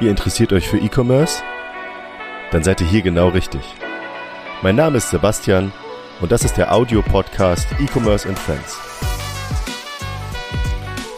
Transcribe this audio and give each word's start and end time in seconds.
Ihr 0.00 0.10
interessiert 0.10 0.52
euch 0.52 0.68
für 0.68 0.78
E-Commerce? 0.78 1.42
Dann 2.52 2.62
seid 2.62 2.80
ihr 2.80 2.86
hier 2.86 3.02
genau 3.02 3.30
richtig. 3.30 3.62
Mein 4.62 4.76
Name 4.76 4.98
ist 4.98 5.10
Sebastian 5.10 5.72
und 6.20 6.30
das 6.30 6.44
ist 6.44 6.56
der 6.56 6.72
Audio-Podcast 6.72 7.66
E-Commerce 7.80 8.28
and 8.28 8.38
Friends. 8.38 8.78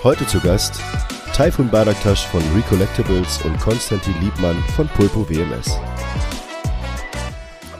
Heute 0.02 0.26
zu 0.26 0.40
Gast 0.40 0.80
Taifun 1.34 1.68
Baraktasch 1.68 2.26
von 2.28 2.40
Recollectibles 2.56 3.42
und 3.42 3.60
Konstantin 3.60 4.14
Liebmann 4.22 4.56
von 4.74 4.88
Pulpo 4.88 5.28
WMS. 5.28 5.78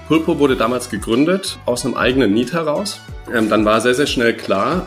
Pulpo 0.06 0.38
wurde 0.38 0.56
damals 0.56 0.90
gegründet 0.90 1.58
aus 1.64 1.86
einem 1.86 1.94
eigenen 1.94 2.34
Need 2.34 2.52
heraus. 2.52 3.00
Ähm, 3.32 3.48
dann 3.48 3.64
war 3.64 3.80
sehr, 3.80 3.94
sehr 3.94 4.06
schnell 4.06 4.36
klar, 4.36 4.86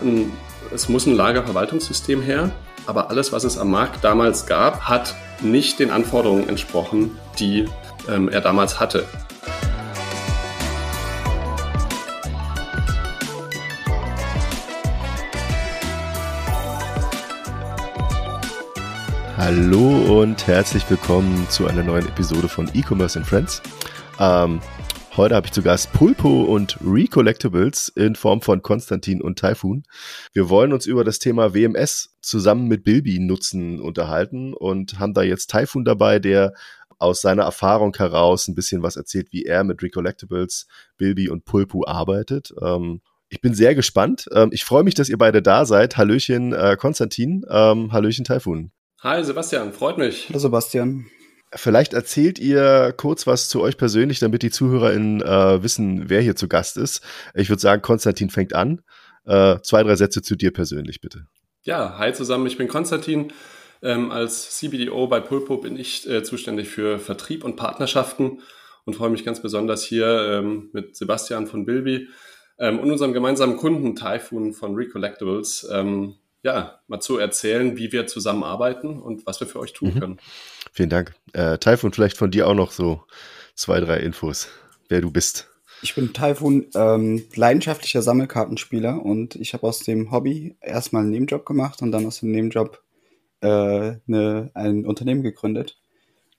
es 0.71 0.89
muss 0.89 1.07
ein 1.07 1.15
Lagerverwaltungssystem 1.15 2.21
her. 2.21 2.51
Aber 2.85 3.09
alles, 3.09 3.31
was 3.31 3.45
es 3.45 3.57
am 3.57 3.71
Markt 3.71 4.03
damals 4.03 4.45
gab, 4.45 4.81
hat 4.81 5.15
nicht 5.43 5.79
den 5.79 5.91
Anforderungen 5.91 6.47
entsprochen, 6.47 7.11
die 7.39 7.65
ähm, 8.09 8.29
er 8.29 8.41
damals 8.41 8.79
hatte. 8.79 9.05
Hallo 19.37 20.21
und 20.21 20.47
herzlich 20.47 20.89
willkommen 20.89 21.47
zu 21.49 21.67
einer 21.67 21.83
neuen 21.83 22.07
Episode 22.07 22.47
von 22.47 22.69
E-Commerce 22.73 23.19
and 23.19 23.27
Friends. 23.27 23.61
Ähm, 24.17 24.61
Heute 25.15 25.35
habe 25.35 25.45
ich 25.45 25.53
zu 25.53 25.61
Gast 25.61 25.93
Pulpo 25.93 26.41
und 26.41 26.79
Recollectibles 26.83 27.89
in 27.89 28.15
Form 28.15 28.41
von 28.41 28.63
Konstantin 28.63 29.21
und 29.21 29.37
Typhoon. 29.37 29.83
Wir 30.33 30.49
wollen 30.49 30.73
uns 30.73 30.87
über 30.87 31.03
das 31.03 31.19
Thema 31.19 31.53
WMS 31.53 32.17
zusammen 32.21 32.67
mit 32.67 32.83
Bilby 32.83 33.19
nutzen 33.19 33.79
unterhalten 33.79 34.55
und 34.55 34.97
haben 34.97 35.13
da 35.13 35.21
jetzt 35.21 35.51
Typhoon 35.51 35.85
dabei, 35.85 36.17
der 36.17 36.53
aus 36.97 37.21
seiner 37.21 37.43
Erfahrung 37.43 37.95
heraus 37.95 38.47
ein 38.47 38.55
bisschen 38.55 38.81
was 38.81 38.95
erzählt, 38.95 39.27
wie 39.29 39.43
er 39.43 39.63
mit 39.63 39.83
Recollectibles, 39.83 40.65
Bilby 40.97 41.29
und 41.29 41.45
Pulpo 41.45 41.85
arbeitet. 41.85 42.51
Ähm, 42.59 43.01
ich 43.29 43.39
bin 43.39 43.53
sehr 43.53 43.75
gespannt. 43.75 44.27
Ähm, 44.33 44.49
ich 44.51 44.63
freue 44.63 44.83
mich, 44.83 44.95
dass 44.95 45.09
ihr 45.09 45.19
beide 45.19 45.43
da 45.43 45.65
seid. 45.65 45.95
Hallöchen 45.95 46.53
äh, 46.53 46.75
Konstantin, 46.75 47.45
ähm, 47.51 47.91
Hallöchen 47.91 48.25
Typhoon. 48.25 48.71
Hi 49.03 49.23
Sebastian, 49.23 49.73
freut 49.73 49.99
mich. 49.99 50.29
Hallo 50.29 50.39
Sebastian. 50.39 51.05
Vielleicht 51.55 51.93
erzählt 51.93 52.39
ihr 52.39 52.93
kurz 52.97 53.27
was 53.27 53.49
zu 53.49 53.61
euch 53.61 53.77
persönlich, 53.77 54.19
damit 54.19 54.41
die 54.41 54.49
ZuhörerInnen 54.49 55.21
äh, 55.21 55.63
wissen, 55.63 56.09
wer 56.09 56.21
hier 56.21 56.35
zu 56.35 56.47
Gast 56.47 56.77
ist. 56.77 57.01
Ich 57.35 57.49
würde 57.49 57.61
sagen, 57.61 57.81
Konstantin 57.81 58.29
fängt 58.29 58.53
an. 58.53 58.81
Äh, 59.25 59.57
zwei, 59.61 59.83
drei 59.83 59.95
Sätze 59.95 60.21
zu 60.21 60.35
dir 60.35 60.51
persönlich, 60.51 60.99
bitte. 60.99 61.27
Ja, 61.61 61.97
hi 61.97 62.11
zusammen, 62.13 62.47
ich 62.47 62.57
bin 62.57 62.67
Konstantin. 62.67 63.31
Ähm, 63.81 64.11
als 64.11 64.57
CBDO 64.57 65.07
bei 65.07 65.19
Pulpo 65.19 65.57
bin 65.57 65.77
ich 65.77 66.09
äh, 66.09 66.23
zuständig 66.23 66.69
für 66.69 66.99
Vertrieb 66.99 67.43
und 67.43 67.55
Partnerschaften 67.55 68.41
und 68.85 68.95
freue 68.95 69.09
mich 69.09 69.25
ganz 69.25 69.41
besonders 69.41 69.83
hier 69.83 70.07
ähm, 70.07 70.69
mit 70.73 70.95
Sebastian 70.95 71.47
von 71.47 71.65
Bilby 71.65 72.07
ähm, 72.59 72.79
und 72.79 72.91
unserem 72.91 73.13
gemeinsamen 73.13 73.57
Kunden 73.57 73.95
Typhoon 73.95 74.53
von 74.53 74.75
Recollectibles 74.75 75.67
ähm, 75.71 76.15
ja, 76.43 76.79
mal 76.87 76.99
zu 76.99 77.17
erzählen, 77.17 77.77
wie 77.77 77.91
wir 77.91 78.05
zusammenarbeiten 78.05 79.01
und 79.01 79.25
was 79.25 79.39
wir 79.39 79.47
für 79.47 79.59
euch 79.59 79.73
tun 79.73 79.93
mhm. 79.95 79.99
können. 79.99 80.17
Vielen 80.73 80.89
Dank. 80.89 81.15
Äh, 81.31 81.57
Taifun, 81.57 81.93
vielleicht 81.93 82.17
von 82.17 82.31
dir 82.31 82.47
auch 82.47 82.53
noch 82.53 82.71
so 82.71 83.01
zwei, 83.55 83.79
drei 83.79 83.99
Infos, 83.99 84.49
wer 84.89 85.01
du 85.01 85.09
bist. 85.09 85.49
Ich 85.81 85.95
bin 85.95 86.13
Taifun, 86.13 86.67
ähm, 86.75 87.25
leidenschaftlicher 87.35 88.01
Sammelkartenspieler 88.01 89.03
und 89.03 89.35
ich 89.35 89.53
habe 89.53 89.67
aus 89.67 89.79
dem 89.79 90.11
Hobby 90.11 90.55
erstmal 90.61 91.01
einen 91.01 91.11
Nebenjob 91.11 91.45
gemacht 91.45 91.81
und 91.81 91.91
dann 91.91 92.05
aus 92.05 92.19
dem 92.19 92.31
Nebenjob 92.31 92.81
äh, 93.41 93.95
ne, 94.05 94.51
ein 94.53 94.85
Unternehmen 94.85 95.23
gegründet. 95.23 95.77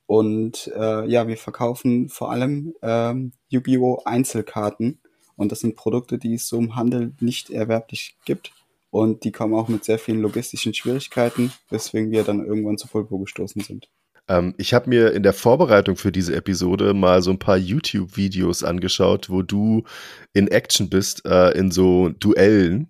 Und 0.07 0.71
äh, 0.77 1.07
ja, 1.07 1.29
wir 1.29 1.37
verkaufen 1.39 2.11
vor 2.11 2.31
allem 2.31 2.75
ähm, 2.83 3.33
Yu-Gi-Oh! 3.49 4.03
Einzelkarten 4.05 5.01
und 5.37 5.51
das 5.51 5.61
sind 5.61 5.77
Produkte, 5.77 6.19
die 6.19 6.35
es 6.35 6.47
so 6.47 6.59
im 6.59 6.77
Handel 6.77 7.15
nicht 7.21 7.51
erwerblich 7.51 8.17
gibt 8.27 8.53
und 8.95 9.25
die 9.25 9.33
kommen 9.33 9.55
auch 9.55 9.67
mit 9.67 9.85
sehr 9.85 9.99
vielen 9.99 10.21
logistischen 10.21 10.73
Schwierigkeiten, 10.73 11.53
weswegen 11.69 12.13
wir 12.13 12.23
dann 12.23 12.47
irgendwann 12.47 12.79
zu 12.79 12.87
Pulpo 12.87 13.19
gestoßen 13.19 13.61
sind. 13.61 13.91
Ähm, 14.29 14.55
ich 14.59 14.73
habe 14.75 14.89
mir 14.89 15.13
in 15.13 15.23
der 15.23 15.33
Vorbereitung 15.33 15.97
für 15.97 16.13
diese 16.13 16.35
Episode 16.35 16.95
mal 16.95 17.23
so 17.23 17.31
ein 17.31 17.39
paar 17.39 17.57
YouTube-Videos 17.57 18.65
angeschaut, 18.65 19.29
wo 19.31 19.43
du 19.43 19.85
in 20.33 20.49
Action 20.49 20.89
bist, 20.89 21.27
äh, 21.27 21.51
in 21.51 21.71
so 21.71 22.09
Duellen. 22.09 22.89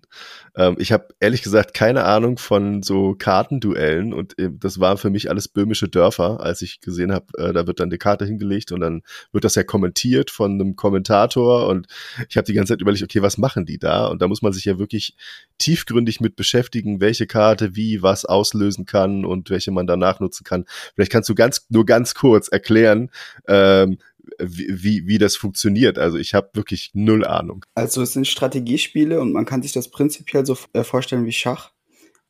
Ähm, 0.55 0.75
ich 0.79 0.91
habe 0.91 1.09
ehrlich 1.19 1.43
gesagt 1.43 1.73
keine 1.73 2.05
Ahnung 2.05 2.37
von 2.37 2.81
so 2.81 3.15
Kartenduellen 3.15 4.13
und 4.13 4.37
äh, 4.39 4.49
das 4.51 4.79
waren 4.79 4.97
für 4.97 5.09
mich 5.09 5.29
alles 5.29 5.47
böhmische 5.49 5.89
Dörfer, 5.89 6.39
als 6.39 6.61
ich 6.61 6.79
gesehen 6.79 7.11
habe, 7.11 7.25
äh, 7.37 7.51
da 7.53 7.67
wird 7.67 7.79
dann 7.79 7.89
die 7.89 7.97
Karte 7.97 8.25
hingelegt 8.25 8.71
und 8.71 8.79
dann 8.79 9.01
wird 9.33 9.43
das 9.43 9.55
ja 9.55 9.63
kommentiert 9.63 10.31
von 10.31 10.53
einem 10.53 10.75
Kommentator 10.75 11.67
und 11.67 11.87
ich 12.29 12.37
habe 12.37 12.45
die 12.45 12.53
ganze 12.53 12.73
Zeit 12.73 12.81
überlegt, 12.81 13.03
okay, 13.03 13.21
was 13.21 13.37
machen 13.37 13.65
die 13.65 13.77
da? 13.77 14.07
Und 14.07 14.21
da 14.21 14.27
muss 14.27 14.41
man 14.41 14.53
sich 14.53 14.65
ja 14.65 14.79
wirklich 14.79 15.15
tiefgründig 15.57 16.21
mit 16.21 16.35
beschäftigen, 16.35 17.01
welche 17.01 17.27
Karte 17.27 17.75
wie 17.75 18.01
was 18.01 18.25
auslösen 18.25 18.85
kann 18.85 19.25
und 19.25 19.49
welche 19.49 19.71
man 19.71 19.87
danach 19.87 20.19
nutzen 20.19 20.43
kann. 20.45 20.65
Vielleicht 20.95 21.11
kannst 21.11 21.24
du 21.29 21.35
ganz 21.35 21.65
nur 21.69 21.85
ganz 21.85 22.13
kurz 22.13 22.47
erklären, 22.47 23.09
ähm, 23.47 23.97
wie, 24.39 25.07
wie 25.07 25.17
das 25.17 25.35
funktioniert. 25.35 25.97
Also 25.97 26.17
ich 26.17 26.33
habe 26.33 26.49
wirklich 26.53 26.91
null 26.93 27.25
Ahnung. 27.25 27.65
Also 27.75 28.01
es 28.01 28.13
sind 28.13 28.27
Strategiespiele 28.27 29.19
und 29.19 29.33
man 29.33 29.45
kann 29.45 29.61
sich 29.61 29.71
das 29.71 29.89
prinzipiell 29.89 30.45
so 30.45 30.57
äh, 30.73 30.83
vorstellen 30.83 31.25
wie 31.25 31.31
Schach. 31.31 31.71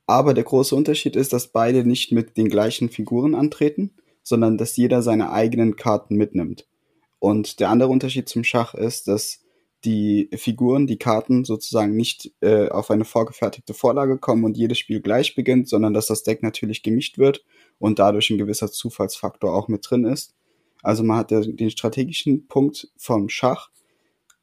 Aber 0.07 0.33
der 0.33 0.43
große 0.43 0.75
Unterschied 0.75 1.15
ist, 1.15 1.33
dass 1.33 1.47
beide 1.47 1.83
nicht 1.85 2.11
mit 2.11 2.37
den 2.37 2.49
gleichen 2.49 2.89
Figuren 2.89 3.33
antreten, 3.33 3.91
sondern 4.23 4.57
dass 4.57 4.77
jeder 4.77 5.01
seine 5.01 5.31
eigenen 5.31 5.75
Karten 5.75 6.15
mitnimmt. 6.15 6.67
Und 7.19 7.59
der 7.59 7.69
andere 7.69 7.89
Unterschied 7.89 8.29
zum 8.29 8.43
Schach 8.43 8.75
ist, 8.75 9.07
dass 9.07 9.41
die 9.83 10.29
Figuren, 10.35 10.87
die 10.87 10.97
Karten 10.97 11.45
sozusagen 11.45 11.95
nicht 11.95 12.31
äh, 12.41 12.69
auf 12.69 12.91
eine 12.91 13.05
vorgefertigte 13.05 13.73
Vorlage 13.73 14.17
kommen 14.17 14.43
und 14.43 14.57
jedes 14.57 14.79
Spiel 14.79 14.99
gleich 14.99 15.35
beginnt, 15.35 15.69
sondern 15.69 15.93
dass 15.93 16.07
das 16.07 16.23
Deck 16.23 16.43
natürlich 16.43 16.83
gemischt 16.83 17.17
wird 17.17 17.43
und 17.79 17.99
dadurch 17.99 18.29
ein 18.29 18.37
gewisser 18.37 18.71
Zufallsfaktor 18.71 19.53
auch 19.53 19.67
mit 19.67 19.89
drin 19.89 20.05
ist. 20.05 20.35
Also 20.81 21.03
man 21.03 21.17
hat 21.17 21.31
den 21.31 21.69
strategischen 21.71 22.47
Punkt 22.47 22.89
vom 22.97 23.29
Schach, 23.29 23.69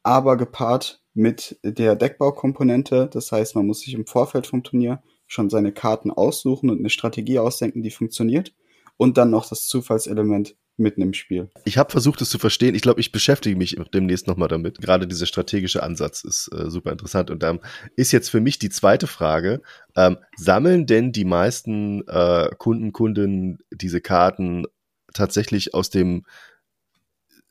aber 0.03 0.37
gepaart 0.37 1.01
mit 1.13 1.57
der 1.63 1.95
Deckbaukomponente. 1.95 3.09
Das 3.11 3.31
heißt, 3.31 3.55
man 3.55 3.65
muss 3.67 3.81
sich 3.81 3.93
im 3.93 4.05
Vorfeld 4.05 4.47
vom 4.47 4.63
Turnier 4.63 5.01
schon 5.27 5.49
seine 5.49 5.71
Karten 5.71 6.11
aussuchen 6.11 6.69
und 6.69 6.79
eine 6.79 6.89
Strategie 6.89 7.39
ausdenken, 7.39 7.81
die 7.81 7.91
funktioniert. 7.91 8.53
Und 8.97 9.17
dann 9.17 9.29
noch 9.29 9.47
das 9.47 9.67
Zufallselement 9.67 10.55
mitten 10.77 11.01
im 11.01 11.13
Spiel. 11.13 11.49
Ich 11.65 11.77
habe 11.77 11.91
versucht, 11.91 12.21
es 12.21 12.29
zu 12.29 12.39
verstehen. 12.39 12.75
Ich 12.75 12.81
glaube, 12.81 12.99
ich 12.99 13.11
beschäftige 13.11 13.55
mich 13.55 13.77
demnächst 13.93 14.27
nochmal 14.27 14.47
damit. 14.47 14.79
Gerade 14.79 15.07
dieser 15.07 15.25
strategische 15.25 15.83
Ansatz 15.83 16.23
ist 16.23 16.49
äh, 16.51 16.69
super 16.69 16.91
interessant. 16.91 17.29
Und 17.29 17.43
dann 17.43 17.59
ist 17.95 18.11
jetzt 18.11 18.29
für 18.29 18.41
mich 18.41 18.59
die 18.59 18.69
zweite 18.69 19.07
Frage, 19.07 19.61
ähm, 19.95 20.17
sammeln 20.35 20.85
denn 20.85 21.11
die 21.11 21.25
meisten 21.25 22.07
äh, 22.07 22.49
Kunden, 22.57 22.91
Kundinnen 22.91 23.59
diese 23.71 24.01
Karten 24.01 24.65
tatsächlich 25.13 25.73
aus 25.73 25.89
dem 25.89 26.25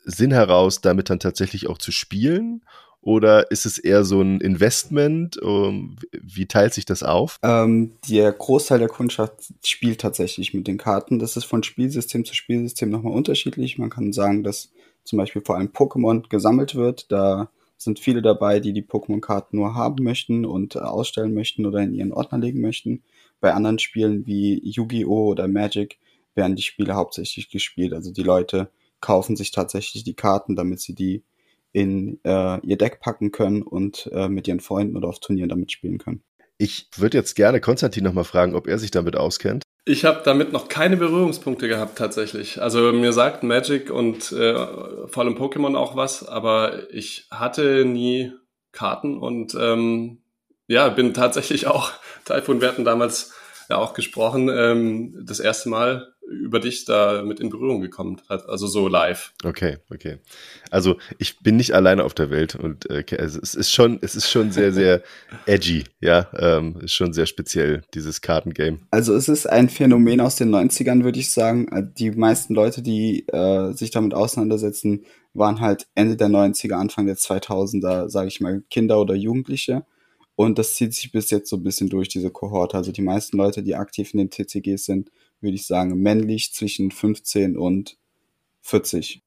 Sinn 0.04 0.33
heraus, 0.33 0.81
damit 0.81 1.10
dann 1.10 1.21
tatsächlich 1.21 1.69
auch 1.69 1.78
zu 1.78 1.93
spielen? 1.93 2.62
Oder 3.03 3.51
ist 3.51 3.67
es 3.67 3.79
eher 3.79 4.05
so 4.05 4.23
ein 4.23 4.41
Investment? 4.41 5.37
Um, 5.43 5.97
wie 6.13 6.47
teilt 6.47 6.73
sich 6.73 6.85
das 6.85 7.03
auf? 7.03 7.39
Ähm, 7.43 7.97
der 8.09 8.31
Großteil 8.33 8.79
der 8.79 8.89
Kundschaft 8.89 9.53
spielt 9.65 10.01
tatsächlich 10.01 10.55
mit 10.55 10.69
den 10.69 10.79
Karten. 10.79 11.19
Das 11.19 11.37
ist 11.37 11.45
von 11.45 11.65
Spielsystem 11.65 12.25
zu 12.25 12.35
Spielsystem 12.35 12.91
nochmal 12.91 13.13
unterschiedlich. 13.13 13.77
Man 13.77 13.91
kann 13.91 14.13
sagen, 14.13 14.45
dass 14.45 14.71
zum 15.03 15.19
Beispiel 15.19 15.43
vor 15.45 15.57
allem 15.57 15.69
Pokémon 15.69 16.29
gesammelt 16.29 16.77
wird. 16.77 17.11
Da 17.11 17.51
sind 17.77 17.99
viele 17.99 18.23
dabei, 18.23 18.61
die 18.61 18.73
die 18.73 18.85
Pokémon-Karten 18.85 19.57
nur 19.57 19.75
haben 19.75 20.05
möchten 20.05 20.45
und 20.47 20.77
ausstellen 20.77 21.34
möchten 21.34 21.67
oder 21.67 21.81
in 21.81 21.95
ihren 21.95 22.13
Ordner 22.13 22.39
legen 22.39 22.61
möchten. 22.61 23.03
Bei 23.41 23.53
anderen 23.53 23.81
Spielen 23.81 24.27
wie 24.27 24.61
Yu-Gi-Oh! 24.63 25.27
oder 25.27 25.49
Magic 25.49 25.99
werden 26.37 26.55
die 26.55 26.63
Spiele 26.63 26.95
hauptsächlich 26.95 27.51
gespielt. 27.51 27.93
Also 27.93 28.13
die 28.13 28.22
Leute 28.22 28.71
kaufen 29.01 29.34
sich 29.34 29.51
tatsächlich 29.51 30.05
die 30.05 30.15
Karten, 30.15 30.55
damit 30.55 30.81
sie 30.81 30.95
die 30.95 31.25
in 31.72 32.21
äh, 32.24 32.60
ihr 32.66 32.77
Deck 32.77 33.01
packen 33.01 33.33
können 33.33 33.63
und 33.63 34.10
äh, 34.13 34.28
mit 34.28 34.47
ihren 34.48 34.60
Freunden 34.60 34.97
oder 34.97 35.09
auf 35.09 35.21
Turnieren 35.21 35.48
damit 35.48 35.72
spielen 35.72 35.98
können. 35.98 36.22
Ich 36.59 36.89
würde 36.97 37.19
jetzt 37.19 37.34
gerne 37.34 37.60
Konstantin 37.60 38.04
nochmal 38.04 38.24
fragen, 38.24 38.54
ob 38.54 38.69
er 38.69 38.78
sich 38.78 38.91
damit 38.91 39.16
auskennt. 39.16 39.65
Ich 39.84 40.04
habe 40.04 40.22
damit 40.24 40.53
noch 40.53 40.69
keine 40.69 40.97
Berührungspunkte 40.97 41.66
gehabt 41.66 41.98
tatsächlich. 41.98 42.63
Also 42.63 42.92
mir 42.92 43.13
sagt 43.13 43.42
Magic 43.42 43.91
und 43.91 44.30
äh, 44.30 44.54
vor 44.54 45.24
allem 45.24 45.34
Pokémon 45.34 45.77
auch 45.77 45.97
was, 45.97 46.27
aber 46.27 46.92
ich 46.92 47.27
hatte 47.33 47.84
nie 47.84 48.33
Karten 48.71 49.19
und 49.19 49.57
ähm, 49.59 50.22
ja, 50.69 50.89
bin 50.89 51.15
tatsächlich 51.15 51.66
auch, 51.66 51.91
Typhoon, 52.24 52.60
wir 52.60 52.69
hatten 52.69 52.84
damals 52.84 53.34
ja 53.69 53.78
auch 53.78 53.92
gesprochen, 53.92 54.48
ähm, 54.48 55.24
das 55.27 55.41
erste 55.41 55.69
Mal 55.69 56.11
über 56.28 56.60
dich 56.60 56.84
da 56.84 57.22
mit 57.22 57.41
in 57.41 57.51
Berührung 57.51 57.80
gekommen 57.80 58.21
hat, 58.28 58.48
also 58.48 58.66
so 58.66 58.89
live. 58.89 59.33
Okay, 59.45 59.78
okay. 59.91 60.19
Also 60.71 60.97
ich 61.19 61.41
bin 61.41 61.57
nicht 61.57 61.74
alleine 61.74 62.04
auf 62.04 62.15
der 62.15 62.30
Welt 62.30 62.54
und 62.54 62.89
äh, 62.91 63.04
also 63.19 63.41
es 63.42 63.54
ist 63.54 63.71
schon, 63.71 63.98
es 64.03 64.15
ist 64.15 64.30
schon 64.30 64.53
sehr, 64.53 64.72
sehr 64.72 65.03
edgy, 65.47 65.84
ja, 66.01 66.28
ähm, 66.36 66.77
ist 66.80 66.95
schon 66.95 67.13
sehr 67.13 67.27
speziell, 67.27 67.83
dieses 67.95 68.21
Kartengame. 68.21 68.78
Also 68.91 69.15
es 69.15 69.28
ist 69.28 69.47
ein 69.47 69.69
Phänomen 69.69 70.21
aus 70.21 70.36
den 70.36 70.51
90ern, 70.54 71.04
würde 71.04 71.19
ich 71.19 71.30
sagen. 71.30 71.69
Äh, 71.69 71.84
die 71.98 72.10
meisten 72.10 72.54
Leute, 72.54 72.83
die 72.83 73.27
äh, 73.28 73.72
sich 73.72 73.91
damit 73.91 74.15
auseinandersetzen, 74.15 75.04
waren 75.34 75.60
halt 75.60 75.86
Ende 75.95 76.16
der 76.16 76.28
90er, 76.28 76.74
Anfang 76.74 77.07
der 77.07 77.16
2000er, 77.16 78.09
sage 78.09 78.28
ich 78.28 78.41
mal, 78.41 78.63
Kinder 78.71 79.01
oder 79.01 79.15
Jugendliche. 79.15 79.84
Und 80.34 80.59
das 80.59 80.74
zieht 80.74 80.95
sich 80.95 81.13
bis 81.13 81.30
jetzt 81.30 81.48
so 81.51 81.57
ein 81.57 81.63
bisschen 81.63 81.89
durch 81.89 82.09
diese 82.09 82.30
Kohorte. 82.30 82.77
Also 82.77 82.92
die 82.92 83.03
meisten 83.03 83.36
Leute, 83.36 83.63
die 83.63 83.74
aktiv 83.74 84.13
in 84.15 84.19
den 84.19 84.30
TCGs 84.30 84.84
sind, 84.84 85.10
würde 85.42 85.56
ich 85.56 85.66
sagen, 85.66 86.00
männlich 86.00 86.53
zwischen 86.53 86.91
15 86.91 87.56
und 87.56 87.97
40. 88.62 89.22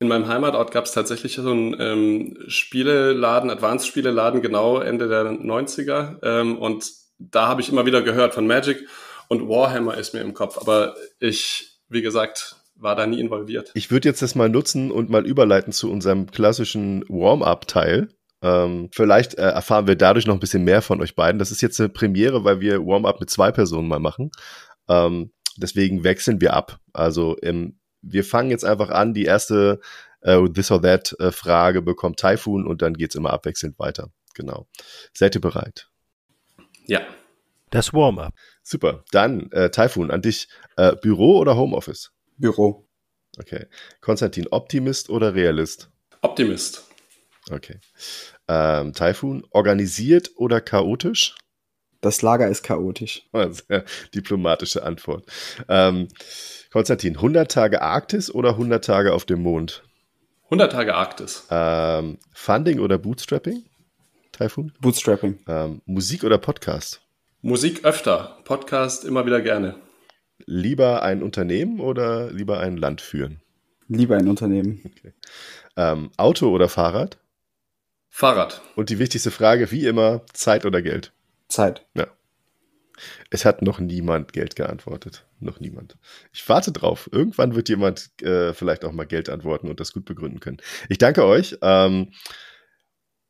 In 0.00 0.08
meinem 0.08 0.26
Heimatort 0.26 0.72
gab 0.72 0.86
es 0.86 0.92
tatsächlich 0.92 1.34
so 1.36 1.50
einen 1.50 1.76
ähm, 1.78 2.36
Spieleladen, 2.48 3.50
Advanced-Spieleladen, 3.50 4.42
genau 4.42 4.78
Ende 4.80 5.08
der 5.08 5.24
90er. 5.26 6.18
Ähm, 6.24 6.58
und 6.58 6.90
da 7.18 7.46
habe 7.46 7.60
ich 7.60 7.68
immer 7.68 7.86
wieder 7.86 8.02
gehört 8.02 8.34
von 8.34 8.46
Magic 8.46 8.88
und 9.28 9.48
Warhammer 9.48 9.96
ist 9.96 10.12
mir 10.12 10.20
im 10.20 10.34
Kopf. 10.34 10.58
Aber 10.58 10.96
ich, 11.20 11.78
wie 11.88 12.02
gesagt, 12.02 12.56
war 12.74 12.96
da 12.96 13.06
nie 13.06 13.20
involviert. 13.20 13.70
Ich 13.74 13.90
würde 13.90 14.08
jetzt 14.08 14.22
das 14.22 14.34
mal 14.34 14.48
nutzen 14.48 14.90
und 14.90 15.08
mal 15.08 15.24
überleiten 15.24 15.72
zu 15.72 15.90
unserem 15.90 16.30
klassischen 16.30 17.04
Warm-up-Teil. 17.08 18.08
Ähm, 18.42 18.88
vielleicht 18.92 19.34
äh, 19.34 19.42
erfahren 19.42 19.86
wir 19.86 19.94
dadurch 19.94 20.26
noch 20.26 20.34
ein 20.34 20.40
bisschen 20.40 20.64
mehr 20.64 20.82
von 20.82 21.00
euch 21.00 21.14
beiden. 21.14 21.38
Das 21.38 21.52
ist 21.52 21.62
jetzt 21.62 21.78
eine 21.78 21.88
Premiere, 21.88 22.42
weil 22.44 22.60
wir 22.60 22.84
Warm-up 22.84 23.20
mit 23.20 23.30
zwei 23.30 23.52
Personen 23.52 23.86
mal 23.86 24.00
machen. 24.00 24.32
Ähm, 24.88 25.30
deswegen 25.56 26.04
wechseln 26.04 26.40
wir 26.40 26.54
ab. 26.54 26.78
Also 26.92 27.36
im, 27.36 27.78
wir 28.00 28.24
fangen 28.24 28.50
jetzt 28.50 28.64
einfach 28.64 28.90
an. 28.90 29.14
Die 29.14 29.24
erste 29.24 29.80
äh, 30.20 30.48
This 30.48 30.70
or 30.70 30.82
That 30.82 31.14
äh, 31.18 31.32
Frage 31.32 31.82
bekommt 31.82 32.18
Typhoon 32.18 32.66
und 32.66 32.82
dann 32.82 32.94
geht's 32.94 33.14
immer 33.14 33.32
abwechselnd 33.32 33.78
weiter. 33.78 34.10
Genau. 34.34 34.66
Seid 35.12 35.34
ihr 35.34 35.40
bereit? 35.40 35.88
Ja. 36.86 37.02
Das 37.70 37.92
Warm-up. 37.92 38.34
Super. 38.62 39.04
Dann, 39.12 39.50
äh, 39.52 39.70
Typhoon, 39.70 40.10
an 40.10 40.22
dich. 40.22 40.48
Äh, 40.76 40.94
Büro 40.96 41.38
oder 41.38 41.56
Homeoffice? 41.56 42.12
Büro. 42.36 42.86
Okay. 43.38 43.66
Konstantin, 44.00 44.46
Optimist 44.50 45.08
oder 45.08 45.34
Realist? 45.34 45.90
Optimist. 46.20 46.84
Okay. 47.50 47.80
Ähm, 48.46 48.92
Typhoon, 48.92 49.44
organisiert 49.50 50.30
oder 50.36 50.60
chaotisch? 50.60 51.34
Das 52.02 52.20
Lager 52.20 52.48
ist 52.48 52.64
chaotisch. 52.64 53.22
Sehr 53.32 53.84
diplomatische 54.14 54.82
Antwort. 54.82 55.24
Ähm, 55.68 56.08
Konstantin, 56.70 57.16
100 57.16 57.50
Tage 57.50 57.80
Arktis 57.80 58.30
oder 58.30 58.50
100 58.50 58.84
Tage 58.84 59.14
auf 59.14 59.24
dem 59.24 59.40
Mond? 59.40 59.82
100 60.44 60.72
Tage 60.72 60.94
Arktis. 60.94 61.46
Ähm, 61.50 62.18
Funding 62.32 62.80
oder 62.80 62.98
Bootstrapping? 62.98 63.64
Typhoon? 64.32 64.72
Bootstrapping. 64.80 65.38
Ähm, 65.46 65.80
Musik 65.86 66.24
oder 66.24 66.38
Podcast? 66.38 67.00
Musik 67.40 67.84
öfter, 67.84 68.38
Podcast 68.44 69.04
immer 69.04 69.24
wieder 69.24 69.40
gerne. 69.40 69.76
Lieber 70.44 71.02
ein 71.02 71.22
Unternehmen 71.22 71.78
oder 71.78 72.32
lieber 72.32 72.58
ein 72.58 72.76
Land 72.76 73.00
führen? 73.00 73.40
Lieber 73.88 74.16
ein 74.16 74.28
Unternehmen. 74.28 74.82
Okay. 74.98 75.12
Ähm, 75.76 76.10
Auto 76.16 76.50
oder 76.50 76.68
Fahrrad? 76.68 77.18
Fahrrad. 78.08 78.60
Und 78.76 78.90
die 78.90 78.98
wichtigste 78.98 79.30
Frage, 79.30 79.70
wie 79.70 79.86
immer, 79.86 80.22
Zeit 80.32 80.66
oder 80.66 80.82
Geld? 80.82 81.12
Zeit. 81.52 81.86
Ja. 81.94 82.06
Es 83.30 83.44
hat 83.44 83.62
noch 83.62 83.80
niemand 83.80 84.32
Geld 84.32 84.56
geantwortet. 84.56 85.26
Noch 85.40 85.60
niemand. 85.60 85.96
Ich 86.32 86.48
warte 86.48 86.72
drauf. 86.72 87.08
Irgendwann 87.12 87.54
wird 87.54 87.68
jemand 87.68 88.10
äh, 88.22 88.52
vielleicht 88.52 88.84
auch 88.84 88.92
mal 88.92 89.06
Geld 89.06 89.28
antworten 89.28 89.68
und 89.68 89.80
das 89.80 89.92
gut 89.92 90.04
begründen 90.04 90.40
können. 90.40 90.58
Ich 90.88 90.98
danke 90.98 91.24
euch. 91.24 91.56
Ähm, 91.62 92.12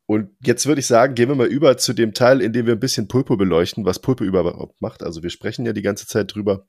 und 0.05 0.31
jetzt 0.43 0.65
würde 0.67 0.79
ich 0.79 0.87
sagen, 0.87 1.15
gehen 1.15 1.29
wir 1.29 1.35
mal 1.35 1.47
über 1.47 1.77
zu 1.77 1.93
dem 1.93 2.13
Teil, 2.13 2.41
in 2.41 2.53
dem 2.53 2.65
wir 2.65 2.73
ein 2.73 2.79
bisschen 2.79 3.07
Pulpo 3.07 3.37
beleuchten, 3.37 3.85
was 3.85 3.99
Pulpo 3.99 4.23
überhaupt 4.23 4.81
macht. 4.81 5.01
Also 5.01 5.23
wir 5.23 5.29
sprechen 5.29 5.65
ja 5.65 5.73
die 5.73 5.81
ganze 5.81 6.07
Zeit 6.07 6.35
drüber. 6.35 6.67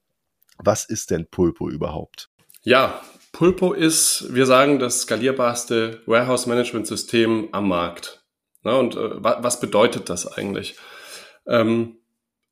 Was 0.59 0.85
ist 0.85 1.11
denn 1.11 1.27
Pulpo 1.27 1.69
überhaupt? 1.69 2.31
Ja, 2.63 3.03
Pulpo 3.33 3.73
ist, 3.73 4.33
wir 4.33 4.47
sagen, 4.47 4.79
das 4.79 5.03
skalierbarste 5.03 6.01
Warehouse-Management-System 6.07 7.49
am 7.51 7.69
Markt. 7.69 8.25
Na, 8.63 8.77
und 8.77 8.95
äh, 8.95 9.11
was 9.21 9.61
bedeutet 9.61 10.09
das 10.09 10.27
eigentlich? 10.27 10.77
Ähm, 11.47 11.99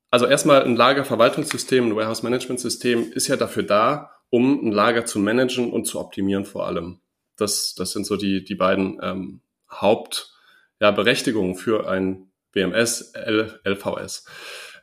also 0.09 0.25
erstmal 0.27 0.63
ein 0.63 0.75
Lagerverwaltungssystem, 0.75 1.87
ein 1.87 1.95
Warehouse-Management-System 1.95 3.11
ist 3.13 3.27
ja 3.27 3.35
dafür 3.35 3.63
da, 3.63 4.11
um 4.29 4.67
ein 4.67 4.71
Lager 4.71 5.05
zu 5.05 5.19
managen 5.19 5.71
und 5.71 5.85
zu 5.85 5.99
optimieren 5.99 6.45
vor 6.45 6.67
allem. 6.67 6.99
Das, 7.35 7.73
das 7.75 7.91
sind 7.93 8.05
so 8.05 8.15
die, 8.15 8.43
die 8.43 8.55
beiden 8.55 8.99
ähm, 9.01 9.41
Hauptberechtigungen 9.71 11.53
ja, 11.55 11.59
für 11.59 11.89
ein 11.89 12.31
WMS, 12.53 13.13
L, 13.13 13.59
LVS. 13.65 14.25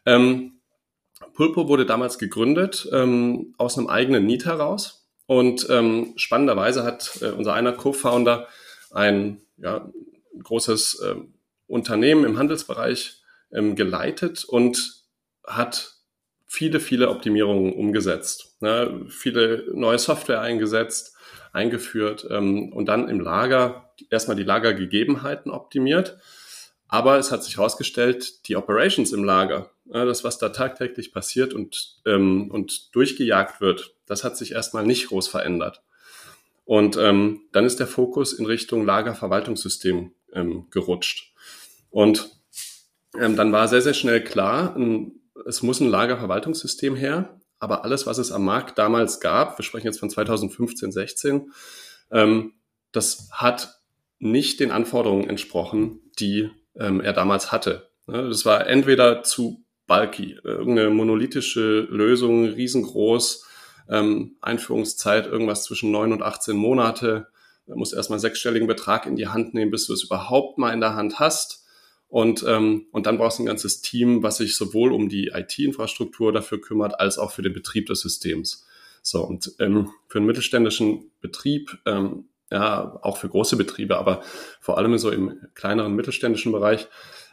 Ähm, 0.05 0.61
Pulpo 1.35 1.69
wurde 1.69 1.87
damals 1.87 2.19
gegründet 2.19 2.89
ähm, 2.93 3.55
aus 3.57 3.79
einem 3.79 3.87
eigenen 3.87 4.27
Need 4.27 4.47
heraus. 4.47 5.09
Und 5.27 5.69
ähm, 5.71 6.15
spannenderweise 6.17 6.83
hat 6.83 7.21
äh, 7.23 7.27
unser 7.27 7.55
einer 7.55 7.73
Co-Founder 7.73 8.49
ein 8.91 9.41
ja, 9.59 9.89
großes 10.43 11.01
äh, 11.01 11.15
Unternehmen 11.69 12.25
im 12.25 12.37
Handelsbereich 12.37 13.20
ähm, 13.53 13.77
geleitet 13.77 14.45
und 14.45 15.05
hat 15.47 15.95
viele, 16.47 16.81
viele 16.81 17.11
Optimierungen 17.11 17.73
umgesetzt. 17.73 18.57
Ne? 18.61 19.07
Viele 19.09 19.67
neue 19.73 19.99
Software 19.99 20.41
eingesetzt, 20.41 21.17
eingeführt 21.53 22.27
ähm, 22.31 22.73
und 22.73 22.87
dann 22.87 23.09
im 23.09 23.21
Lager 23.21 23.93
erstmal 24.11 24.37
die 24.37 24.43
Lagergegebenheiten 24.43 25.51
optimiert. 25.51 26.19
Aber 26.89 27.19
es 27.19 27.31
hat 27.31 27.45
sich 27.45 27.57
herausgestellt, 27.57 28.49
die 28.49 28.57
Operations 28.57 29.13
im 29.13 29.23
Lager, 29.23 29.71
äh, 29.93 30.05
das, 30.05 30.25
was 30.25 30.39
da 30.39 30.49
tagtäglich 30.49 31.13
passiert 31.13 31.55
und, 31.55 32.01
ähm, 32.05 32.51
und 32.51 32.95
durchgejagt 32.95 33.61
wird, 33.61 33.95
das 34.07 34.25
hat 34.25 34.37
sich 34.37 34.53
erstmal 34.53 34.85
nicht 34.85 35.07
groß 35.07 35.29
verändert. 35.29 35.83
Und 36.65 36.97
ähm, 36.97 37.43
dann 37.53 37.65
ist 37.65 37.79
der 37.79 37.87
Fokus 37.87 38.33
in 38.33 38.47
Richtung 38.47 38.85
Lagerverwaltungssystem 38.85 40.13
ähm, 40.33 40.67
gerutscht. 40.71 41.33
Und 41.91 42.40
ähm, 43.19 43.37
dann 43.37 43.53
war 43.53 43.69
sehr, 43.69 43.83
sehr 43.83 43.95
schnell 43.95 44.23
klar, 44.23 44.77
ein, 44.77 45.21
es 45.47 45.63
muss 45.63 45.81
ein 45.81 45.89
Lagerverwaltungssystem 45.89 46.97
her, 46.97 47.41
aber 47.59 47.85
alles, 47.85 48.07
was 48.07 48.19
es 48.19 48.33
am 48.33 48.45
Markt 48.45 48.79
damals 48.79 49.21
gab, 49.21 49.59
wir 49.59 49.65
sprechen 49.65 49.87
jetzt 49.87 50.01
von 50.01 50.11
2015, 50.11 50.93
16, 50.93 51.53
ähm, 52.11 52.55
das 52.93 53.29
hat 53.33 53.81
nicht 54.19 54.61
den 54.61 54.71
Anforderungen 54.71 55.29
entsprochen, 55.29 56.01
die 56.19 56.51
ähm, 56.79 57.01
er 57.01 57.13
damals 57.13 57.53
hatte. 57.53 57.91
Das 58.07 58.45
war 58.45 58.67
entweder 58.67 59.23
zu 59.23 59.65
bulky, 59.87 60.39
irgendeine 60.45 60.91
monolithische 60.91 61.81
Lösung, 61.91 62.47
riesengroß, 62.47 63.47
ähm, 63.89 64.37
Einführungszeit 64.41 65.27
irgendwas 65.27 65.65
zwischen 65.65 65.91
neun 65.91 66.13
und 66.13 66.23
18 66.23 66.57
Monate. 66.57 67.29
Du 67.67 67.77
musst 67.77 67.93
erstmal 67.93 68.17
einen 68.17 68.23
sechsstelligen 68.23 68.69
Betrag 68.69 69.07
in 69.07 69.17
die 69.17 69.29
Hand 69.29 69.55
nehmen, 69.55 69.71
bis 69.71 69.87
du 69.87 69.93
es 69.93 70.05
überhaupt 70.05 70.59
mal 70.59 70.73
in 70.73 70.81
der 70.81 70.95
Hand 70.95 71.19
hast. 71.19 71.60
Und, 72.11 72.45
ähm, 72.47 72.87
und 72.91 73.07
dann 73.07 73.19
brauchst 73.19 73.39
du 73.39 73.45
ein 73.45 73.47
ganzes 73.47 73.83
Team, 73.83 74.25
was 74.25 74.39
sich 74.39 74.57
sowohl 74.57 74.93
um 74.93 75.09
die 75.09 75.29
IT-Infrastruktur 75.29 76.33
dafür 76.33 76.61
kümmert, 76.61 76.99
als 76.99 77.19
auch 77.19 77.31
für 77.31 77.43
den 77.43 77.53
Betrieb 77.53 77.87
des 77.87 78.01
Systems. 78.01 78.67
So, 79.01 79.25
und 79.25 79.53
ähm, 79.61 79.91
für 80.09 80.19
einen 80.19 80.27
mittelständischen 80.27 81.13
Betrieb, 81.21 81.79
ähm, 81.87 82.25
ja, 82.51 82.99
auch 83.03 83.17
für 83.17 83.29
große 83.29 83.57
Betriebe, 83.57 83.97
aber 83.97 84.23
vor 84.61 84.77
allem 84.77 84.99
so 84.99 85.11
im 85.11 85.41
kleineren 85.55 85.95
mittelständischen 85.95 86.51
Bereich, 86.51 86.89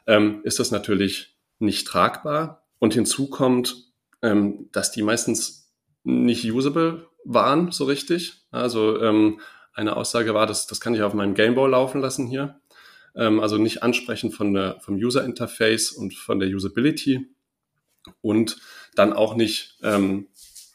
ähm, 0.05 0.41
ist 0.43 0.59
das 0.59 0.69
natürlich 0.69 1.35
nicht 1.57 1.87
tragbar. 1.87 2.63
Und 2.77 2.93
hinzu 2.93 3.31
kommt, 3.31 3.91
ähm, 4.21 4.69
dass 4.71 4.91
die 4.91 5.01
meistens 5.01 5.73
nicht 6.03 6.49
usable 6.51 7.07
waren, 7.25 7.71
so 7.71 7.85
richtig. 7.85 8.45
Also 8.51 9.01
ähm, 9.01 9.41
eine 9.73 9.97
Aussage 9.97 10.35
war, 10.35 10.45
dass 10.45 10.67
das 10.67 10.79
kann 10.79 10.93
ich 10.93 11.01
auf 11.01 11.15
meinem 11.15 11.33
Gameboy 11.33 11.67
laufen 11.67 11.99
lassen 11.99 12.27
hier. 12.27 12.59
Ähm, 13.17 13.39
also 13.39 13.57
nicht 13.57 13.83
ansprechen 13.83 14.31
von 14.31 14.53
der, 14.53 14.79
vom 14.79 14.95
User 14.95 15.25
Interface 15.25 15.91
und 15.91 16.13
von 16.13 16.39
der 16.39 16.49
Usability 16.49 17.27
und 18.21 18.57
dann 18.95 19.11
auch 19.11 19.35
nicht 19.35 19.77
ähm, 19.83 20.27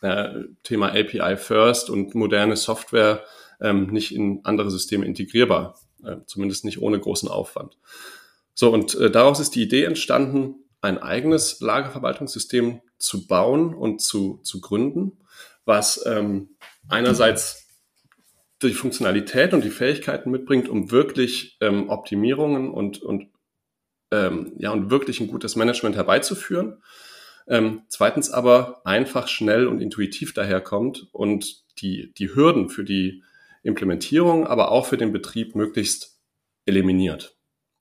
äh, 0.02 0.42
Thema 0.64 0.88
API 0.88 1.36
First 1.36 1.88
und 1.88 2.14
moderne 2.14 2.56
Software 2.56 3.24
ähm, 3.60 3.86
nicht 3.86 4.14
in 4.14 4.40
andere 4.44 4.70
Systeme 4.70 5.06
integrierbar, 5.06 5.78
äh, 6.04 6.16
zumindest 6.26 6.64
nicht 6.64 6.82
ohne 6.82 6.98
großen 6.98 7.28
Aufwand. 7.28 7.78
So, 8.54 8.72
und 8.72 8.94
äh, 8.96 9.10
daraus 9.10 9.40
ist 9.40 9.54
die 9.54 9.62
Idee 9.62 9.84
entstanden, 9.84 10.56
ein 10.80 10.98
eigenes 10.98 11.60
Lagerverwaltungssystem 11.60 12.80
zu 12.98 13.26
bauen 13.28 13.72
und 13.72 14.00
zu, 14.00 14.40
zu 14.42 14.60
gründen, 14.60 15.18
was 15.64 16.04
ähm, 16.06 16.56
einerseits 16.88 17.61
die 18.66 18.74
Funktionalität 18.74 19.54
und 19.54 19.64
die 19.64 19.70
Fähigkeiten 19.70 20.30
mitbringt, 20.30 20.68
um 20.68 20.90
wirklich 20.90 21.56
ähm, 21.60 21.88
Optimierungen 21.88 22.70
und, 22.70 23.02
und, 23.02 23.28
ähm, 24.10 24.52
ja, 24.58 24.70
und 24.72 24.90
wirklich 24.90 25.20
ein 25.20 25.28
gutes 25.28 25.56
Management 25.56 25.96
herbeizuführen. 25.96 26.82
Ähm, 27.48 27.82
zweitens 27.88 28.30
aber 28.30 28.82
einfach, 28.84 29.28
schnell 29.28 29.66
und 29.66 29.80
intuitiv 29.80 30.32
daherkommt 30.32 31.08
und 31.12 31.64
die, 31.80 32.12
die 32.14 32.34
Hürden 32.34 32.68
für 32.68 32.84
die 32.84 33.22
Implementierung, 33.62 34.46
aber 34.46 34.70
auch 34.70 34.86
für 34.86 34.96
den 34.96 35.12
Betrieb 35.12 35.54
möglichst 35.54 36.20
eliminiert. 36.66 37.36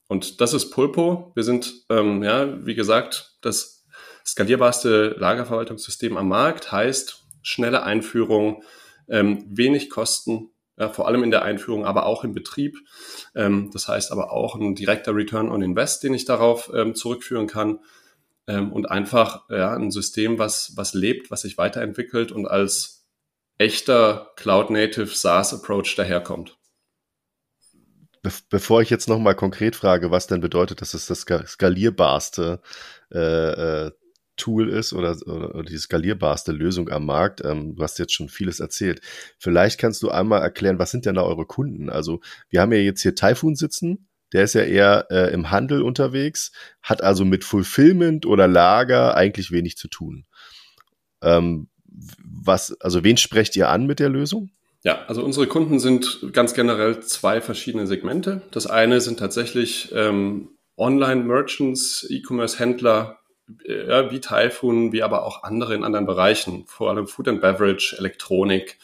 Und 0.08 0.42
das 0.42 0.54
ist 0.54 0.72
Pulpo. 0.72 1.32
Wir 1.36 1.44
sind, 1.44 1.86
ähm, 1.90 2.24
ja, 2.24 2.66
wie 2.66 2.76
gesagt, 2.76 3.38
das 3.42 3.86
skalierbarste 4.26 5.16
Lagerverwaltungssystem 5.18 6.18
am 6.18 6.28
Markt, 6.28 6.72
heißt 6.72 7.24
schnelle 7.42 7.84
Einführung, 7.84 8.64
ähm, 9.08 9.46
wenig 9.48 9.90
Kosten, 9.90 10.50
ja, 10.82 10.90
vor 10.90 11.08
allem 11.08 11.22
in 11.22 11.30
der 11.30 11.44
Einführung, 11.44 11.86
aber 11.86 12.08
auch 12.08 12.24
im 12.24 12.34
Betrieb. 12.34 12.76
Ähm, 13.36 13.70
das 13.72 13.88
heißt 13.88 14.12
aber 14.12 14.32
auch 14.32 14.56
ein 14.56 14.74
direkter 14.74 15.16
Return 15.16 15.50
on 15.50 15.62
Invest, 15.62 16.02
den 16.02 16.16
ich 16.16 16.26
darauf 16.26 16.72
ähm, 16.74 16.96
zurückführen 16.96 17.46
kann. 17.46 17.80
Ähm, 18.48 18.74
und 18.74 18.90
einfach 18.90 19.48
ja, 19.50 19.76
ein 19.76 19.92
System, 19.92 20.40
was, 20.40 20.74
was 20.76 20.96
lebt, 20.96 21.30
was 21.30 21.42
sich 21.42 21.60
weiterentwickelt 21.60 22.32
und 22.32 22.48
als 22.48 23.06
echter 23.60 24.32
Cloud-Native 24.38 25.06
SaaS-Approach 25.06 25.96
daherkommt. 25.96 26.58
Be 28.24 28.32
bevor 28.50 28.82
ich 28.82 28.90
jetzt 28.90 29.08
nochmal 29.08 29.36
konkret 29.36 29.76
frage, 29.76 30.10
was 30.10 30.26
denn 30.26 30.42
bedeutet, 30.42 30.82
dass 30.82 30.96
es 30.96 31.06
das 31.06 31.22
skalierbarste 31.22 32.60
äh, 33.12 33.20
äh, 33.86 33.92
Tool 34.38 34.70
ist 34.70 34.94
oder, 34.94 35.16
oder, 35.26 35.64
die 35.64 35.78
skalierbarste 35.78 36.52
Lösung 36.52 36.90
am 36.90 37.06
Markt. 37.06 37.44
Ähm, 37.44 37.76
du 37.76 37.84
hast 37.84 38.00
jetzt 38.00 38.14
schon 38.14 38.30
vieles 38.30 38.60
erzählt. 38.60 39.02
Vielleicht 39.38 39.80
kannst 39.80 40.02
du 40.04 40.10
einmal 40.10 40.42
erklären, 40.42 40.80
was 40.80 40.92
sind 40.92 41.06
denn 41.06 41.16
da 41.16 41.24
eure 41.24 41.46
Kunden? 41.46 41.90
Also 41.90 42.22
wir 42.50 42.62
haben 42.62 42.72
ja 42.72 42.80
jetzt 42.80 43.02
hier 43.02 43.16
Typhoon 43.16 43.56
sitzen. 43.56 44.08
Der 44.34 44.44
ist 44.44 44.54
ja 44.54 44.62
eher 44.62 45.08
äh, 45.10 45.34
im 45.34 45.52
Handel 45.52 45.82
unterwegs, 45.82 46.54
hat 46.82 47.04
also 47.04 47.26
mit 47.26 47.44
Fulfillment 47.44 48.26
oder 48.26 48.48
Lager 48.48 49.16
eigentlich 49.16 49.52
wenig 49.52 49.76
zu 49.78 49.90
tun. 49.90 50.26
Ähm, 51.22 51.68
was, 51.86 52.80
also 52.80 53.04
wen 53.04 53.18
sprecht 53.18 53.56
ihr 53.56 53.70
an 53.70 53.86
mit 53.86 54.00
der 54.00 54.10
Lösung? 54.10 54.52
Ja, 54.84 55.06
also 55.06 55.24
unsere 55.24 55.48
Kunden 55.48 55.80
sind 55.80 56.30
ganz 56.34 56.54
generell 56.54 57.02
zwei 57.02 57.42
verschiedene 57.42 57.86
Segmente. 57.86 58.42
Das 58.52 58.66
eine 58.66 59.02
sind 59.02 59.20
tatsächlich 59.20 59.92
ähm, 59.94 60.50
Online-Merchants, 60.78 62.08
E-Commerce-Händler, 62.10 63.20
wie 63.60 64.20
Typhoon, 64.20 64.92
wie 64.92 65.04
aber 65.04 65.26
auch 65.26 65.44
andere 65.44 65.76
in 65.76 65.84
anderen 65.84 66.06
Bereichen, 66.06 66.66
vor 66.68 66.90
allem 66.90 67.08
Food 67.08 67.28
and 67.28 67.42
Beverage, 67.42 67.96
Elektronik, 67.98 68.78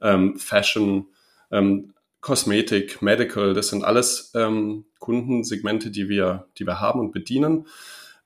ähm, 0.00 0.38
Fashion, 0.38 1.06
ähm, 1.50 1.94
Kosmetik, 2.20 3.00
Medical, 3.00 3.54
das 3.54 3.68
sind 3.68 3.84
alles 3.84 4.32
ähm, 4.34 4.84
Kundensegmente, 4.98 5.90
die 5.90 6.08
wir, 6.08 6.48
die 6.58 6.66
wir 6.66 6.80
haben 6.80 7.00
und 7.00 7.12
bedienen. 7.12 7.66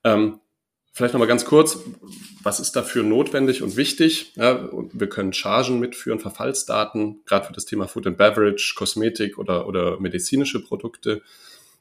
Ähm, 0.02 0.40
vielleicht 0.92 1.14
nochmal 1.14 1.28
ganz 1.28 1.44
kurz, 1.44 1.78
was 2.42 2.58
ist 2.58 2.72
dafür 2.72 3.02
notwendig 3.02 3.62
und 3.62 3.76
wichtig? 3.76 4.32
Ja, 4.36 4.68
wir 4.72 5.08
können 5.08 5.32
Chargen 5.32 5.78
mitführen, 5.78 6.20
Verfallsdaten, 6.20 7.22
gerade 7.26 7.46
für 7.46 7.52
das 7.52 7.66
Thema 7.66 7.86
Food 7.86 8.06
and 8.06 8.16
Beverage, 8.16 8.74
Kosmetik 8.76 9.38
oder, 9.38 9.66
oder 9.66 10.00
medizinische 10.00 10.62
Produkte. 10.62 11.22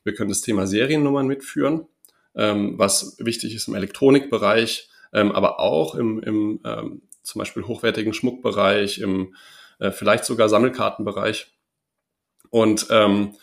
Wir 0.03 0.13
können 0.13 0.29
das 0.29 0.41
Thema 0.41 0.67
Seriennummern 0.67 1.27
mitführen 1.27 1.87
ähm, 2.35 2.77
was 2.77 3.17
wichtig 3.19 3.55
ist 3.55 3.67
im 3.67 3.75
Elektronikbereich, 3.75 4.89
ähm, 5.13 5.31
aber 5.31 5.59
auch 5.59 5.95
im, 5.95 6.21
im 6.21 6.59
ähm, 6.65 7.01
zum 7.23 7.39
Beispiel 7.39 7.63
hochwertigen 7.63 8.13
Schmuckbereich, 8.13 8.99
im 8.99 9.35
äh, 9.79 9.91
vielleicht 9.91 10.25
sogar 10.25 10.49
Sammelkartenbereich. 10.49 11.47
Und 12.49 12.87
ähm, 12.89 13.35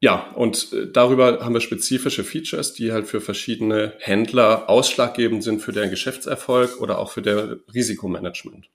ja, 0.00 0.32
und 0.34 0.72
äh, 0.72 0.90
darüber 0.90 1.44
haben 1.44 1.54
wir 1.54 1.60
spezifische 1.60 2.24
Features, 2.24 2.74
die 2.74 2.92
halt 2.92 3.06
für 3.06 3.20
verschiedene 3.20 3.94
Händler 4.00 4.68
ausschlaggebend 4.68 5.44
sind 5.44 5.60
für 5.60 5.72
deren 5.72 5.90
Geschäftserfolg 5.90 6.80
oder 6.80 6.98
auch 6.98 7.10
für 7.10 7.22
der 7.22 7.58
Risikomanagement. 7.72 8.68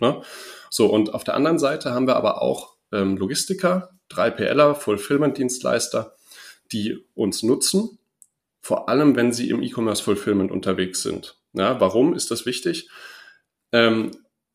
Ne? 0.00 0.22
So, 0.70 0.86
und 0.86 1.14
auf 1.14 1.24
der 1.24 1.34
anderen 1.34 1.58
Seite 1.58 1.92
haben 1.92 2.06
wir 2.06 2.14
aber 2.14 2.42
auch 2.42 2.76
ähm, 2.92 3.16
Logistiker, 3.16 3.90
3PLer, 4.10 4.74
Fulfillment-Dienstleister, 4.74 6.14
die 6.70 7.04
uns 7.14 7.42
nutzen, 7.42 7.97
vor 8.60 8.88
allem 8.88 9.16
wenn 9.16 9.32
sie 9.32 9.50
im 9.50 9.62
E-Commerce 9.62 10.02
Fulfillment 10.02 10.50
unterwegs 10.50 11.02
sind. 11.02 11.38
Ja, 11.52 11.80
warum 11.80 12.14
ist 12.14 12.30
das 12.30 12.46
wichtig? 12.46 12.88
Ähm, 13.72 14.10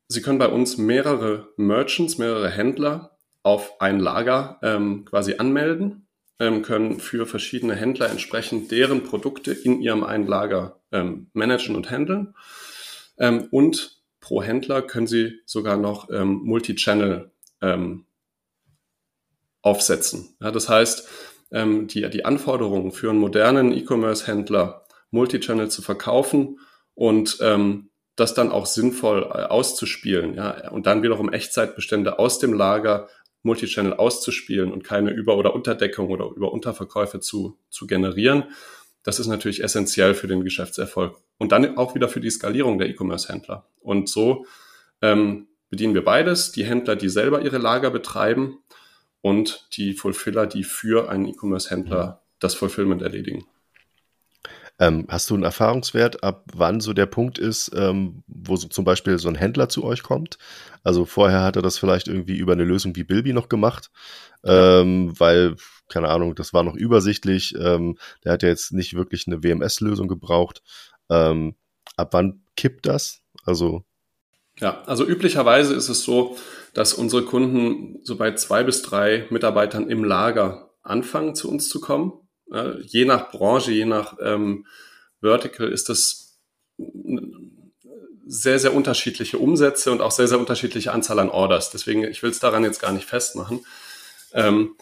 sie 0.07 0.21
können 0.21 0.39
bei 0.39 0.47
uns 0.47 0.77
mehrere 0.77 1.49
Merchants, 1.57 2.17
mehrere 2.17 2.49
Händler 2.49 3.17
auf 3.43 3.81
ein 3.81 3.99
Lager 3.99 4.59
ähm, 4.61 5.05
quasi 5.05 5.35
anmelden, 5.35 6.07
ähm, 6.39 6.61
können 6.61 6.99
für 6.99 7.25
verschiedene 7.25 7.75
Händler 7.75 8.09
entsprechend 8.09 8.71
deren 8.71 9.03
Produkte 9.03 9.51
in 9.51 9.81
ihrem 9.81 10.03
einen 10.03 10.27
Lager 10.27 10.81
ähm, 10.91 11.29
managen 11.33 11.75
und 11.75 11.91
handeln. 11.91 12.35
Ähm, 13.17 13.47
und 13.51 14.01
pro 14.19 14.41
Händler 14.41 14.81
können 14.81 15.07
sie 15.07 15.41
sogar 15.45 15.77
noch 15.77 16.09
ähm, 16.09 16.41
Multi-Channel 16.43 17.29
aufsetzen. 19.61 20.35
Ja, 20.41 20.51
das 20.51 20.67
heißt, 20.67 21.07
ähm, 21.53 21.87
die, 21.87 22.09
die 22.09 22.25
Anforderungen 22.25 22.91
für 22.91 23.09
einen 23.09 23.19
modernen 23.19 23.71
E-Commerce-Händler, 23.71 24.85
Multichannel 25.11 25.69
zu 25.69 25.81
verkaufen 25.81 26.59
und 26.95 27.37
ähm, 27.41 27.89
das 28.15 28.33
dann 28.33 28.51
auch 28.51 28.65
sinnvoll 28.65 29.23
äh, 29.23 29.43
auszuspielen, 29.43 30.33
ja, 30.35 30.69
und 30.69 30.87
dann 30.87 31.03
wiederum 31.03 31.31
Echtzeitbestände 31.31 32.19
aus 32.19 32.39
dem 32.39 32.53
Lager 32.53 33.07
Multichannel 33.43 33.93
auszuspielen 33.93 34.71
und 34.71 34.83
keine 34.83 35.11
Über- 35.11 35.37
oder 35.37 35.53
Unterdeckung 35.53 36.09
oder 36.09 36.29
über 36.35 36.51
Unterverkäufe 36.51 37.19
zu, 37.19 37.57
zu 37.69 37.87
generieren. 37.87 38.45
Das 39.03 39.19
ist 39.19 39.27
natürlich 39.27 39.61
essentiell 39.61 40.13
für 40.13 40.27
den 40.27 40.43
Geschäftserfolg 40.43 41.17
und 41.37 41.51
dann 41.51 41.77
auch 41.77 41.93
wieder 41.93 42.07
für 42.07 42.21
die 42.21 42.29
Skalierung 42.29 42.77
der 42.77 42.87
E-Commerce-Händler. 42.87 43.67
Und 43.81 44.07
so 44.07 44.45
ähm, 45.01 45.47
bedienen 45.69 45.93
wir 45.93 46.05
beides. 46.05 46.53
Die 46.53 46.63
Händler, 46.63 46.95
die 46.95 47.09
selber 47.09 47.41
ihre 47.41 47.57
Lager 47.57 47.91
betreiben 47.91 48.59
und 49.23 49.67
die 49.77 49.93
Fulfiller, 49.93 50.45
die 50.45 50.63
für 50.63 51.09
einen 51.09 51.25
E-Commerce-Händler 51.25 52.21
das 52.39 52.55
Fulfillment 52.55 53.01
erledigen. 53.01 53.45
Ähm, 54.79 55.05
hast 55.07 55.29
du 55.29 55.35
einen 55.35 55.43
Erfahrungswert, 55.43 56.23
ab 56.23 56.43
wann 56.53 56.81
so 56.81 56.91
der 56.93 57.05
Punkt 57.05 57.37
ist, 57.37 57.71
ähm, 57.73 58.23
wo 58.27 58.57
so 58.57 58.67
zum 58.67 58.83
Beispiel 58.83 59.17
so 59.17 59.29
ein 59.29 59.35
Händler 59.35 59.69
zu 59.69 59.85
euch 59.85 60.03
kommt? 60.03 60.37
Also 60.83 61.05
vorher 61.05 61.41
hat 61.41 61.55
er 61.55 61.61
das 61.61 61.77
vielleicht 61.77 62.09
irgendwie 62.09 62.35
über 62.35 62.51
eine 62.51 62.65
Lösung 62.65 62.95
wie 62.97 63.05
Bilby 63.05 63.31
noch 63.31 63.47
gemacht, 63.47 63.91
ähm, 64.43 65.17
weil, 65.17 65.55
keine 65.87 66.09
Ahnung, 66.09 66.35
das 66.35 66.53
war 66.53 66.63
noch 66.63 66.75
übersichtlich. 66.75 67.55
Ähm, 67.57 67.97
der 68.25 68.33
hat 68.33 68.43
ja 68.43 68.49
jetzt 68.49 68.73
nicht 68.73 68.93
wirklich 68.93 69.25
eine 69.25 69.41
WMS-Lösung 69.41 70.09
gebraucht. 70.09 70.61
Ähm, 71.09 71.55
ab 71.95 72.09
wann 72.13 72.43
kippt 72.57 72.87
das? 72.87 73.21
Also 73.45 73.85
ja, 74.59 74.83
also 74.85 75.05
üblicherweise 75.05 75.73
ist 75.73 75.89
es 75.89 76.03
so, 76.03 76.37
dass 76.73 76.93
unsere 76.93 77.23
Kunden 77.23 77.99
so 78.03 78.15
bei 78.17 78.33
zwei 78.35 78.63
bis 78.63 78.81
drei 78.81 79.27
Mitarbeitern 79.29 79.89
im 79.89 80.03
Lager 80.03 80.71
anfangen, 80.83 81.35
zu 81.35 81.49
uns 81.49 81.69
zu 81.69 81.79
kommen. 81.79 82.13
Ja, 82.47 82.77
je 82.79 83.05
nach 83.05 83.31
Branche, 83.31 83.71
je 83.71 83.85
nach 83.85 84.17
ähm, 84.21 84.65
Vertical 85.21 85.69
ist 85.69 85.89
das 85.89 86.39
sehr, 88.25 88.59
sehr 88.59 88.73
unterschiedliche 88.73 89.37
Umsätze 89.37 89.91
und 89.91 90.01
auch 90.01 90.11
sehr, 90.11 90.27
sehr 90.27 90.39
unterschiedliche 90.39 90.91
Anzahl 90.91 91.19
an 91.19 91.29
Orders. 91.29 91.71
Deswegen, 91.71 92.03
ich 92.03 92.23
will 92.23 92.31
es 92.31 92.39
daran 92.39 92.63
jetzt 92.63 92.81
gar 92.81 92.91
nicht 92.91 93.05
festmachen. 93.05 93.65
Ähm, 94.33 94.75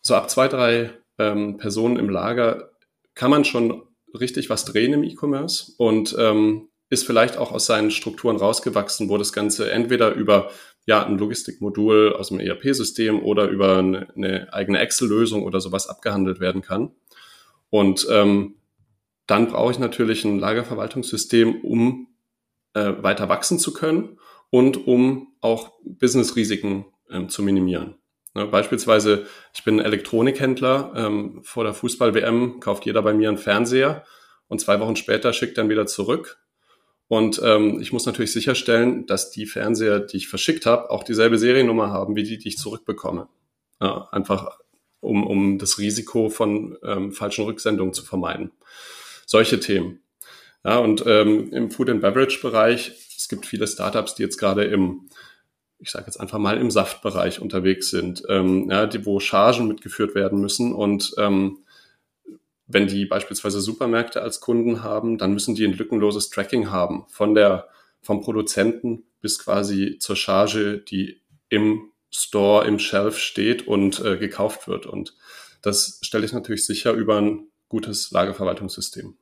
so 0.00 0.14
ab 0.14 0.30
zwei, 0.30 0.48
drei 0.48 0.90
ähm, 1.18 1.58
Personen 1.58 1.96
im 1.96 2.08
Lager 2.08 2.70
kann 3.14 3.30
man 3.30 3.44
schon 3.44 3.82
richtig 4.18 4.50
was 4.50 4.64
drehen 4.64 4.92
im 4.92 5.04
E-Commerce 5.04 5.72
und 5.76 6.14
ähm, 6.18 6.68
ist 6.90 7.06
vielleicht 7.06 7.36
auch 7.36 7.52
aus 7.52 7.66
seinen 7.66 7.90
Strukturen 7.90 8.36
rausgewachsen, 8.36 9.08
wo 9.08 9.18
das 9.18 9.32
Ganze 9.32 9.70
entweder 9.70 10.14
über 10.14 10.50
ja, 10.86 11.04
ein 11.04 11.18
Logistikmodul 11.18 12.14
aus 12.14 12.28
dem 12.28 12.40
ERP-System 12.40 13.22
oder 13.22 13.48
über 13.48 13.78
eine, 13.78 14.48
eigene 14.52 14.78
Excel-Lösung 14.78 15.42
oder 15.42 15.60
sowas 15.60 15.86
abgehandelt 15.86 16.40
werden 16.40 16.62
kann. 16.62 16.92
Und 17.68 18.06
ähm, 18.10 18.54
dann 19.26 19.48
brauche 19.48 19.72
ich 19.72 19.78
natürlich 19.78 20.24
ein 20.24 20.38
Lagerverwaltungssystem, 20.38 21.60
um 21.60 22.08
äh, 22.72 22.94
weiter 23.02 23.28
wachsen 23.28 23.58
zu 23.58 23.74
können 23.74 24.18
und 24.48 24.86
um 24.86 25.34
auch 25.42 25.72
Business-Risiken 25.84 26.86
ähm, 27.10 27.28
zu 27.28 27.42
minimieren. 27.42 27.96
Ne, 28.34 28.46
beispielsweise, 28.46 29.26
ich 29.52 29.64
bin 29.64 29.80
Elektronikhändler, 29.80 30.92
ähm, 30.96 31.40
vor 31.42 31.64
der 31.64 31.74
Fußball-WM 31.74 32.60
kauft 32.60 32.86
jeder 32.86 33.02
bei 33.02 33.12
mir 33.12 33.28
einen 33.28 33.36
Fernseher 33.36 34.04
und 34.46 34.60
zwei 34.60 34.80
Wochen 34.80 34.96
später 34.96 35.32
schickt 35.32 35.58
dann 35.58 35.68
wieder 35.68 35.86
zurück. 35.86 36.38
Und 37.08 37.40
ähm, 37.42 37.80
ich 37.80 37.92
muss 37.92 38.04
natürlich 38.04 38.32
sicherstellen, 38.32 39.06
dass 39.06 39.30
die 39.30 39.46
Fernseher, 39.46 40.00
die 40.00 40.18
ich 40.18 40.28
verschickt 40.28 40.66
habe, 40.66 40.90
auch 40.90 41.02
dieselbe 41.02 41.38
Seriennummer 41.38 41.90
haben 41.90 42.16
wie 42.16 42.22
die, 42.22 42.36
die 42.38 42.48
ich 42.48 42.58
zurückbekomme. 42.58 43.28
Ja, 43.80 44.08
einfach 44.12 44.58
um, 45.00 45.26
um 45.26 45.58
das 45.58 45.78
Risiko 45.78 46.28
von 46.28 46.76
ähm, 46.82 47.12
falschen 47.12 47.44
Rücksendungen 47.44 47.94
zu 47.94 48.04
vermeiden. 48.04 48.50
Solche 49.26 49.58
Themen. 49.60 50.00
Ja, 50.64 50.78
und 50.78 51.04
ähm, 51.06 51.52
im 51.52 51.70
Food 51.70 51.88
and 51.88 52.02
Beverage 52.02 52.40
Bereich, 52.42 52.92
es 53.16 53.28
gibt 53.28 53.46
viele 53.46 53.66
Startups, 53.66 54.14
die 54.14 54.22
jetzt 54.22 54.38
gerade 54.38 54.64
im, 54.64 55.08
ich 55.78 55.90
sage 55.90 56.06
jetzt 56.06 56.20
einfach 56.20 56.38
mal 56.38 56.58
im 56.58 56.70
Saftbereich 56.70 57.40
unterwegs 57.40 57.90
sind, 57.90 58.22
ähm, 58.28 58.68
ja, 58.70 58.86
die, 58.86 59.06
wo 59.06 59.20
Chargen 59.20 59.68
mitgeführt 59.68 60.14
werden 60.14 60.40
müssen 60.40 60.74
und 60.74 61.14
ähm, 61.16 61.58
wenn 62.68 62.86
die 62.86 63.06
beispielsweise 63.06 63.60
Supermärkte 63.60 64.22
als 64.22 64.40
Kunden 64.40 64.82
haben, 64.82 65.18
dann 65.18 65.32
müssen 65.32 65.54
die 65.54 65.64
ein 65.64 65.72
lückenloses 65.72 66.28
Tracking 66.28 66.70
haben 66.70 67.06
von 67.08 67.34
der, 67.34 67.68
vom 68.02 68.20
Produzenten 68.20 69.04
bis 69.20 69.38
quasi 69.38 69.96
zur 69.98 70.16
Charge, 70.16 70.78
die 70.78 71.20
im 71.48 71.90
Store, 72.10 72.66
im 72.66 72.78
Shelf 72.78 73.18
steht 73.18 73.66
und 73.66 74.04
äh, 74.04 74.18
gekauft 74.18 74.68
wird. 74.68 74.86
Und 74.86 75.16
das 75.62 75.98
stelle 76.02 76.26
ich 76.26 76.32
natürlich 76.32 76.64
sicher 76.66 76.92
über 76.92 77.20
ein 77.20 77.48
gutes 77.68 78.10
Lagerverwaltungssystem. 78.10 79.16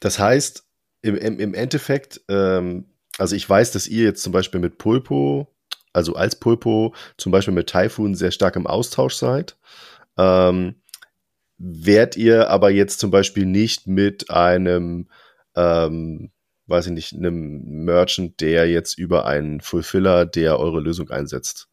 Das 0.00 0.18
heißt, 0.18 0.64
im, 1.02 1.16
im, 1.16 1.40
im 1.40 1.54
Endeffekt, 1.54 2.20
ähm, 2.28 2.86
also 3.16 3.36
ich 3.36 3.48
weiß, 3.48 3.72
dass 3.72 3.86
ihr 3.86 4.04
jetzt 4.04 4.22
zum 4.22 4.32
Beispiel 4.32 4.60
mit 4.60 4.78
Pulpo, 4.78 5.52
also 5.92 6.14
als 6.14 6.36
Pulpo, 6.36 6.94
zum 7.16 7.32
Beispiel 7.32 7.54
mit 7.54 7.68
Typhoon 7.68 8.14
sehr 8.14 8.30
stark 8.32 8.56
im 8.56 8.66
Austausch 8.66 9.14
seid. 9.14 9.56
Ähm, 10.16 10.76
Wärt 11.58 12.16
ihr 12.16 12.50
aber 12.50 12.70
jetzt 12.70 13.00
zum 13.00 13.10
Beispiel 13.10 13.44
nicht 13.44 13.86
mit 13.86 14.30
einem, 14.30 15.08
ähm, 15.56 16.30
weiß 16.66 16.86
ich 16.86 16.92
nicht, 16.92 17.12
einem 17.14 17.84
Merchant, 17.84 18.40
der 18.40 18.70
jetzt 18.70 18.96
über 18.96 19.26
einen 19.26 19.60
Fulfiller, 19.60 20.24
der 20.24 20.58
eure 20.58 20.80
Lösung 20.80 21.10
einsetzt, 21.10 21.68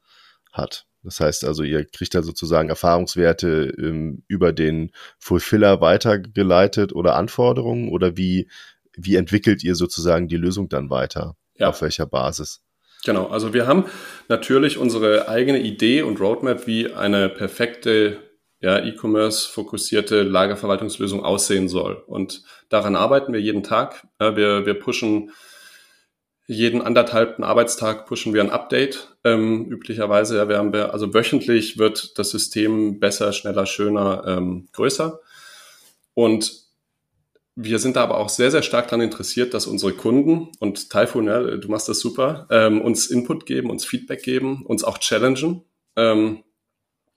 hat? 0.52 0.88
Das 1.04 1.20
heißt 1.20 1.46
also, 1.46 1.62
ihr 1.62 1.86
kriegt 1.86 2.16
da 2.16 2.24
sozusagen 2.24 2.70
Erfahrungswerte 2.70 3.76
ähm, 3.78 4.24
über 4.28 4.52
den 4.54 4.92
Fulfiller 5.20 5.80
weitergeleitet 5.80 6.94
oder 6.94 7.16
Anforderungen 7.16 7.90
oder 7.90 8.18
wie, 8.18 8.50
wie 8.98 9.16
entwickelt 9.16 9.64
ihr 9.64 9.76
sozusagen 9.76 10.28
die 10.28 10.38
Lösung 10.38 10.68
dann 10.68 10.90
weiter? 10.90 11.36
Ja. 11.58 11.70
Auf 11.70 11.84
welcher 11.84 12.08
Basis? 12.08 12.62
Genau, 13.06 13.28
also 13.28 13.54
wir 13.54 13.68
haben 13.68 13.86
natürlich 14.30 14.80
unsere 14.80 15.30
eigene 15.30 15.60
Idee 15.60 16.02
und 16.02 16.20
Roadmap, 16.20 16.66
wie 16.66 16.92
eine 16.92 17.30
perfekte 17.30 18.18
ja, 18.60 18.84
E-Commerce 18.84 19.50
fokussierte 19.50 20.24
Lagerverwaltungslösung 20.24 21.24
aussehen 21.24 21.68
soll. 21.70 22.04
Und 22.08 22.44
daran 22.70 22.96
arbeiten 22.96 23.34
wir 23.34 23.42
jeden 23.42 23.64
Tag. 23.64 24.08
Wir, 24.20 24.66
wir 24.66 24.74
pushen 24.76 25.32
jeden 26.48 26.82
anderthalbten 26.82 27.44
Arbeitstag 27.44 28.06
pushen 28.06 28.34
wir 28.34 28.44
ein 28.44 28.52
Update. 28.52 29.16
Ähm, 29.24 29.66
üblicherweise, 29.66 30.38
ja, 30.38 30.48
wir 30.48 30.58
haben 30.58 30.74
wir, 30.74 30.94
also 30.94 31.14
wöchentlich 31.14 31.80
wird 31.80 32.18
das 32.20 32.30
System 32.30 33.00
besser, 33.00 33.34
schneller, 33.34 33.66
schöner, 33.66 34.24
ähm, 34.28 34.68
größer. 34.72 35.20
Und 36.14 36.66
wir 37.56 37.80
sind 37.80 37.96
da 37.96 38.04
aber 38.04 38.18
auch 38.18 38.30
sehr, 38.30 38.52
sehr 38.52 38.62
stark 38.62 38.90
daran 38.90 39.02
interessiert, 39.02 39.54
dass 39.54 39.66
unsere 39.66 39.94
Kunden 39.94 40.52
und 40.60 40.90
Typhoon, 40.90 41.28
ja, 41.28 41.42
du 41.42 41.68
machst 41.68 41.90
das 41.90 42.00
super, 42.00 42.48
ähm, 42.52 42.82
uns 42.82 43.08
Input 43.08 43.46
geben, 43.46 43.70
uns 43.70 43.86
Feedback 43.86 44.22
geben, 44.22 44.64
uns 44.66 44.84
auch 44.84 45.00
challengen. 45.00 45.64
Ähm, 45.96 46.44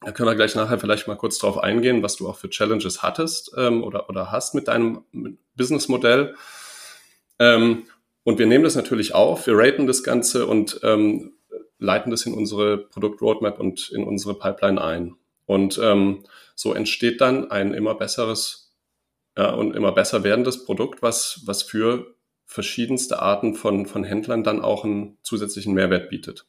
da 0.00 0.12
können 0.12 0.28
wir 0.28 0.36
gleich 0.36 0.54
nachher 0.54 0.78
vielleicht 0.78 1.08
mal 1.08 1.16
kurz 1.16 1.38
drauf 1.38 1.58
eingehen, 1.58 2.02
was 2.02 2.16
du 2.16 2.28
auch 2.28 2.36
für 2.36 2.50
Challenges 2.50 3.02
hattest 3.02 3.52
ähm, 3.56 3.82
oder, 3.82 4.08
oder 4.08 4.30
hast 4.30 4.54
mit 4.54 4.68
deinem 4.68 5.04
Businessmodell. 5.56 6.34
Ähm, 7.38 7.84
und 8.24 8.38
wir 8.38 8.46
nehmen 8.46 8.64
das 8.64 8.76
natürlich 8.76 9.14
auf, 9.14 9.46
wir 9.46 9.56
raten 9.56 9.86
das 9.86 10.02
Ganze 10.02 10.46
und 10.46 10.80
ähm, 10.82 11.32
leiten 11.78 12.10
das 12.10 12.26
in 12.26 12.34
unsere 12.34 12.78
Produktroadmap 12.78 13.58
und 13.58 13.90
in 13.90 14.04
unsere 14.04 14.34
Pipeline 14.34 14.82
ein. 14.82 15.16
Und 15.46 15.80
ähm, 15.82 16.24
so 16.54 16.74
entsteht 16.74 17.20
dann 17.20 17.50
ein 17.50 17.72
immer 17.72 17.94
besseres 17.94 18.74
ja, 19.36 19.50
und 19.50 19.74
immer 19.74 19.92
besser 19.92 20.24
werdendes 20.24 20.64
Produkt, 20.64 21.00
was, 21.00 21.42
was 21.46 21.62
für 21.62 22.14
verschiedenste 22.44 23.20
Arten 23.20 23.54
von, 23.54 23.86
von 23.86 24.04
Händlern 24.04 24.42
dann 24.42 24.60
auch 24.60 24.84
einen 24.84 25.18
zusätzlichen 25.22 25.74
Mehrwert 25.74 26.10
bietet. 26.10 26.46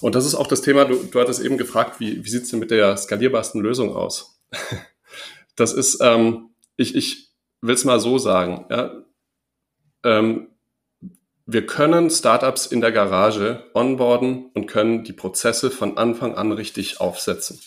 Und 0.00 0.14
das 0.14 0.26
ist 0.26 0.34
auch 0.34 0.46
das 0.46 0.62
Thema, 0.62 0.84
du, 0.84 0.96
du 0.96 1.20
hattest 1.20 1.40
eben 1.40 1.58
gefragt, 1.58 2.00
wie, 2.00 2.24
wie 2.24 2.28
sieht 2.28 2.44
es 2.44 2.50
denn 2.50 2.60
mit 2.60 2.70
der 2.70 2.96
skalierbarsten 2.96 3.60
Lösung 3.60 3.94
aus? 3.94 4.40
das 5.56 5.72
ist, 5.72 5.98
ähm, 6.00 6.50
ich, 6.76 6.94
ich 6.94 7.30
will 7.60 7.74
es 7.74 7.84
mal 7.84 8.00
so 8.00 8.18
sagen, 8.18 8.66
ja, 8.70 9.04
ähm, 10.04 10.48
wir 11.46 11.66
können 11.66 12.10
Startups 12.10 12.66
in 12.66 12.80
der 12.80 12.92
Garage 12.92 13.64
onboarden 13.74 14.50
und 14.54 14.66
können 14.66 15.02
die 15.02 15.12
Prozesse 15.12 15.70
von 15.70 15.98
Anfang 15.98 16.36
an 16.36 16.52
richtig 16.52 17.00
aufsetzen, 17.00 17.60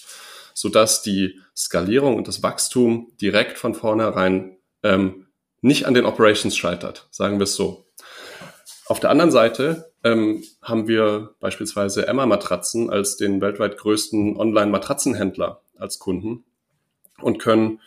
sodass 0.53 1.01
die 1.01 1.39
Skalierung 1.55 2.15
und 2.15 2.27
das 2.27 2.41
Wachstum 2.41 3.11
direkt 3.19 3.57
von 3.57 3.75
vornherein 3.75 4.57
ähm, 4.83 5.27
nicht 5.61 5.85
an 5.85 5.93
den 5.93 6.05
Operations 6.05 6.55
scheitert, 6.55 7.07
sagen 7.11 7.39
wir 7.39 7.43
es 7.43 7.55
so. 7.55 7.85
Auf 8.93 9.00
der 9.00 9.09
anderen 9.09 9.31
Seite 9.31 9.91
ähm, 10.03 10.43
haben 10.62 10.88
wir 10.88 11.33
beispielsweise 11.39 12.07
Emma 12.07 12.27
Matratzen 12.27 12.91
als 12.91 13.17
den 13.17 13.41
weltweit 13.41 13.75
größten 13.75 14.38
Online-Matratzenhändler 14.38 15.63
als 15.75 15.97
Kunden 15.97 16.45
und 17.19 17.39
können 17.39 17.82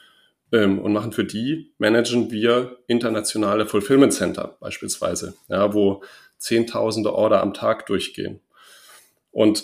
ähm, 0.51 0.81
und 0.81 0.93
machen 0.93 1.13
für 1.13 1.23
die, 1.23 1.71
managen 1.79 2.33
wir 2.33 2.79
internationale 2.89 3.67
Fulfillment 3.67 4.15
Center 4.15 4.57
beispielsweise, 4.59 5.35
ja, 5.47 5.73
wo 5.73 6.03
Zehntausende 6.39 7.15
Order 7.15 7.41
am 7.41 7.55
Tag 7.55 7.87
durchgehen. 7.87 8.41
Und 9.31 9.63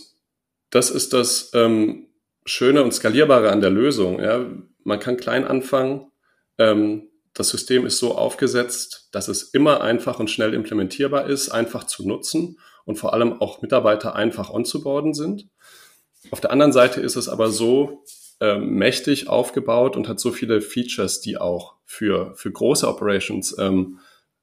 das 0.71 0.93
ist 0.93 1.13
das 1.13 1.51
ähm, 1.55 2.07
Schöne 2.45 2.85
und 2.85 2.95
Skalierbare 2.95 3.51
an 3.51 3.61
der 3.61 3.71
Lösung. 3.71 4.21
Ja. 4.21 4.47
Man 4.85 5.01
kann 5.01 5.17
klein 5.17 5.45
anfangen, 5.45 6.13
ähm, 6.59 7.09
das 7.35 7.49
System 7.49 7.87
ist 7.87 7.99
so 7.99 8.17
aufgesetzt, 8.17 9.09
dass 9.13 9.29
es 9.29 9.43
immer 9.43 9.81
einfach 9.81 10.19
und 10.19 10.31
schnell 10.31 10.55
implementierbar 10.55 11.27
ist, 11.27 11.49
einfach 11.49 11.85
zu 11.85 12.07
nutzen 12.07 12.59
und 12.85 12.97
vor 12.97 13.15
allem 13.15 13.41
auch 13.41 13.63
Mitarbeiter 13.63 14.15
einfach 14.15 14.51
onzuboarden 14.51 15.15
sind. 15.15 15.49
Auf 16.31 16.41
der 16.41 16.51
anderen 16.51 16.73
Seite 16.73 17.01
ist 17.01 17.17
es 17.17 17.29
aber 17.29 17.51
so 17.51 18.05
äh, 18.41 18.59
mächtig 18.59 19.29
aufgebaut 19.29 19.97
und 19.97 20.09
hat 20.09 20.21
so 20.21 20.31
viele 20.31 20.61
Features, 20.61 21.21
die 21.21 21.39
auch 21.39 21.77
für, 21.85 22.35
für 22.35 22.53
große 22.53 22.87
Operations 22.87 23.57
ähm, 23.59 23.99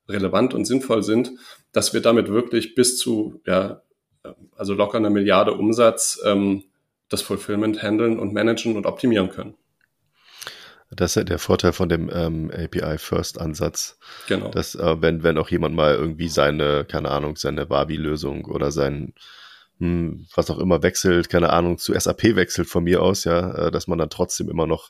relevant 0.08 0.54
und 0.54 0.66
sinnvoll 0.66 1.04
sind, 1.04 1.32
dass 1.72 1.94
wir 1.94 2.02
damit 2.02 2.30
wirklich 2.30 2.76
bis 2.76 2.98
zu, 2.98 3.42
ja, 3.46 3.82
also 4.56 4.74
locker 4.74 4.98
eine 4.98 5.10
Milliarde 5.10 5.54
Umsatz 5.54 6.20
ähm, 6.26 6.64
das 7.08 7.22
Fulfillment 7.22 7.82
handeln 7.82 8.20
und 8.20 8.34
managen 8.34 8.76
und 8.76 8.86
optimieren 8.86 9.30
können. 9.30 9.56
Das 10.92 11.12
ist 11.12 11.16
ja 11.16 11.24
der 11.24 11.40
Vorteil 11.40 11.72
von 11.72 11.88
dem 11.88 12.10
ähm, 12.12 12.52
API-First-Ansatz. 12.52 14.00
Genau. 14.28 14.50
Dass, 14.50 14.74
äh, 14.74 15.02
wenn, 15.02 15.22
wenn 15.22 15.38
auch 15.38 15.50
jemand 15.50 15.76
mal 15.76 15.94
irgendwie 15.94 16.30
seine, 16.30 16.84
keine 16.84 17.12
Ahnung, 17.12 17.36
seine 17.36 17.70
Wabi-Lösung 17.70 18.46
oder 18.46 18.72
sein, 18.72 19.14
hm, 19.78 20.26
was 20.36 20.50
auch 20.50 20.58
immer 20.58 20.82
wechselt, 20.82 21.30
keine 21.30 21.52
Ahnung, 21.52 21.78
zu 21.78 21.94
SAP 21.94 22.36
wechselt 22.36 22.68
von 22.68 22.84
mir 22.84 23.04
aus, 23.04 23.24
ja, 23.24 23.68
äh, 23.68 23.72
dass 23.72 23.88
man 23.88 24.00
dann 24.00 24.10
trotzdem 24.10 24.50
immer 24.50 24.66
noch 24.66 24.90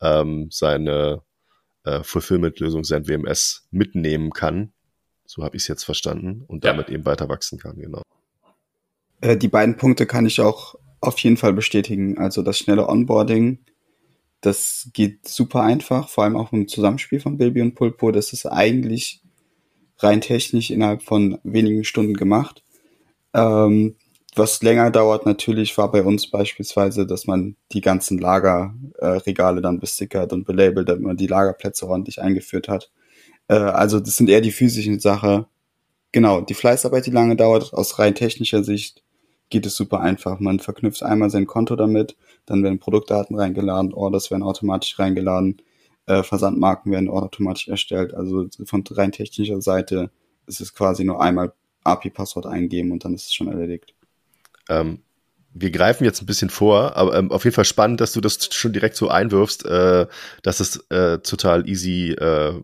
ähm, 0.00 0.48
seine 0.50 1.22
äh, 1.84 2.02
Fulfillment-Lösung, 2.02 2.84
sein 2.84 3.06
WMS 3.06 3.68
mitnehmen 3.70 4.30
kann. 4.30 4.72
So 5.26 5.44
habe 5.44 5.56
ich 5.56 5.64
es 5.64 5.68
jetzt 5.68 5.84
verstanden 5.84 6.44
und 6.46 6.64
damit 6.64 6.88
ja. 6.88 6.94
eben 6.94 7.04
weiter 7.04 7.28
wachsen 7.28 7.58
kann, 7.58 7.76
genau. 7.76 8.02
Äh, 9.20 9.36
die 9.36 9.48
beiden 9.48 9.76
Punkte 9.76 10.06
kann 10.06 10.24
ich 10.24 10.40
auch 10.40 10.74
auf 11.00 11.18
jeden 11.18 11.36
Fall 11.36 11.52
bestätigen. 11.52 12.16
Also 12.18 12.42
das 12.42 12.58
schnelle 12.58 12.88
Onboarding 12.88 13.58
das 14.44 14.90
geht 14.92 15.26
super 15.26 15.62
einfach, 15.62 16.08
vor 16.08 16.24
allem 16.24 16.36
auch 16.36 16.52
im 16.52 16.68
Zusammenspiel 16.68 17.20
von 17.20 17.38
Baby 17.38 17.62
und 17.62 17.74
Pulpo. 17.74 18.10
Das 18.10 18.32
ist 18.32 18.46
eigentlich 18.46 19.22
rein 19.98 20.20
technisch 20.20 20.70
innerhalb 20.70 21.02
von 21.02 21.38
wenigen 21.44 21.84
Stunden 21.84 22.14
gemacht. 22.14 22.62
Ähm, 23.32 23.96
was 24.34 24.62
länger 24.62 24.90
dauert 24.90 25.26
natürlich 25.26 25.78
war 25.78 25.90
bei 25.92 26.02
uns 26.02 26.30
beispielsweise, 26.30 27.06
dass 27.06 27.26
man 27.26 27.56
die 27.72 27.80
ganzen 27.80 28.18
Lagerregale 28.18 29.60
äh, 29.60 29.62
dann 29.62 29.80
bestickert 29.80 30.32
und 30.32 30.44
belabelt, 30.44 30.88
damit 30.88 31.02
man 31.02 31.16
die 31.16 31.28
Lagerplätze 31.28 31.88
ordentlich 31.88 32.20
eingeführt 32.20 32.68
hat. 32.68 32.90
Äh, 33.48 33.54
also 33.54 34.00
das 34.00 34.16
sind 34.16 34.28
eher 34.28 34.40
die 34.40 34.52
physischen 34.52 35.00
Sachen. 35.00 35.46
Genau, 36.12 36.40
die 36.40 36.54
Fleißarbeit, 36.54 37.06
die 37.06 37.12
lange 37.12 37.36
dauert, 37.36 37.72
aus 37.72 37.98
rein 37.98 38.14
technischer 38.14 38.64
Sicht 38.64 39.03
geht 39.54 39.66
es 39.66 39.76
super 39.76 40.00
einfach. 40.00 40.40
Man 40.40 40.58
verknüpft 40.58 41.04
einmal 41.04 41.30
sein 41.30 41.46
Konto 41.46 41.76
damit, 41.76 42.16
dann 42.44 42.64
werden 42.64 42.80
Produktdaten 42.80 43.36
reingeladen, 43.38 43.94
Orders 43.94 44.32
werden 44.32 44.42
automatisch 44.42 44.98
reingeladen, 44.98 45.62
äh, 46.06 46.24
Versandmarken 46.24 46.90
werden 46.90 47.08
automatisch 47.08 47.68
erstellt. 47.68 48.14
Also 48.14 48.48
von 48.64 48.82
rein 48.90 49.12
technischer 49.12 49.62
Seite 49.62 50.10
ist 50.48 50.60
es 50.60 50.74
quasi 50.74 51.04
nur 51.04 51.22
einmal 51.22 51.52
API-Passwort 51.84 52.46
eingeben 52.46 52.90
und 52.90 53.04
dann 53.04 53.14
ist 53.14 53.26
es 53.26 53.32
schon 53.32 53.46
erledigt. 53.46 53.94
Ähm, 54.68 55.04
wir 55.52 55.70
greifen 55.70 56.02
jetzt 56.02 56.20
ein 56.20 56.26
bisschen 56.26 56.50
vor, 56.50 56.96
aber 56.96 57.16
ähm, 57.16 57.30
auf 57.30 57.44
jeden 57.44 57.54
Fall 57.54 57.64
spannend, 57.64 58.00
dass 58.00 58.12
du 58.12 58.20
das 58.20 58.52
schon 58.52 58.72
direkt 58.72 58.96
so 58.96 59.08
einwirfst, 59.08 59.64
äh, 59.66 60.08
dass 60.42 60.58
es 60.58 60.78
äh, 60.90 61.18
total 61.18 61.68
easy 61.68 62.10
äh, 62.10 62.60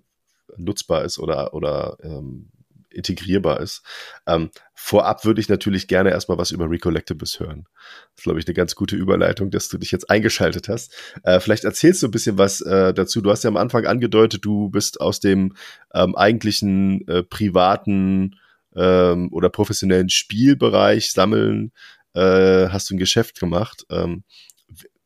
nutzbar 0.57 1.05
ist 1.05 1.20
oder, 1.20 1.55
oder 1.55 1.98
ähm, 2.03 2.50
integrierbar 2.90 3.61
ist. 3.61 3.83
Ähm, 4.26 4.50
vorab 4.83 5.27
würde 5.27 5.43
ich 5.43 5.49
natürlich 5.51 5.88
gerne 5.88 6.11
erstmal 6.11 6.38
was 6.38 6.53
über 6.53 6.69
Recollectibles 6.69 7.38
hören. 7.38 7.64
Das 7.64 8.21
ist, 8.21 8.23
glaube 8.25 8.40
ich, 8.40 8.47
eine 8.47 8.55
ganz 8.55 8.75
gute 8.75 8.97
Überleitung, 8.97 9.51
dass 9.51 9.69
du 9.69 9.77
dich 9.77 9.93
jetzt 9.93 10.09
eingeschaltet 10.09 10.69
hast. 10.69 10.95
Äh, 11.23 11.38
vielleicht 11.38 11.64
erzählst 11.64 12.03
du 12.03 12.09
ein 12.09 12.11
bisschen 12.11 12.38
was 12.38 12.62
äh, 12.62 12.95
dazu. 12.95 13.21
Du 13.21 13.31
hast 13.31 13.45
ja 13.45 13.49
am 13.49 13.59
Anfang 13.59 13.85
angedeutet, 13.85 14.45
du 14.45 14.71
bist 14.71 15.01
aus 15.01 15.21
dem 15.21 15.55
ähm, 15.95 16.16
eigentlichen 16.16 17.07
äh, 17.09 17.23
privaten 17.23 18.37
ähm, 18.75 19.29
oder 19.33 19.51
professionellen 19.51 20.09
Spielbereich 20.09 21.12
sammeln, 21.12 21.73
äh, 22.14 22.69
hast 22.69 22.88
du 22.88 22.95
ein 22.95 22.99
Geschäft 22.99 23.38
gemacht. 23.38 23.85
Ähm, 23.90 24.25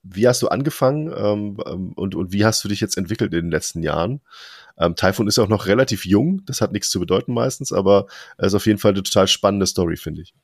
wie 0.05 0.29
hast 0.29 0.41
du 0.41 0.49
angefangen 0.49 1.13
ähm, 1.17 1.57
und, 1.97 2.15
und 2.15 2.33
wie 2.33 2.45
hast 2.45 2.63
du 2.63 2.69
dich 2.69 2.81
jetzt 2.81 2.97
entwickelt 2.97 3.35
in 3.35 3.47
den 3.47 3.51
letzten 3.51 3.83
Jahren? 3.83 4.21
Ähm, 4.79 4.97
Typhoon 4.97 5.29
ist 5.29 5.39
auch 5.39 5.49
noch 5.49 5.67
relativ 5.67 6.05
jung, 6.05 6.43
das 6.47 6.61
hat 6.61 6.73
nichts 6.73 6.91
zu 6.91 7.01
bedeuten 7.01 7.33
meistens, 7.33 7.73
aber 7.73 8.07
es 8.39 8.49
ist 8.49 8.55
auf 8.55 8.67
jeden 8.67 8.79
Fall 8.79 8.93
eine 8.93 9.03
total 9.03 9.29
spannende 9.29 9.67
Story, 9.67 9.97
finde 9.97 10.23
ich. 10.23 10.35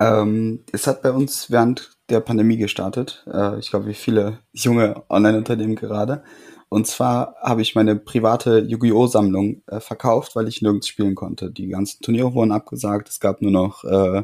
Ähm, 0.00 0.64
es 0.72 0.86
hat 0.86 1.02
bei 1.02 1.12
uns 1.12 1.50
während 1.50 1.92
der 2.08 2.20
Pandemie 2.20 2.56
gestartet. 2.56 3.24
Äh, 3.30 3.58
ich 3.58 3.70
glaube, 3.70 3.86
wie 3.86 3.94
viele 3.94 4.38
junge 4.52 5.02
Online-Unternehmen 5.10 5.76
gerade. 5.76 6.24
Und 6.70 6.86
zwar 6.86 7.34
habe 7.42 7.62
ich 7.62 7.74
meine 7.74 7.96
private 7.96 8.60
Yu-Gi-Oh! 8.60 9.06
Sammlung 9.08 9.62
äh, 9.66 9.80
verkauft, 9.80 10.36
weil 10.36 10.48
ich 10.48 10.62
nirgends 10.62 10.88
spielen 10.88 11.14
konnte. 11.14 11.50
Die 11.50 11.68
ganzen 11.68 12.00
Turniere 12.00 12.32
wurden 12.32 12.52
abgesagt. 12.52 13.08
Es 13.08 13.20
gab 13.20 13.42
nur 13.42 13.50
noch 13.50 13.84
äh, 13.84 14.22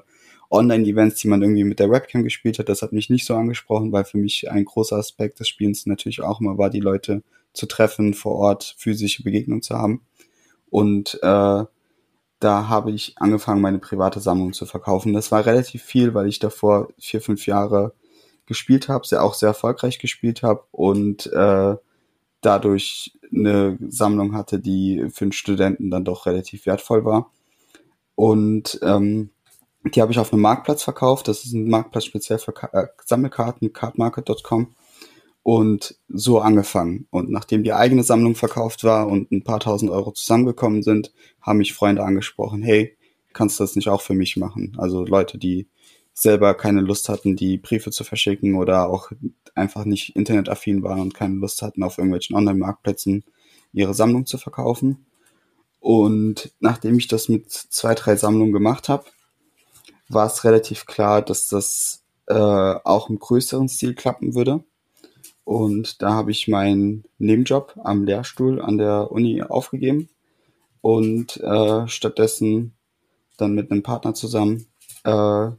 Online-Events, 0.51 1.17
die 1.17 1.29
man 1.29 1.43
irgendwie 1.43 1.65
mit 1.65 1.81
der 1.81 1.91
Webcam 1.91 2.23
gespielt 2.23 2.59
hat. 2.59 2.69
Das 2.69 2.83
hat 2.83 2.93
mich 2.93 3.11
nicht 3.11 3.27
so 3.27 3.35
angesprochen, 3.35 3.93
weil 3.93 4.05
für 4.05 4.19
mich 4.19 4.51
ein 4.51 4.65
großer 4.65 4.97
Aspekt 4.97 5.41
des 5.41 5.49
Spielens 5.49 5.87
natürlich 5.87 6.23
auch 6.23 6.41
immer 6.41 6.57
war, 6.57 6.71
die 6.71 6.81
Leute 6.81 7.23
zu 7.57 7.67
treffen, 7.67 8.15
vor 8.15 8.37
Ort 8.37 8.77
physische 8.79 9.23
Begegnung 9.23 9.63
zu 9.63 9.75
haben. 9.75 10.03
Und 10.71 11.19
äh, 11.23 11.65
da 12.39 12.69
habe 12.69 12.91
ich 12.91 13.15
angefangen, 13.17 13.61
meine 13.61 13.79
private 13.79 14.21
Sammlung 14.21 14.53
zu 14.53 14.67
verkaufen. 14.67 15.13
Das 15.13 15.33
war 15.33 15.47
relativ 15.47 15.83
viel, 15.83 16.15
weil 16.15 16.29
ich 16.29 16.39
davor 16.39 16.89
vier, 16.99 17.21
fünf 17.21 17.47
Jahre 17.47 17.93
gespielt 18.47 18.89
habe, 18.89 19.07
sehr 19.07 19.25
auch 19.25 19.35
sehr 19.35 19.49
erfolgreich 19.49 19.99
gespielt 19.99 20.43
habe 20.43 20.63
und 20.71 21.27
äh, 21.33 21.77
dadurch 22.43 23.19
eine 23.35 23.79
Sammlung 23.89 24.35
hatte, 24.35 24.61
die 24.61 25.07
für 25.11 25.25
einen 25.25 25.33
Studenten 25.33 25.91
dann 25.91 26.05
doch 26.05 26.27
relativ 26.27 26.67
wertvoll 26.67 27.05
war. 27.05 27.31
Und 28.15 28.79
ähm, 28.83 29.31
die 29.85 30.01
habe 30.03 30.13
ich 30.13 30.19
auf 30.19 30.33
einem 30.33 30.43
Marktplatz 30.43 30.83
verkauft. 30.83 31.29
Das 31.29 31.45
ist 31.45 31.53
ein 31.53 31.69
Marktplatz 31.69 32.05
speziell 32.05 32.39
für 32.39 32.53
Ka 32.53 32.69
äh, 32.73 32.87
Sammelkarten, 33.05 33.73
cardmarket.com. 33.73 34.75
Und 35.47 35.95
so 36.09 36.41
angefangen. 36.41 37.07
Und 37.11 37.31
nachdem 37.31 37.63
die 37.63 37.73
eigene 37.73 38.03
Sammlung 38.03 38.35
verkauft 38.35 38.83
war 38.83 39.07
und 39.07 39.31
ein 39.31 39.45
paar 39.45 39.61
tausend 39.61 39.93
Euro 39.93 40.11
zusammengekommen 40.11 40.83
sind, 40.83 41.13
haben 41.41 41.59
mich 41.59 41.73
Freunde 41.73 42.03
angesprochen, 42.03 42.65
hey, 42.65 42.97
kannst 43.33 43.61
du 43.61 43.63
das 43.63 43.77
nicht 43.77 43.89
auch 43.89 44.01
für 44.01 44.15
mich 44.15 44.37
machen? 44.37 44.77
Also 44.77 45.05
Leute, 45.07 45.39
die 45.39 45.69
selber 46.13 46.55
keine 46.55 46.81
Lust 46.81 47.09
hatten, 47.09 47.37
die 47.37 47.59
Briefe 47.59 47.93
zu 47.93 48.03
verschicken 48.03 48.57
oder 48.57 48.89
auch 48.89 49.13
einfach 49.55 49.85
nicht 49.85 50.17
internetaffin 50.17 50.83
waren 50.83 50.99
und 50.99 51.15
keine 51.15 51.37
Lust 51.37 51.63
hatten, 51.63 51.85
auf 51.85 51.99
irgendwelchen 51.99 52.35
Online-Marktplätzen 52.35 53.23
ihre 53.73 53.95
Sammlung 53.95 54.27
zu 54.27 54.39
verkaufen. 54.39 55.07
Und 55.79 56.51
nachdem 56.59 56.99
ich 56.99 57.07
das 57.07 57.29
mit 57.29 57.53
zwei, 57.53 57.95
drei 57.95 58.17
Sammlungen 58.17 58.53
gemacht 58.53 58.89
habe, 58.89 59.05
war 60.09 60.27
es 60.27 60.43
relativ 60.43 60.87
klar, 60.87 61.23
dass 61.23 61.47
das 61.47 62.03
äh, 62.27 62.35
auch 62.35 63.11
im 63.11 63.21
größeren 63.21 63.69
Stil 63.69 63.95
klappen 63.95 64.35
würde. 64.35 64.65
Und 65.47 66.03
da 66.03 66.13
habe 66.13 66.33
ich 66.33 66.49
meinen 66.49 67.05
Nebenjob 67.19 67.79
am 67.85 68.03
Lehrstuhl 68.03 68.61
an 68.61 68.79
der 68.79 69.13
Uni 69.13 69.43
aufgegeben 69.43 70.09
und 70.81 71.37
äh, 71.37 71.87
stattdessen 71.87 72.75
dann 73.37 73.55
mit 73.55 73.71
einem 73.71 73.85
Partner 73.85 74.13
zusammen 74.13 74.67
äh, 75.05 75.51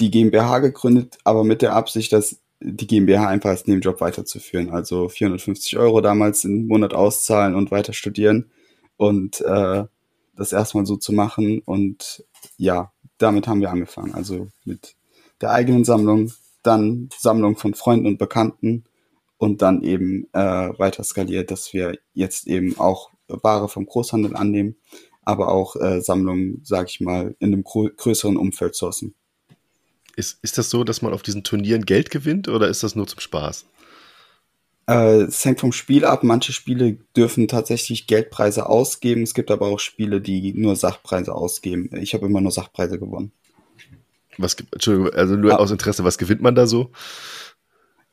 die 0.00 0.10
GmbH 0.10 0.58
gegründet, 0.58 1.18
aber 1.22 1.44
mit 1.44 1.62
der 1.62 1.76
Absicht, 1.76 2.12
dass 2.12 2.40
die 2.58 2.88
GmbH 2.88 3.28
einfach 3.28 3.50
als 3.50 3.68
Nebenjob 3.68 4.00
weiterzuführen. 4.00 4.70
Also 4.70 5.08
450 5.08 5.78
Euro 5.78 6.00
damals 6.00 6.44
im 6.44 6.66
Monat 6.66 6.92
auszahlen 6.92 7.54
und 7.54 7.70
weiter 7.70 7.92
studieren 7.92 8.50
und 8.96 9.42
äh, 9.42 9.84
das 10.34 10.52
erstmal 10.52 10.86
so 10.86 10.96
zu 10.96 11.12
machen. 11.12 11.62
Und 11.64 12.24
ja, 12.56 12.90
damit 13.18 13.46
haben 13.46 13.60
wir 13.60 13.70
angefangen. 13.70 14.12
Also 14.12 14.48
mit 14.64 14.96
der 15.40 15.52
eigenen 15.52 15.84
Sammlung, 15.84 16.32
dann 16.62 17.08
Sammlung 17.16 17.56
von 17.56 17.74
Freunden 17.74 18.06
und 18.06 18.18
Bekannten 18.18 18.84
und 19.38 19.62
dann 19.62 19.82
eben 19.82 20.28
äh, 20.32 20.38
weiter 20.78 21.04
skaliert, 21.04 21.50
dass 21.50 21.72
wir 21.72 21.98
jetzt 22.14 22.46
eben 22.46 22.78
auch 22.78 23.10
Ware 23.26 23.68
vom 23.68 23.86
Großhandel 23.86 24.36
annehmen, 24.36 24.76
aber 25.24 25.48
auch 25.48 25.76
äh, 25.76 26.00
Sammlungen, 26.00 26.60
sag 26.64 26.88
ich 26.88 27.00
mal, 27.00 27.34
in 27.38 27.52
einem 27.52 27.64
größeren 27.64 28.36
Umfeld 28.36 28.74
sourcen. 28.74 29.14
Ist, 30.16 30.38
ist 30.42 30.58
das 30.58 30.70
so, 30.70 30.84
dass 30.84 31.02
man 31.02 31.14
auf 31.14 31.22
diesen 31.22 31.42
Turnieren 31.42 31.86
Geld 31.86 32.10
gewinnt 32.10 32.48
oder 32.48 32.68
ist 32.68 32.82
das 32.82 32.94
nur 32.94 33.06
zum 33.06 33.20
Spaß? 33.20 33.66
Äh, 34.88 35.22
es 35.22 35.44
hängt 35.44 35.60
vom 35.60 35.72
Spiel 35.72 36.04
ab. 36.04 36.22
Manche 36.22 36.52
Spiele 36.52 36.98
dürfen 37.16 37.48
tatsächlich 37.48 38.06
Geldpreise 38.06 38.68
ausgeben. 38.68 39.22
Es 39.22 39.34
gibt 39.34 39.50
aber 39.50 39.66
auch 39.66 39.78
Spiele, 39.78 40.20
die 40.20 40.52
nur 40.54 40.76
Sachpreise 40.76 41.34
ausgeben. 41.34 41.90
Ich 41.96 42.14
habe 42.14 42.26
immer 42.26 42.40
nur 42.40 42.52
Sachpreise 42.52 42.98
gewonnen. 42.98 43.32
Was 44.38 44.56
gibt, 44.56 44.72
Entschuldigung, 44.72 45.12
also 45.12 45.36
nur 45.36 45.54
ah. 45.54 45.56
aus 45.56 45.70
Interesse, 45.70 46.04
was 46.04 46.18
gewinnt 46.18 46.40
man 46.40 46.54
da 46.54 46.66
so? 46.66 46.90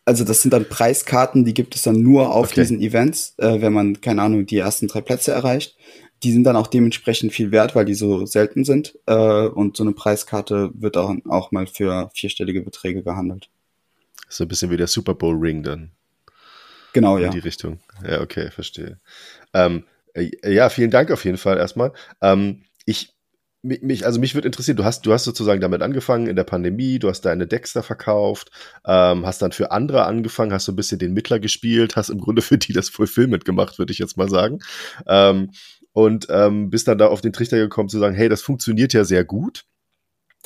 Also 0.05 0.23
das 0.23 0.41
sind 0.41 0.51
dann 0.51 0.65
Preiskarten, 0.65 1.45
die 1.45 1.53
gibt 1.53 1.75
es 1.75 1.84
dann 1.84 2.01
nur 2.01 2.34
auf 2.34 2.47
okay. 2.47 2.62
diesen 2.62 2.82
Events, 2.82 3.36
äh, 3.38 3.62
wenn 3.62 3.73
man, 3.73 4.01
keine 4.01 4.23
Ahnung, 4.23 4.45
die 4.45 4.58
ersten 4.58 4.88
drei 4.88 5.01
Plätze 5.01 5.32
erreicht 5.32 5.75
die 6.23 6.34
sind 6.34 6.43
dann 6.43 6.55
auch 6.55 6.67
dementsprechend 6.67 7.34
viel 7.34 7.51
wert, 7.51 7.75
weil 7.75 7.86
die 7.86 7.93
so 7.93 8.25
selten 8.25 8.65
sind. 8.65 8.97
Äh, 9.05 9.13
und 9.13 9.77
so 9.77 9.84
eine 9.84 9.93
Preiskarte 9.93 10.71
wird 10.73 10.97
auch, 10.97 11.15
auch 11.29 11.51
mal 11.51 11.67
für 11.67 12.10
vierstellige 12.13 12.62
Beträge 12.62 13.03
gehandelt. 13.03 13.49
So 14.27 14.43
ein 14.43 14.47
bisschen 14.47 14.69
wie 14.69 14.77
der 14.77 14.88
Super 14.88 15.15
Bowl 15.15 15.38
Ring 15.38 15.63
dann. 15.63 15.91
Genau, 16.93 17.17
ja. 17.17 17.27
In 17.27 17.32
die 17.32 17.39
Richtung. 17.39 17.79
Ja, 18.05 18.21
okay, 18.21 18.51
verstehe. 18.51 18.97
Ähm, 19.53 19.86
äh, 20.13 20.29
ja, 20.43 20.69
vielen 20.69 20.91
Dank 20.91 21.12
auf 21.12 21.23
jeden 21.23 21.38
Fall 21.38 21.58
erstmal. 21.58 21.93
Ähm, 22.21 22.63
ich 22.86 23.13
mich, 23.62 24.06
also 24.06 24.19
mich 24.19 24.36
würde 24.36 24.48
interessieren, 24.48 24.78
du 24.78 24.86
hast, 24.86 25.06
du 25.06 25.12
hast 25.12 25.26
sozusagen 25.26 25.60
damit 25.60 25.82
angefangen 25.82 26.28
in 26.28 26.36
der 26.36 26.45
Pandemie, 26.45 26.98
du 26.98 27.10
hast 27.10 27.22
deine 27.22 27.45
Dexter 27.45 27.84
verkauft, 27.84 28.52
ähm, 28.86 29.26
hast 29.26 29.41
dann 29.41 29.52
für 29.52 29.72
andere 29.72 30.06
angefangen, 30.06 30.54
hast 30.54 30.65
so 30.65 30.72
ein 30.72 30.78
bisschen 30.78 31.00
den 31.00 31.13
Mittler 31.13 31.39
gespielt, 31.39 31.95
hast 31.95 32.10
im 32.10 32.22
Grunde 32.22 32.41
für 32.41 32.58
die 32.58 32.74
das 32.74 32.89
Fulfillment 32.89 33.43
gemacht, 33.43 33.78
würde 33.78 33.91
ich 33.91 34.00
jetzt 34.00 34.17
mal 34.17 34.30
sagen. 34.30 34.60
Ähm, 35.08 35.52
und 35.91 36.28
ähm, 36.30 36.69
bist 36.69 36.88
dann 36.88 36.98
da 36.98 37.08
auf 37.08 37.22
den 37.22 37.34
Trichter 37.34 37.58
gekommen 37.58 37.89
zu 37.89 38.00
sagen, 38.00 38.15
hey, 38.15 38.30
das 38.30 38.41
funktioniert 38.41 38.93
ja 38.93 39.04
sehr 39.04 39.26
gut. 39.26 39.65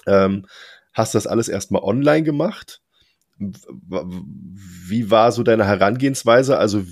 Ähm, 0.08 0.48
hast 0.94 1.14
das 1.14 1.28
alles 1.28 1.50
erstmal 1.50 1.84
online 1.84 2.24
gemacht. 2.24 2.82
Wie 3.38 5.12
war 5.12 5.32
so 5.32 5.44
deine 5.44 5.66
Herangehensweise? 5.66 6.58
Also 6.58 6.84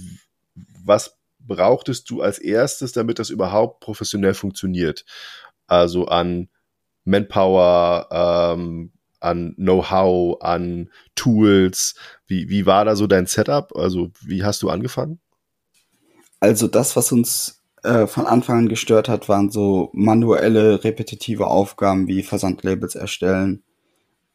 was 0.84 1.18
brauchtest 1.40 2.10
du 2.10 2.22
als 2.22 2.40
erstes, 2.40 2.92
damit 2.92 3.20
das 3.20 3.30
überhaupt 3.30 3.80
professionell 3.80 4.34
funktioniert? 4.34 5.06
Also 5.72 6.06
an 6.08 6.50
Manpower, 7.06 8.08
ähm, 8.12 8.92
an 9.22 9.56
Know-how, 9.56 10.42
an 10.42 10.90
Tools. 11.16 11.96
Wie, 12.28 12.50
wie 12.50 12.66
war 12.66 12.84
da 12.84 12.98
so 12.98 13.08
dein 13.08 13.26
Setup? 13.26 13.74
Also 13.74 14.12
wie 14.20 14.44
hast 14.44 14.62
du 14.64 14.70
angefangen? 14.70 15.22
Also 16.42 16.68
das, 16.68 16.98
was 16.98 17.14
uns 17.14 17.62
äh, 17.84 18.06
von 18.06 18.26
Anfang 18.26 18.58
an 18.58 18.68
gestört 18.68 19.08
hat, 19.08 19.30
waren 19.30 19.50
so 19.50 19.92
manuelle, 19.94 20.84
repetitive 20.84 21.48
Aufgaben 21.48 22.10
wie 22.10 22.22
Versandlabels 22.22 22.96
erstellen, 22.96 23.64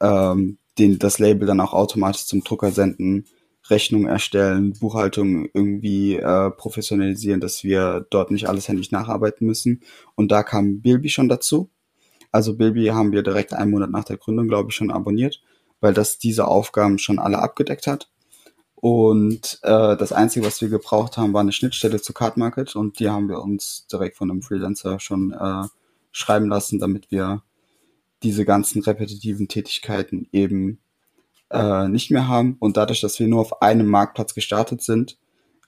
ähm, 0.01 0.57
den, 0.79 0.99
das 0.99 1.19
Label 1.19 1.47
dann 1.47 1.61
auch 1.61 1.75
automatisch 1.75 2.25
zum 2.25 2.45
Drucker 2.45 2.71
senden, 2.71 3.27
Rechnung 3.71 4.07
erstellen, 4.07 4.73
Buchhaltung 4.75 5.49
irgendwie 5.53 6.17
äh, 6.17 6.51
professionalisieren, 6.51 7.41
dass 7.41 7.65
wir 7.65 8.07
dort 8.11 8.31
nicht 8.31 8.49
alles 8.49 8.69
händisch 8.69 8.91
nacharbeiten 8.91 9.47
müssen. 9.47 9.83
Und 10.15 10.31
da 10.31 10.43
kam 10.43 10.81
Bilby 10.81 11.09
schon 11.09 11.29
dazu. 11.29 11.71
Also 12.33 12.57
Bilby 12.57 12.87
haben 12.87 13.13
wir 13.13 13.23
direkt 13.23 13.53
einen 13.53 13.71
Monat 13.71 13.91
nach 13.91 14.05
der 14.05 14.19
Gründung, 14.19 14.49
glaube 14.49 14.71
ich, 14.71 14.77
schon 14.77 14.91
abonniert, 14.91 15.43
weil 15.81 15.95
das 15.95 16.19
diese 16.19 16.47
Aufgaben 16.47 16.99
schon 16.99 17.19
alle 17.19 17.39
abgedeckt 17.39 17.87
hat. 17.87 18.11
Und 18.75 19.59
äh, 19.63 19.97
das 19.97 20.13
Einzige, 20.13 20.47
was 20.47 20.61
wir 20.61 20.69
gebraucht 20.69 21.17
haben, 21.17 21.33
war 21.33 21.41
eine 21.41 21.53
Schnittstelle 21.53 22.01
zu 22.01 22.13
Card 22.13 22.37
Market 22.37 22.77
und 22.77 23.01
die 23.01 23.09
haben 23.09 23.29
wir 23.29 23.41
uns 23.41 23.87
direkt 23.91 24.17
von 24.17 24.31
einem 24.31 24.43
Freelancer 24.43 25.01
schon 25.01 25.33
äh, 25.33 25.65
schreiben 26.13 26.49
lassen, 26.49 26.79
damit 26.79 27.11
wir 27.11 27.43
diese 28.23 28.45
ganzen 28.45 28.83
repetitiven 28.83 29.49
Tätigkeiten 29.49 30.29
eben 30.33 30.79
äh, 31.51 31.89
nicht 31.89 32.11
mehr 32.11 32.29
haben. 32.29 32.57
Und 32.59 32.77
dadurch, 32.77 33.01
dass 33.01 33.19
wir 33.19 33.29
nur 33.29 33.41
auf 33.41 33.63
einem 33.63 33.87
Marktplatz 33.87 34.35
gestartet 34.35 34.83
sind, 34.83 35.19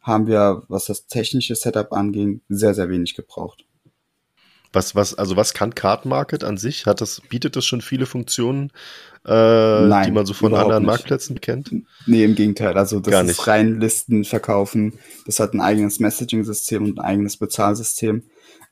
haben 0.02 0.26
wir, 0.26 0.62
was 0.68 0.86
das 0.86 1.06
technische 1.06 1.54
Setup 1.54 1.92
anging, 1.92 2.40
sehr, 2.48 2.74
sehr 2.74 2.88
wenig 2.88 3.14
gebraucht. 3.14 3.64
Was, 4.72 4.94
was, 4.94 5.14
also 5.14 5.36
was 5.36 5.54
kann 5.54 5.74
Card 5.74 6.04
Market 6.04 6.44
an 6.44 6.58
sich? 6.58 6.84
Hat 6.84 7.00
das, 7.00 7.22
bietet 7.28 7.56
das 7.56 7.64
schon 7.64 7.80
viele 7.80 8.04
Funktionen, 8.04 8.70
äh, 9.24 9.86
Nein, 9.86 10.06
die 10.06 10.10
man 10.12 10.26
so 10.26 10.34
von 10.34 10.54
anderen 10.54 10.82
nicht. 10.82 10.88
Marktplätzen 10.88 11.40
kennt? 11.40 11.70
Nee, 12.06 12.24
im 12.24 12.34
Gegenteil. 12.34 12.76
Also 12.76 13.00
das 13.00 13.10
Gar 13.10 13.22
ist 13.22 13.28
nicht. 13.28 13.46
rein 13.46 13.80
Listen 13.80 14.24
verkaufen. 14.24 14.98
Das 15.26 15.40
hat 15.40 15.54
ein 15.54 15.60
eigenes 15.60 16.00
Messaging-System 16.00 16.84
und 16.84 16.98
ein 16.98 17.04
eigenes 17.04 17.38
Bezahlsystem. 17.38 18.24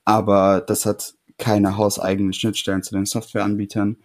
Aber 0.04 0.60
das 0.60 0.84
hat 0.84 1.14
keine 1.38 1.76
hauseigenen 1.76 2.32
Schnittstellen 2.32 2.82
zu 2.82 2.94
den 2.94 3.06
Softwareanbietern. 3.06 3.96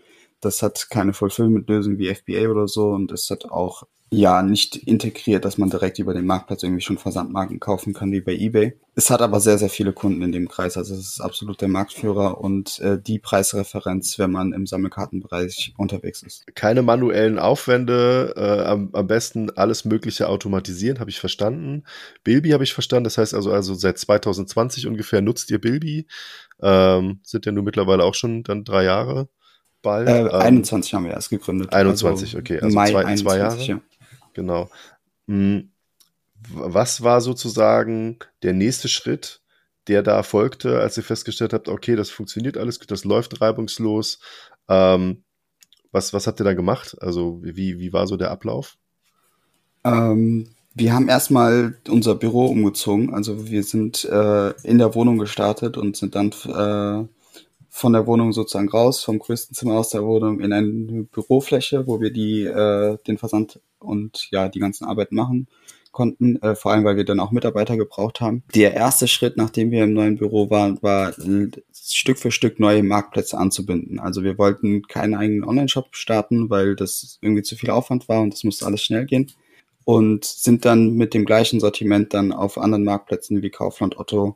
Das 0.41 0.61
hat 0.63 0.89
keine 0.89 1.13
Fulfillment-Lösung 1.13 1.97
wie 1.97 2.13
FBA 2.13 2.49
oder 2.49 2.67
so 2.67 2.89
und 2.89 3.11
es 3.11 3.29
hat 3.29 3.45
auch 3.45 3.83
Ja, 4.13 4.41
nicht 4.43 4.75
integriert, 4.75 5.45
dass 5.45 5.57
man 5.57 5.69
direkt 5.69 5.97
über 5.99 6.13
den 6.13 6.25
Marktplatz 6.25 6.63
irgendwie 6.63 6.81
schon 6.81 6.97
Versandmarken 6.97 7.61
kaufen 7.61 7.93
kann 7.93 8.11
wie 8.11 8.19
bei 8.19 8.33
eBay. 8.33 8.77
Es 8.93 9.09
hat 9.09 9.21
aber 9.21 9.39
sehr, 9.39 9.57
sehr 9.57 9.69
viele 9.69 9.93
Kunden 9.93 10.21
in 10.21 10.33
dem 10.33 10.49
Kreis. 10.49 10.75
Also 10.75 10.95
es 10.95 11.13
ist 11.13 11.21
absolut 11.21 11.61
der 11.61 11.69
Marktführer 11.69 12.41
und 12.41 12.79
äh, 12.79 12.99
die 13.01 13.19
Preisreferenz, 13.19 14.19
wenn 14.19 14.31
man 14.31 14.51
im 14.51 14.67
Sammelkartenbereich 14.67 15.73
unterwegs 15.77 16.23
ist. 16.23 16.45
Keine 16.55 16.81
manuellen 16.81 17.39
Aufwände, 17.39 18.33
äh, 18.35 18.65
am, 18.67 18.89
am 18.91 19.07
besten 19.07 19.49
alles 19.51 19.85
Mögliche 19.85 20.27
automatisieren, 20.27 20.99
habe 20.99 21.09
ich 21.09 21.21
verstanden. 21.21 21.83
Bilby 22.25 22.49
habe 22.49 22.65
ich 22.65 22.73
verstanden. 22.73 23.05
Das 23.05 23.17
heißt 23.17 23.33
also, 23.33 23.53
also 23.53 23.75
seit 23.75 23.97
2020 23.97 24.87
ungefähr 24.87 25.21
nutzt 25.21 25.49
ihr 25.51 25.61
Bilby. 25.61 26.05
Ähm, 26.61 27.21
sind 27.23 27.45
ja 27.45 27.53
nun 27.53 27.63
mittlerweile 27.63 28.03
auch 28.03 28.15
schon 28.15 28.43
dann 28.43 28.65
drei 28.65 28.83
Jahre 28.83 29.29
bald. 29.81 30.07
Äh, 30.07 30.29
21 30.29 30.91
ähm, 30.93 30.97
haben 30.97 31.05
wir 31.05 31.13
erst 31.13 31.29
gegründet. 31.29 31.73
21, 31.73 32.29
also 32.29 32.37
okay. 32.39 32.59
Also 32.59 32.75
Mai 32.75 32.91
zwei, 32.91 33.05
21, 33.05 33.25
zwei 33.25 33.37
Jahre. 33.37 33.61
Ja. 33.63 33.81
Genau. 34.33 34.69
Hm, 35.27 35.71
was 36.49 37.03
war 37.03 37.21
sozusagen 37.21 38.19
der 38.43 38.53
nächste 38.53 38.87
Schritt, 38.87 39.41
der 39.87 40.03
da 40.03 40.23
folgte, 40.23 40.79
als 40.79 40.97
ihr 40.97 41.03
festgestellt 41.03 41.53
habt, 41.53 41.67
okay, 41.67 41.95
das 41.95 42.09
funktioniert 42.09 42.57
alles, 42.57 42.79
das 42.79 43.03
läuft 43.03 43.41
reibungslos. 43.41 44.19
Ähm, 44.67 45.23
was, 45.91 46.13
was 46.13 46.27
habt 46.27 46.39
ihr 46.39 46.45
da 46.45 46.53
gemacht? 46.53 46.95
Also 47.01 47.39
wie, 47.43 47.79
wie 47.79 47.93
war 47.93 48.07
so 48.07 48.17
der 48.17 48.31
Ablauf? 48.31 48.77
Ähm, 49.83 50.47
wir 50.73 50.93
haben 50.93 51.09
erstmal 51.09 51.77
unser 51.89 52.15
Büro 52.15 52.45
umgezogen. 52.45 53.13
Also 53.13 53.49
wir 53.49 53.63
sind 53.63 54.05
äh, 54.05 54.51
in 54.61 54.77
der 54.77 54.95
Wohnung 54.95 55.17
gestartet 55.17 55.77
und 55.77 55.97
sind 55.97 56.15
dann 56.15 56.31
äh, 56.45 57.07
von 57.73 57.93
der 57.93 58.05
Wohnung 58.05 58.33
sozusagen 58.33 58.69
raus, 58.69 59.01
vom 59.01 59.17
größten 59.17 59.55
Zimmer 59.55 59.79
aus 59.79 59.89
der 59.89 60.03
Wohnung 60.03 60.41
in 60.41 60.51
eine 60.51 61.03
Bürofläche, 61.03 61.87
wo 61.87 62.01
wir 62.01 62.11
die 62.11 62.43
äh, 62.43 62.97
den 63.07 63.17
Versand 63.17 63.61
und 63.79 64.27
ja 64.29 64.49
die 64.49 64.59
ganzen 64.59 64.85
Arbeiten 64.85 65.15
machen 65.15 65.47
konnten, 65.93 66.35
äh, 66.41 66.53
vor 66.53 66.73
allem 66.73 66.83
weil 66.83 66.97
wir 66.97 67.05
dann 67.05 67.21
auch 67.21 67.31
Mitarbeiter 67.31 67.77
gebraucht 67.77 68.19
haben. 68.19 68.43
Der 68.53 68.73
erste 68.73 69.07
Schritt, 69.07 69.37
nachdem 69.37 69.71
wir 69.71 69.85
im 69.85 69.93
neuen 69.93 70.17
Büro 70.17 70.49
waren, 70.49 70.83
war 70.83 71.13
Stück 71.73 72.19
für 72.19 72.31
Stück 72.31 72.59
neue 72.59 72.83
Marktplätze 72.83 73.37
anzubinden. 73.37 73.99
Also 73.99 74.23
wir 74.23 74.37
wollten 74.37 74.83
keinen 74.83 75.15
eigenen 75.15 75.45
Online-Shop 75.45 75.95
starten, 75.95 76.49
weil 76.49 76.75
das 76.75 77.19
irgendwie 77.21 77.43
zu 77.43 77.55
viel 77.55 77.69
Aufwand 77.69 78.09
war 78.09 78.21
und 78.21 78.33
das 78.33 78.43
musste 78.43 78.65
alles 78.65 78.83
schnell 78.83 79.05
gehen. 79.05 79.31
Und 79.85 80.25
sind 80.25 80.65
dann 80.65 80.93
mit 80.95 81.13
dem 81.13 81.25
gleichen 81.25 81.59
Sortiment 81.59 82.13
dann 82.13 82.33
auf 82.33 82.57
anderen 82.57 82.83
Marktplätzen 82.83 83.41
wie 83.41 83.49
Kaufland, 83.49 83.97
Otto, 83.97 84.35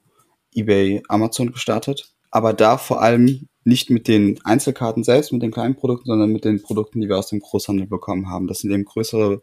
eBay, 0.54 1.04
Amazon 1.08 1.52
gestartet 1.52 2.15
aber 2.32 2.54
da 2.54 2.78
vor 2.78 3.02
allem 3.02 3.48
nicht 3.64 3.90
mit 3.90 4.08
den 4.08 4.40
Einzelkarten 4.44 5.04
selbst, 5.04 5.34
mit 5.34 5.42
den 5.42 5.52
kleinen 5.52 5.76
Produkten, 5.76 6.06
sondern 6.06 6.32
mit 6.32 6.46
den 6.46 6.62
Produkten, 6.62 7.02
die 7.02 7.10
wir 7.10 7.18
aus 7.18 7.30
dem 7.30 7.40
Großhandel 7.40 7.88
bekommen 7.88 8.30
haben. 8.30 8.48
Das 8.48 8.60
sind 8.60 8.72
eben 8.72 8.86
größere 8.86 9.42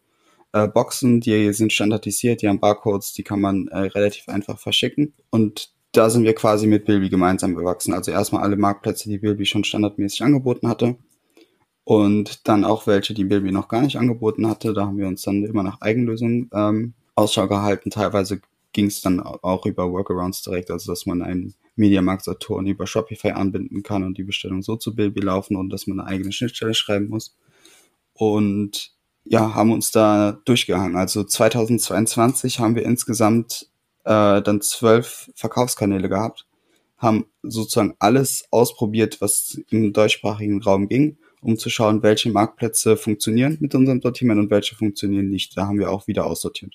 äh, 0.53 0.69
Boxen, 0.69 1.21
die 1.21 1.53
sind 1.53 1.73
standardisiert, 1.73 2.43
die 2.43 2.49
haben 2.49 2.61
Barcodes, 2.61 3.13
die 3.13 3.25
kann 3.25 3.41
man 3.41 3.69
äh, 3.69 3.79
relativ 3.79 4.29
einfach 4.29 4.59
verschicken. 4.59 5.13
Und 5.31 5.73
da 5.93 6.09
sind 6.09 6.25
wir 6.25 6.35
quasi 6.35 6.67
mit 6.67 6.85
Bilby 6.87 7.09
gemeinsam 7.09 7.55
gewachsen. 7.55 7.93
Also 7.93 8.13
erstmal 8.13 8.43
alle 8.43 8.57
Marktplätze, 8.57 9.09
die 9.09 9.19
Bilby 9.19 9.45
schon 9.45 9.65
standardmäßig 9.65 10.23
angeboten 10.23 10.69
hatte. 10.69 10.97
Und 11.85 12.47
dann 12.49 12.65
auch 12.65 12.87
welche, 12.87 13.13
die 13.13 13.25
Bilby 13.25 13.51
noch 13.51 13.69
gar 13.69 13.83
nicht 13.83 13.97
angeboten 13.97 14.49
hatte. 14.49 14.73
Da 14.73 14.87
haben 14.87 14.99
wir 14.99 15.09
uns 15.09 15.23
dann 15.23 15.45
immer 15.45 15.65
nach 15.65 15.81
Eigenlösungen 15.81 16.49
ähm, 16.55 16.95
Ausschau 17.17 17.49
gehalten. 17.49 17.91
Teilweise 17.91 18.41
ging 18.73 18.87
es 18.87 19.03
dann 19.03 19.21
auch 19.21 19.67
über 19.67 19.91
Workarounds 19.91 20.43
direkt, 20.43 20.71
also 20.71 20.93
dass 20.93 21.07
man 21.07 21.23
einen 21.23 21.55
Mediamarkt 21.77 22.25
Saturn 22.25 22.67
über 22.67 22.87
Shopify 22.87 23.31
anbinden 23.31 23.83
kann 23.83 24.05
und 24.05 24.19
die 24.19 24.25
Bestellung 24.25 24.63
so 24.63 24.77
zu 24.77 24.95
Bilby 24.95 25.21
laufen 25.21 25.57
und 25.57 25.71
dass 25.71 25.87
man 25.87 26.01
eine 26.01 26.09
eigene 26.09 26.33
Schnittstelle 26.33 26.75
schreiben 26.75 27.09
muss. 27.09 27.37
Und 28.13 28.93
ja, 29.25 29.55
haben 29.55 29.73
uns 29.73 29.91
da 29.91 30.41
durchgehangen. 30.45 30.97
Also 30.97 31.25
2022 31.25 32.59
haben 32.59 32.75
wir 32.75 32.85
insgesamt 32.85 33.69
äh, 34.05 34.43
dann 34.43 34.61
zwölf 34.61 35.31
Verkaufskanäle 35.35 36.09
gehabt, 36.09 36.47
haben 36.99 37.27
sozusagen 37.43 37.95
alles 37.99 38.45
ausprobiert, 38.51 39.21
was 39.21 39.61
im 39.71 39.93
deutschsprachigen 39.93 40.63
Raum 40.63 40.89
ging, 40.89 41.19
um 41.41 41.57
zu 41.57 41.71
schauen, 41.71 42.03
welche 42.03 42.31
Marktplätze 42.31 42.97
funktionieren 42.97 43.59
mit 43.61 43.75
unserem 43.75 44.01
Sortiment 44.01 44.41
und 44.41 44.51
welche 44.51 44.75
funktionieren 44.75 45.29
nicht. 45.29 45.57
Da 45.57 45.67
haben 45.67 45.79
wir 45.79 45.91
auch 45.91 46.07
wieder 46.07 46.27
aussortiert. 46.27 46.75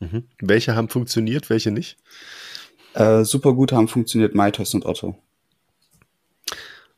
Mhm. 0.00 0.24
Welche 0.40 0.74
haben 0.74 0.88
funktioniert, 0.88 1.48
welche 1.48 1.70
nicht? 1.70 1.96
Äh, 2.94 3.24
super 3.24 3.52
gut 3.54 3.72
haben 3.72 3.88
funktioniert 3.88 4.34
MyToys 4.34 4.74
und 4.74 4.86
Otto. 4.86 5.16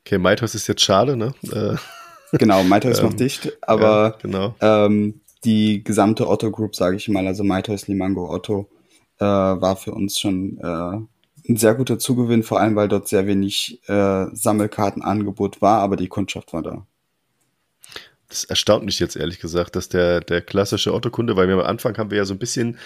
Okay, 0.00 0.18
MyToys 0.18 0.54
ist 0.54 0.66
jetzt 0.66 0.82
schade, 0.82 1.16
ne? 1.16 1.34
Äh, 1.50 1.76
genau, 2.36 2.62
MyToys 2.62 2.98
ähm, 3.00 3.06
macht 3.06 3.20
dicht, 3.20 3.52
aber 3.62 3.82
ja, 3.82 4.16
genau. 4.20 4.54
ähm, 4.60 5.20
die 5.44 5.82
gesamte 5.84 6.28
Otto 6.28 6.50
Group, 6.50 6.74
sage 6.76 6.96
ich 6.96 7.08
mal, 7.08 7.26
also 7.26 7.44
MyToys, 7.44 7.86
Limango, 7.86 8.30
Otto, 8.30 8.68
äh, 9.18 9.24
war 9.24 9.76
für 9.76 9.92
uns 9.92 10.18
schon 10.18 10.58
äh, 10.58 11.48
ein 11.48 11.56
sehr 11.56 11.74
guter 11.74 11.98
Zugewinn, 11.98 12.42
vor 12.42 12.60
allem 12.60 12.76
weil 12.76 12.88
dort 12.88 13.08
sehr 13.08 13.26
wenig 13.26 13.80
äh, 13.86 14.26
Sammelkartenangebot 14.32 15.62
war, 15.62 15.80
aber 15.80 15.96
die 15.96 16.08
Kundschaft 16.08 16.52
war 16.52 16.62
da. 16.62 16.86
Das 18.28 18.44
erstaunt 18.44 18.84
mich 18.84 18.98
jetzt 18.98 19.16
ehrlich 19.16 19.38
gesagt, 19.38 19.76
dass 19.76 19.88
der, 19.88 20.20
der 20.20 20.40
klassische 20.40 20.94
Otto-Kunde, 20.94 21.36
weil 21.36 21.46
wir 21.46 21.54
am 21.54 21.60
Anfang 21.60 21.96
haben 21.98 22.10
wir 22.10 22.18
ja 22.18 22.24
so 22.24 22.34
ein 22.34 22.38
bisschen 22.38 22.78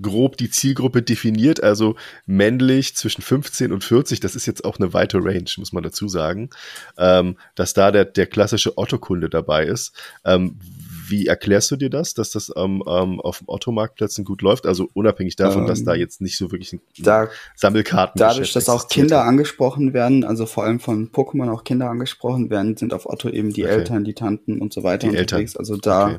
grob 0.00 0.36
die 0.36 0.50
Zielgruppe 0.50 1.02
definiert, 1.02 1.62
also 1.62 1.96
männlich 2.26 2.96
zwischen 2.96 3.22
15 3.22 3.72
und 3.72 3.84
40, 3.84 4.20
das 4.20 4.36
ist 4.36 4.46
jetzt 4.46 4.64
auch 4.64 4.78
eine 4.78 4.94
weite 4.94 5.18
Range, 5.18 5.50
muss 5.56 5.72
man 5.72 5.82
dazu 5.82 6.08
sagen, 6.08 6.50
ähm, 6.96 7.36
dass 7.54 7.74
da 7.74 7.90
der, 7.90 8.04
der 8.04 8.26
klassische 8.26 8.78
Otto-Kunde 8.78 9.28
dabei 9.28 9.66
ist. 9.66 9.92
Ähm, 10.24 10.58
wie 11.12 11.26
erklärst 11.26 11.70
du 11.70 11.76
dir 11.76 11.90
das, 11.90 12.14
dass 12.14 12.30
das 12.30 12.50
ähm, 12.56 12.82
ähm, 12.88 13.20
auf 13.20 13.38
dem 13.38 13.48
Otto-Marktplätzen 13.48 14.24
gut 14.24 14.42
läuft? 14.42 14.66
Also 14.66 14.88
unabhängig 14.94 15.36
davon, 15.36 15.62
ähm, 15.62 15.68
dass 15.68 15.84
da 15.84 15.94
jetzt 15.94 16.20
nicht 16.20 16.36
so 16.36 16.50
wirklich 16.50 16.72
ein 16.72 16.80
da, 16.98 17.28
Sammelkarten 17.54 18.18
Dadurch, 18.18 18.52
dass 18.52 18.68
auch 18.68 18.88
Kinder 18.88 19.24
angesprochen 19.24 19.92
werden, 19.92 20.24
also 20.24 20.46
vor 20.46 20.64
allem 20.64 20.80
von 20.80 21.12
Pokémon 21.12 21.52
auch 21.52 21.62
Kinder 21.62 21.90
angesprochen 21.90 22.50
werden, 22.50 22.76
sind 22.76 22.94
auf 22.94 23.06
Otto 23.06 23.28
eben 23.28 23.52
die 23.52 23.64
okay. 23.64 23.74
Eltern, 23.74 24.04
die 24.04 24.14
Tanten 24.14 24.60
und 24.60 24.72
so 24.72 24.82
weiter 24.82 25.08
die 25.08 25.18
unterwegs. 25.18 25.52
Eltern. 25.52 25.60
Also 25.60 25.76
da, 25.76 26.06
okay. 26.06 26.18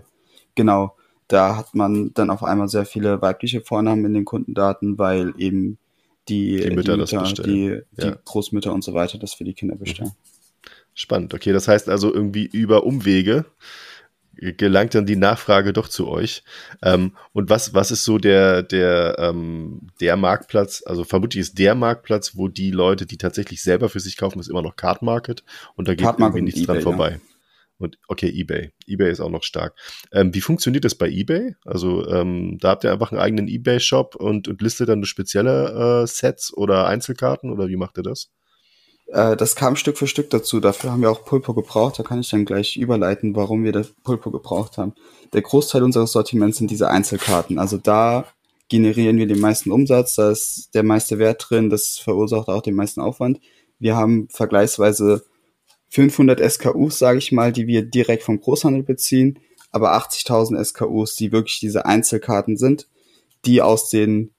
genau, 0.56 0.95
da 1.27 1.58
hat 1.58 1.73
man 1.73 2.13
dann 2.13 2.29
auf 2.29 2.43
einmal 2.43 2.69
sehr 2.69 2.86
viele 2.86 3.21
weibliche 3.21 3.62
Vornamen 3.62 4.06
in 4.06 4.13
den 4.13 4.25
Kundendaten, 4.25 4.99
weil 4.99 5.34
eben 5.38 5.79
die, 6.29 6.58
die 6.58 6.69
Mütter, 6.69 6.93
die, 6.93 7.17
Mütter, 7.17 7.43
die, 7.43 7.82
die 7.99 8.06
ja. 8.06 8.15
Großmütter 8.23 8.71
und 8.71 8.84
so 8.84 8.93
weiter 8.93 9.17
das 9.17 9.34
für 9.34 9.43
die 9.43 9.53
Kinder 9.53 9.75
bestellen. 9.75 10.12
Spannend, 10.93 11.34
okay. 11.34 11.51
Das 11.51 11.67
heißt 11.67 11.89
also 11.89 12.13
irgendwie 12.13 12.45
über 12.45 12.84
Umwege 12.84 13.45
gelangt 14.36 14.96
dann 14.96 15.06
die 15.06 15.15
Nachfrage 15.15 15.74
doch 15.74 15.88
zu 15.88 16.08
euch. 16.08 16.43
Ähm, 16.82 17.15
und 17.32 17.50
was, 17.50 17.74
was 17.74 17.91
ist 17.91 18.04
so 18.04 18.17
der, 18.17 18.63
der, 18.63 19.15
ähm, 19.19 19.89
der 20.00 20.17
Marktplatz? 20.17 20.84
Also 20.86 21.04
vermutlich 21.04 21.41
ist 21.41 21.60
der 21.60 21.76
Marktplatz, 21.76 22.36
wo 22.36 22.48
die 22.48 22.72
Leute, 22.72 23.06
die 23.06 23.17
tatsächlich 23.17 23.62
selber 23.62 23.89
für 23.89 24.00
sich 24.00 24.17
kaufen, 24.17 24.39
ist 24.39 24.50
immer 24.50 24.62
noch 24.62 24.76
Card 24.76 25.02
Market 25.02 25.43
und 25.76 25.88
da 25.88 25.96
geht 25.96 26.06
irgendwie 26.06 26.41
nichts 26.41 26.62
eBay, 26.62 26.76
dran 26.76 26.84
vorbei. 26.84 27.12
Ja. 27.12 27.34
Und 27.78 27.98
okay, 28.08 28.30
eBay. 28.30 28.72
eBay 28.88 29.12
ist 29.12 29.19
auch 29.19 29.30
noch 29.30 29.43
stark. 29.43 29.76
Ähm, 30.12 30.34
wie 30.34 30.41
funktioniert 30.41 30.86
das 30.86 30.96
bei 30.96 31.10
eBay? 31.10 31.56
Also 31.65 32.08
ähm, 32.08 32.58
da 32.60 32.69
habt 32.69 32.84
ihr 32.84 32.91
einfach 32.91 33.12
einen 33.12 33.19
eigenen 33.19 33.48
eBay-Shop 33.48 34.15
und, 34.15 34.48
und 34.48 34.62
listet 34.62 34.89
dann 34.89 35.04
spezielle 35.06 36.04
äh, 36.04 36.08
Sets 36.08 36.54
oder 36.56 36.88
Einzelkarten 36.88 37.52
oder 37.52 37.67
wie 37.67 37.76
macht 37.76 37.98
ihr 37.98 38.04
das? 38.04 38.32
Äh, 39.13 39.38
das 39.38 39.56
kam 39.56 39.76
Stück 39.76 39.97
für 39.97 40.08
Stück 40.08 40.30
dazu. 40.32 40.60
Dafür 40.60 40.91
haben 40.91 41.02
wir 41.02 41.12
auch 41.12 41.23
Pulpo 41.23 41.54
gebraucht. 41.54 41.99
Da 41.99 42.04
kann 42.04 42.19
ich 42.19 42.30
dann 42.30 42.45
gleich 42.45 42.76
überleiten, 42.76 43.36
warum 43.36 43.63
wir 43.63 43.71
das 43.71 43.89
Pulpo 44.04 44.32
gebraucht 44.32 44.78
haben. 44.78 44.93
Der 45.34 45.41
Großteil 45.41 45.84
unseres 45.84 46.12
Sortiments 46.12 46.58
sind 46.58 46.71
diese 46.71 46.89
Einzelkarten. 46.89 47.60
Also 47.60 47.78
da 47.78 48.26
generieren 48.69 49.17
wir 49.17 49.28
den 49.28 49.39
meisten 49.39 49.71
Umsatz, 49.71 50.15
da 50.15 50.32
ist 50.32 50.73
der 50.73 50.84
meiste 50.84 51.19
Wert 51.19 51.45
drin, 51.47 51.69
das 51.69 51.99
verursacht 51.99 52.47
auch 52.47 52.62
den 52.62 52.73
meisten 52.73 53.02
Aufwand. 53.02 53.39
Wir 53.78 53.95
haben 53.95 54.28
vergleichsweise 54.30 55.23
500 55.89 56.39
SKUs, 56.52 56.97
sage 56.97 57.19
ich 57.19 57.32
mal, 57.32 57.52
die 57.52 57.67
wir 57.67 57.84
direkt 57.84 58.23
vom 58.23 58.39
Großhandel 58.39 58.82
beziehen, 58.82 59.38
aber 59.69 59.95
80.000 59.95 60.63
SKUs, 60.63 61.15
die 61.15 61.32
wirklich 61.32 61.60
diese 61.60 61.86
Einzelkarten 61.86 62.58
sind, 62.58 62.88
die 63.45 63.62
aus 63.62 63.89
den 63.89 64.33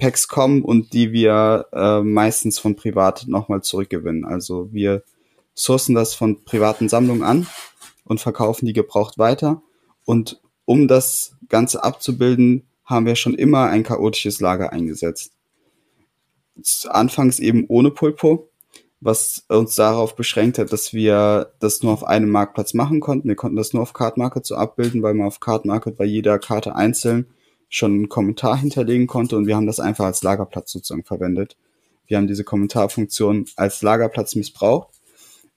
Packs 0.00 0.26
kommen 0.26 0.64
und 0.64 0.92
die 0.94 1.12
wir 1.12 1.66
äh, 1.72 2.00
meistens 2.00 2.58
von 2.58 2.74
privat 2.74 3.26
nochmal 3.28 3.62
zurückgewinnen. 3.62 4.24
Also 4.24 4.72
wir 4.72 5.04
sourcen 5.54 5.94
das 5.94 6.14
von 6.14 6.42
privaten 6.44 6.88
Sammlungen 6.88 7.22
an 7.22 7.46
und 8.04 8.20
verkaufen 8.20 8.66
die 8.66 8.72
gebraucht 8.72 9.18
weiter. 9.18 9.62
Und 10.04 10.40
um 10.64 10.88
das 10.88 11.36
Ganze 11.48 11.84
abzubilden, 11.84 12.66
haben 12.84 13.06
wir 13.06 13.14
schon 13.14 13.34
immer 13.34 13.68
ein 13.68 13.84
chaotisches 13.84 14.40
Lager 14.40 14.72
eingesetzt. 14.72 15.32
Anfangs 16.88 17.38
eben 17.38 17.66
ohne 17.68 17.90
Pulpo, 17.90 18.50
was 19.00 19.44
uns 19.48 19.74
darauf 19.74 20.16
beschränkt 20.16 20.58
hat, 20.58 20.72
dass 20.72 20.92
wir 20.92 21.52
das 21.60 21.82
nur 21.82 21.92
auf 21.92 22.04
einem 22.04 22.30
Marktplatz 22.30 22.74
machen 22.74 23.00
konnten. 23.00 23.28
Wir 23.28 23.36
konnten 23.36 23.56
das 23.56 23.72
nur 23.72 23.82
auf 23.82 23.92
Card 23.92 24.16
Market 24.16 24.44
so 24.44 24.56
abbilden, 24.56 25.02
weil 25.02 25.14
man 25.14 25.26
auf 25.26 25.40
Card 25.40 25.66
Market 25.66 25.96
bei 25.96 26.04
jeder 26.04 26.38
Karte 26.38 26.74
einzeln 26.74 27.26
schon 27.70 27.92
einen 27.92 28.08
Kommentar 28.10 28.58
hinterlegen 28.58 29.06
konnte 29.06 29.36
und 29.38 29.46
wir 29.46 29.56
haben 29.56 29.66
das 29.66 29.80
einfach 29.80 30.04
als 30.04 30.22
Lagerplatz 30.22 30.72
sozusagen 30.72 31.04
verwendet. 31.04 31.56
Wir 32.06 32.18
haben 32.18 32.26
diese 32.26 32.44
Kommentarfunktion 32.44 33.46
als 33.56 33.80
Lagerplatz 33.80 34.34
missbraucht, 34.34 34.88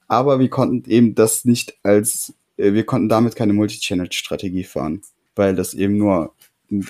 aber 0.07 0.39
wir 0.39 0.49
konnten 0.49 0.89
eben 0.89 1.15
das 1.15 1.43
nicht 1.43 1.77
als 1.83 2.33
äh, 2.57 2.73
wir 2.73 2.85
konnten 2.85 3.09
damit 3.09 3.35
keine 3.35 3.53
Multi-Channel-Strategie 3.53 4.63
fahren, 4.63 5.01
weil 5.35 5.55
das 5.55 5.73
eben 5.73 5.97
nur 5.97 6.33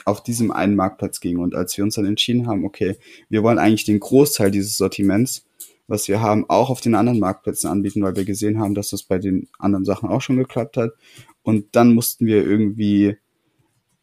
auf 0.05 0.23
diesem 0.23 0.51
einen 0.51 0.75
Marktplatz 0.75 1.19
ging. 1.19 1.37
Und 1.39 1.55
als 1.55 1.77
wir 1.77 1.83
uns 1.83 1.95
dann 1.95 2.05
entschieden 2.05 2.47
haben, 2.47 2.65
okay, 2.65 2.95
wir 3.29 3.43
wollen 3.43 3.59
eigentlich 3.59 3.85
den 3.85 3.99
Großteil 3.99 4.51
dieses 4.51 4.77
Sortiments, 4.77 5.45
was 5.87 6.07
wir 6.07 6.21
haben, 6.21 6.49
auch 6.49 6.69
auf 6.69 6.79
den 6.79 6.95
anderen 6.95 7.19
Marktplätzen 7.19 7.69
anbieten, 7.69 8.01
weil 8.01 8.15
wir 8.15 8.23
gesehen 8.23 8.59
haben, 8.59 8.75
dass 8.75 8.89
das 8.89 9.03
bei 9.03 9.17
den 9.17 9.49
anderen 9.59 9.83
Sachen 9.83 10.09
auch 10.09 10.21
schon 10.21 10.37
geklappt 10.37 10.77
hat. 10.77 10.93
Und 11.41 11.75
dann 11.75 11.93
mussten 11.93 12.25
wir 12.25 12.45
irgendwie 12.45 13.17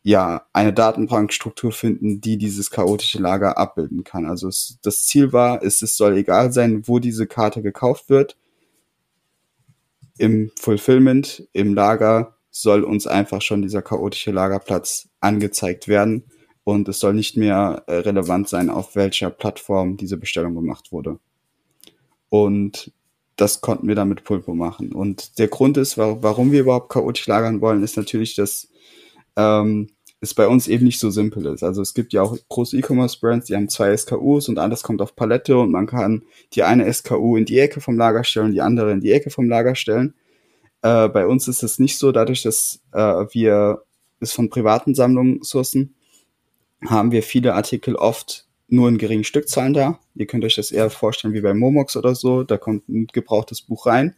ja 0.03 0.47
eine 0.53 0.73
Datenbankstruktur 0.73 1.73
finden, 1.73 2.21
die 2.21 2.39
dieses 2.39 2.71
chaotische 2.71 3.19
Lager 3.19 3.59
abbilden 3.59 4.05
kann. 4.05 4.27
Also 4.27 4.49
es, 4.49 4.79
das 4.83 5.05
Ziel 5.05 5.33
war, 5.33 5.63
es, 5.63 5.83
es 5.83 5.97
soll 5.97 6.17
egal 6.17 6.53
sein, 6.53 6.87
wo 6.87 6.99
diese 6.99 7.27
Karte 7.27 7.63
gekauft 7.63 8.09
wird. 8.09 8.37
Im 10.19 10.51
Fulfillment, 10.59 11.49
im 11.53 11.75
Lager 11.75 12.37
soll 12.51 12.83
uns 12.83 13.07
einfach 13.07 13.43
schon 13.43 13.63
dieser 13.63 13.83
chaotische 13.83 14.33
Lagerplatz 14.33 15.09
angezeigt 15.21 15.87
werden 15.87 16.25
und 16.65 16.89
es 16.89 17.01
soll 17.01 17.15
nicht 17.15 17.37
mehr 17.37 17.85
äh, 17.87 17.97
relevant 17.97 18.49
sein, 18.49 18.71
auf 18.71 18.97
welcher 18.97 19.31
Plattform 19.31 19.97
diese 19.97 20.17
Bestellung 20.17 20.55
gemacht 20.55 20.93
wurde. 20.93 21.19
Und 22.29 22.93
das 23.37 23.61
konnten 23.61 23.89
wir 23.89 23.95
dann 23.95 24.09
mit 24.09 24.25
Pulpo 24.25 24.55
machen. 24.55 24.93
Und 24.93 25.39
der 25.39 25.49
Grund 25.49 25.77
ist, 25.79 25.97
warum 25.97 26.53
wir 26.53 26.61
überhaupt 26.61 26.93
chaotisch 26.93 27.27
lagern 27.27 27.61
wollen, 27.61 27.83
ist 27.83 27.97
natürlich, 27.97 28.35
dass 28.35 28.69
ähm, 29.41 29.89
es 30.21 30.35
bei 30.35 30.47
uns 30.47 30.69
eben 30.69 30.85
nicht 30.85 31.01
so 31.01 31.11
simpel 31.11 31.47
ist. 31.47 31.63
Also 31.63 31.81
es 31.81 31.95
gibt 31.95 32.13
ja 32.13 32.23
auch 32.23 32.37
große 32.49 32.77
E-Commerce-Brands, 32.77 33.47
die 33.47 33.57
haben 33.57 33.71
zwei 33.71 33.97
SKUs 33.97 34.49
und 34.49 34.59
alles 34.59 34.83
kommt 34.83 35.01
auf 35.01 35.17
Palette 35.17 35.57
und 35.57 35.71
man 35.71 35.87
kann 35.87 36.23
die 36.53 36.63
eine 36.63 36.93
SKU 36.93 37.37
in 37.37 37.47
die 37.47 37.59
Ecke 37.59 37.81
vom 37.81 37.97
Lager 37.97 38.23
stellen, 38.23 38.53
die 38.53 38.61
andere 38.61 38.93
in 38.93 39.01
die 39.01 39.13
Ecke 39.13 39.31
vom 39.31 39.49
Lager 39.49 39.75
stellen. 39.75 40.15
Äh, 40.83 41.09
bei 41.09 41.27
uns 41.27 41.49
ist 41.49 41.63
es 41.63 41.79
nicht 41.79 41.99
so, 41.99 42.13
dadurch, 42.13 42.43
dass 42.43 42.81
äh, 42.93 42.99
wir 43.33 43.83
es 44.21 44.33
von 44.33 44.51
privaten 44.51 44.95
Sammlungen 44.95 45.43
sourcen, 45.43 45.95
haben 46.85 47.13
wir 47.13 47.23
viele 47.23 47.55
Artikel 47.55 47.97
oft 47.97 48.47
nur 48.69 48.89
in 48.89 48.99
geringen 48.99 49.25
Stückzahlen 49.25 49.73
da. 49.73 49.99
Ihr 50.15 50.27
könnt 50.27 50.45
euch 50.45 50.57
das 50.57 50.71
eher 50.71 50.91
vorstellen 50.91 51.35
wie 51.35 51.41
bei 51.41 51.55
Momox 51.55 51.97
oder 51.97 52.15
so. 52.15 52.45
Da 52.45 52.57
kommt 52.57 52.89
ein 52.89 53.07
gebrauchtes 53.07 53.63
Buch 53.63 53.87
rein. 53.87 54.15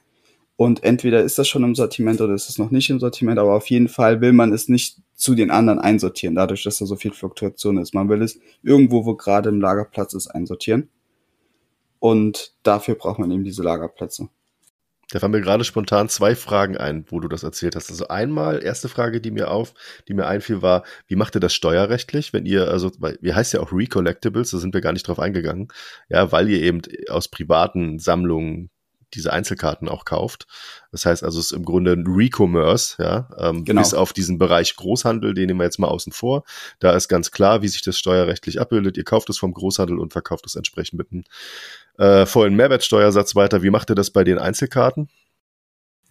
Und 0.57 0.85
entweder 0.85 1.23
ist 1.23 1.39
das 1.39 1.49
schon 1.49 1.65
im 1.65 1.75
Sortiment 1.75 2.21
oder 2.21 2.35
ist 2.35 2.49
es 2.49 2.59
noch 2.59 2.71
nicht 2.71 2.91
im 2.91 3.01
Sortiment, 3.01 3.39
aber 3.39 3.55
auf 3.55 3.69
jeden 3.69 3.89
Fall 3.89 4.21
will 4.21 4.33
man 4.33 4.53
es 4.53 4.69
nicht 4.69 4.99
zu 5.15 5.35
den 5.35 5.51
anderen 5.51 5.79
einsortieren, 5.79 6.35
dadurch, 6.35 6.63
dass 6.63 6.79
da 6.79 6.87
so 6.87 6.97
viel 6.97 7.13
Fluktuation 7.13 7.79
ist. 7.79 7.95
Man 7.95 8.09
will 8.09 8.23
es 8.23 8.39
irgendwo, 8.63 9.05
wo 9.05 9.15
gerade 9.15 9.49
im 9.49 9.61
Lagerplatz 9.61 10.15
ist, 10.15 10.29
einsortieren. 10.29 10.89
Und 11.99 12.53
dafür 12.65 12.97
braucht 12.97 13.19
man 13.19 13.31
eben 13.31 13.45
diese 13.45 13.63
Lagerplätze. 13.63 14.29
Da 15.13 15.21
fallen 15.21 15.33
mir 15.33 15.43
gerade 15.43 15.63
spontan 15.63 16.09
zwei 16.09 16.35
Fragen 16.35 16.77
ein, 16.77 17.05
wo 17.09 17.21
du 17.21 17.29
das 17.29 17.43
erzählt 17.43 17.77
hast. 17.77 17.91
Also 17.91 18.09
einmal, 18.09 18.65
erste 18.65 18.89
Frage, 18.89 19.21
die 19.21 19.31
mir 19.31 19.51
auf, 19.51 19.75
die 20.09 20.15
mir 20.15 20.27
einfiel, 20.27 20.63
war, 20.63 20.85
wie 21.07 21.17
macht 21.17 21.37
ihr 21.37 21.41
das 21.41 21.53
steuerrechtlich, 21.53 22.33
wenn 22.33 22.47
ihr, 22.47 22.69
also, 22.69 22.91
wie 23.21 23.35
heißt 23.35 23.53
ja 23.53 23.61
auch 23.61 23.73
Recollectibles, 23.73 24.51
da 24.51 24.59
sind 24.59 24.73
wir 24.73 24.81
gar 24.81 24.95
nicht 24.95 25.07
drauf 25.07 25.19
eingegangen, 25.19 25.69
ja, 26.09 26.33
weil 26.33 26.49
ihr 26.49 26.63
eben 26.63 26.81
aus 27.09 27.29
privaten 27.29 27.99
Sammlungen 27.99 28.71
diese 29.15 29.33
Einzelkarten 29.33 29.89
auch 29.89 30.05
kauft. 30.05 30.47
Das 30.91 31.07
heißt 31.07 31.23
also, 31.23 31.39
es 31.39 31.47
ist 31.47 31.53
im 31.53 31.65
Grunde 31.65 31.93
ein 31.93 32.07
Recommerce, 32.07 32.97
ja, 32.99 33.29
ähm, 33.39 33.65
genau. 33.65 33.81
bis 33.81 33.95
auf 33.95 34.13
diesen 34.13 34.39
Bereich 34.39 34.77
Großhandel, 34.77 35.35
den 35.35 35.47
nehmen 35.47 35.61
wir 35.61 35.65
jetzt 35.65 35.79
mal 35.79 35.89
außen 35.89 36.13
vor. 36.13 36.45
Da 36.79 36.93
ist 36.93 37.09
ganz 37.09 37.31
klar, 37.31 37.63
wie 37.63 37.69
sich 37.69 37.83
das 37.83 37.99
steuerrechtlich 37.99 38.61
abbildet. 38.61 38.97
Ihr 38.97 39.05
kauft 39.05 39.31
es 39.31 39.39
vom 39.39 39.53
Großhandel 39.53 39.99
und 39.99 40.13
verkauft 40.13 40.47
es 40.47 40.57
entsprechend 40.57 40.99
mit 40.99 41.13
einem 41.13 41.25
äh, 41.99 42.27
vollen 42.27 42.55
Mehrwertsteuersatz 42.55 43.35
weiter. 43.35 43.63
Wie 43.63 43.71
macht 43.71 43.91
ihr 43.91 43.97
das 43.97 44.11
bei 44.11 44.25
den 44.25 44.39
Einzelkarten? 44.39 45.09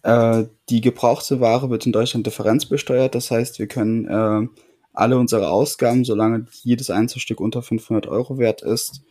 Äh, 0.02 0.44
die 0.68 0.80
gebrauchte 0.80 1.40
Ware 1.40 1.70
wird 1.70 1.86
in 1.86 1.92
Deutschland 1.92 2.26
differenzbesteuert. 2.26 3.14
Das 3.14 3.30
heißt, 3.30 3.58
wir 3.58 3.68
können 3.68 4.06
äh, 4.06 4.48
alle 4.92 5.16
unsere 5.18 5.48
Ausgaben, 5.48 6.04
solange 6.04 6.46
jedes 6.62 6.90
Einzelstück 6.90 7.40
unter 7.40 7.62
500 7.62 8.06
Euro 8.06 8.38
wert 8.38 8.62
ist, 8.62 9.02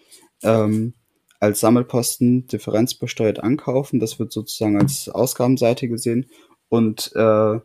ähm, 0.44 0.94
als 1.42 1.60
Sammelposten 1.60 2.48
differenzbesteuert 2.48 3.40
ankaufen. 3.44 4.00
Das 4.00 4.20
wird 4.20 4.32
sozusagen 4.32 4.80
als 4.80 5.10
Ausgabenseite 5.10 5.90
gesehen 5.90 6.28
und 6.70 7.12
äh, 7.16 7.60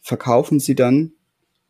verkaufen 0.00 0.58
sie 0.58 0.74
dann, 0.74 1.12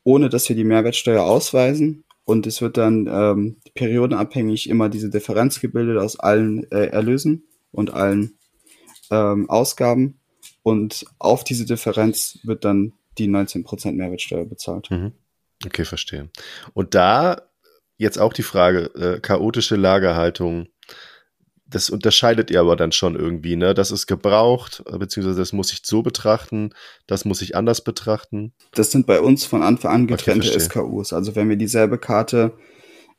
ohne 0.04 0.28
dass 0.28 0.48
wir 0.48 0.56
die 0.56 0.64
Mehrwertsteuer 0.64 1.24
ausweisen. 1.24 2.04
Und 2.24 2.46
es 2.46 2.62
wird 2.62 2.78
dann 2.78 3.06
ähm, 3.06 3.56
periodenabhängig 3.74 4.68
immer 4.70 4.88
diese 4.88 5.10
Differenz 5.10 5.60
gebildet 5.60 5.98
aus 5.98 6.18
allen 6.18 6.70
äh, 6.70 6.86
Erlösen 6.86 7.44
und 7.70 7.92
allen 7.92 8.38
ähm, 9.10 9.50
Ausgaben. 9.50 10.20
Und 10.62 11.04
auf 11.18 11.44
diese 11.44 11.66
Differenz 11.66 12.38
wird 12.44 12.64
dann 12.64 12.94
die 13.18 13.28
19% 13.28 13.92
Mehrwertsteuer 13.92 14.46
bezahlt. 14.46 14.90
Mhm. 14.90 15.12
Okay, 15.66 15.84
verstehe. 15.84 16.30
Und 16.72 16.94
da 16.94 17.42
jetzt 17.96 18.18
auch 18.18 18.32
die 18.32 18.42
Frage, 18.42 18.84
äh, 18.94 19.20
chaotische 19.20 19.76
Lagerhaltung 19.76 20.68
das 21.66 21.90
unterscheidet 21.90 22.50
ihr 22.50 22.60
aber 22.60 22.76
dann 22.76 22.92
schon 22.92 23.16
irgendwie, 23.16 23.56
ne? 23.56 23.74
Das 23.74 23.90
ist 23.90 24.06
gebraucht, 24.06 24.82
beziehungsweise 24.98 25.38
das 25.38 25.52
muss 25.52 25.72
ich 25.72 25.80
so 25.84 26.02
betrachten, 26.02 26.70
das 27.06 27.24
muss 27.24 27.42
ich 27.42 27.56
anders 27.56 27.82
betrachten. 27.82 28.52
Das 28.72 28.90
sind 28.90 29.06
bei 29.06 29.20
uns 29.20 29.44
von 29.44 29.62
Anfang 29.62 29.92
an 29.92 30.06
getrennte 30.06 30.48
okay, 30.48 30.60
SKUs. 30.60 31.12
Also 31.12 31.34
wenn 31.36 31.48
wir 31.48 31.56
dieselbe 31.56 31.98
Karte 31.98 32.52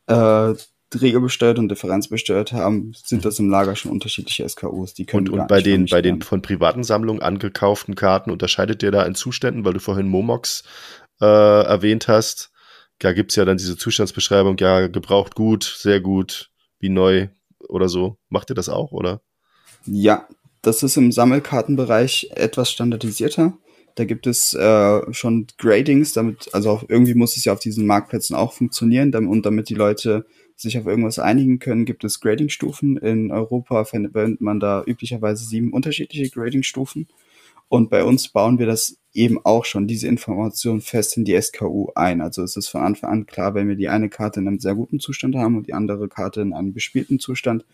äh, 0.08 0.54
regelbesteuert 0.94 1.60
und 1.60 1.70
differenzbesteuert 1.70 2.54
haben, 2.54 2.94
sind 2.94 3.26
das 3.26 3.40
im 3.40 3.50
Lager 3.50 3.76
schon 3.76 3.92
unterschiedliche 3.92 4.48
SKUs. 4.48 4.94
Die 4.94 5.06
können 5.06 5.30
und 5.30 5.42
und 5.42 5.48
bei 5.48 5.62
den, 5.62 5.88
bei 5.88 6.02
den 6.02 6.22
von 6.22 6.42
privaten 6.42 6.84
Sammlungen 6.84 7.22
angekauften 7.22 7.96
Karten 7.96 8.32
unterscheidet 8.32 8.84
ihr 8.84 8.92
da 8.92 9.04
in 9.04 9.16
Zuständen, 9.16 9.66
weil 9.66 9.74
du 9.74 9.80
vorhin 9.80 10.08
Momox 10.08 10.64
äh, 11.20 11.26
erwähnt 11.26 12.08
hast. 12.08 12.52
Da 13.00 13.12
gibt's 13.12 13.36
ja 13.36 13.44
dann 13.44 13.58
diese 13.58 13.76
Zustandsbeschreibung, 13.76 14.58
ja, 14.60 14.88
gebraucht 14.88 15.36
gut, 15.36 15.64
sehr 15.64 16.00
gut, 16.00 16.52
wie 16.80 16.90
neu, 16.90 17.28
oder 17.70 17.90
so. 17.90 18.18
Macht 18.30 18.50
ihr 18.50 18.56
das 18.56 18.70
auch, 18.70 18.92
oder? 18.92 19.22
Ja, 19.86 20.28
das 20.62 20.84
ist 20.84 20.98
im 20.98 21.12
Sammelkartenbereich 21.12 22.32
etwas 22.36 22.72
standardisierter. 22.72 23.58
Da 23.96 24.04
gibt 24.04 24.28
es 24.28 24.54
äh, 24.54 25.14
schon 25.14 25.48
Gradings, 25.58 26.12
damit, 26.12 26.54
also 26.54 26.82
irgendwie 26.90 27.14
muss 27.14 27.38
es 27.38 27.46
ja 27.46 27.54
auf 27.54 27.60
diesen 27.60 27.86
Marktplätzen 27.86 28.36
auch 28.36 28.52
funktionieren. 28.52 29.12
Damit, 29.12 29.30
und 29.30 29.46
damit 29.46 29.70
die 29.70 29.76
Leute 29.76 30.26
sich 30.58 30.78
auf 30.78 30.86
irgendwas 30.86 31.20
einigen 31.20 31.60
können, 31.60 31.86
gibt 31.86 32.04
es 32.04 32.20
Gradingstufen. 32.20 32.98
In 32.98 33.32
Europa 33.32 33.86
verwendet 33.86 34.42
man 34.42 34.60
da 34.60 34.84
üblicherweise 34.86 35.46
sieben 35.46 35.72
unterschiedliche 35.72 36.30
Gradingstufen. 36.30 37.08
Und 37.68 37.90
bei 37.90 38.04
uns 38.04 38.28
bauen 38.28 38.60
wir 38.60 38.66
das 38.66 38.98
eben 39.14 39.44
auch 39.44 39.66
schon, 39.66 39.88
diese 39.88 40.08
Information 40.08 40.82
fest 40.82 41.18
in 41.18 41.26
die 41.26 41.40
SKU 41.42 41.90
ein. 41.96 42.22
Also 42.22 42.44
es 42.44 42.58
ist 42.58 42.68
von 42.68 42.82
Anfang 42.82 43.10
an 43.12 43.26
klar, 43.26 43.56
wenn 43.56 43.68
wir 43.68 43.76
die 43.76 43.90
eine 43.90 44.10
Karte 44.10 44.40
in 44.40 44.48
einem 44.48 44.60
sehr 44.60 44.76
guten 44.76 45.00
Zustand 45.00 45.36
haben 45.36 45.58
und 45.58 45.68
die 45.68 45.74
andere 45.74 46.10
Karte 46.10 46.42
in 46.42 46.54
einem 46.54 46.74
bespielten 46.74 47.20
Zustand, 47.20 47.66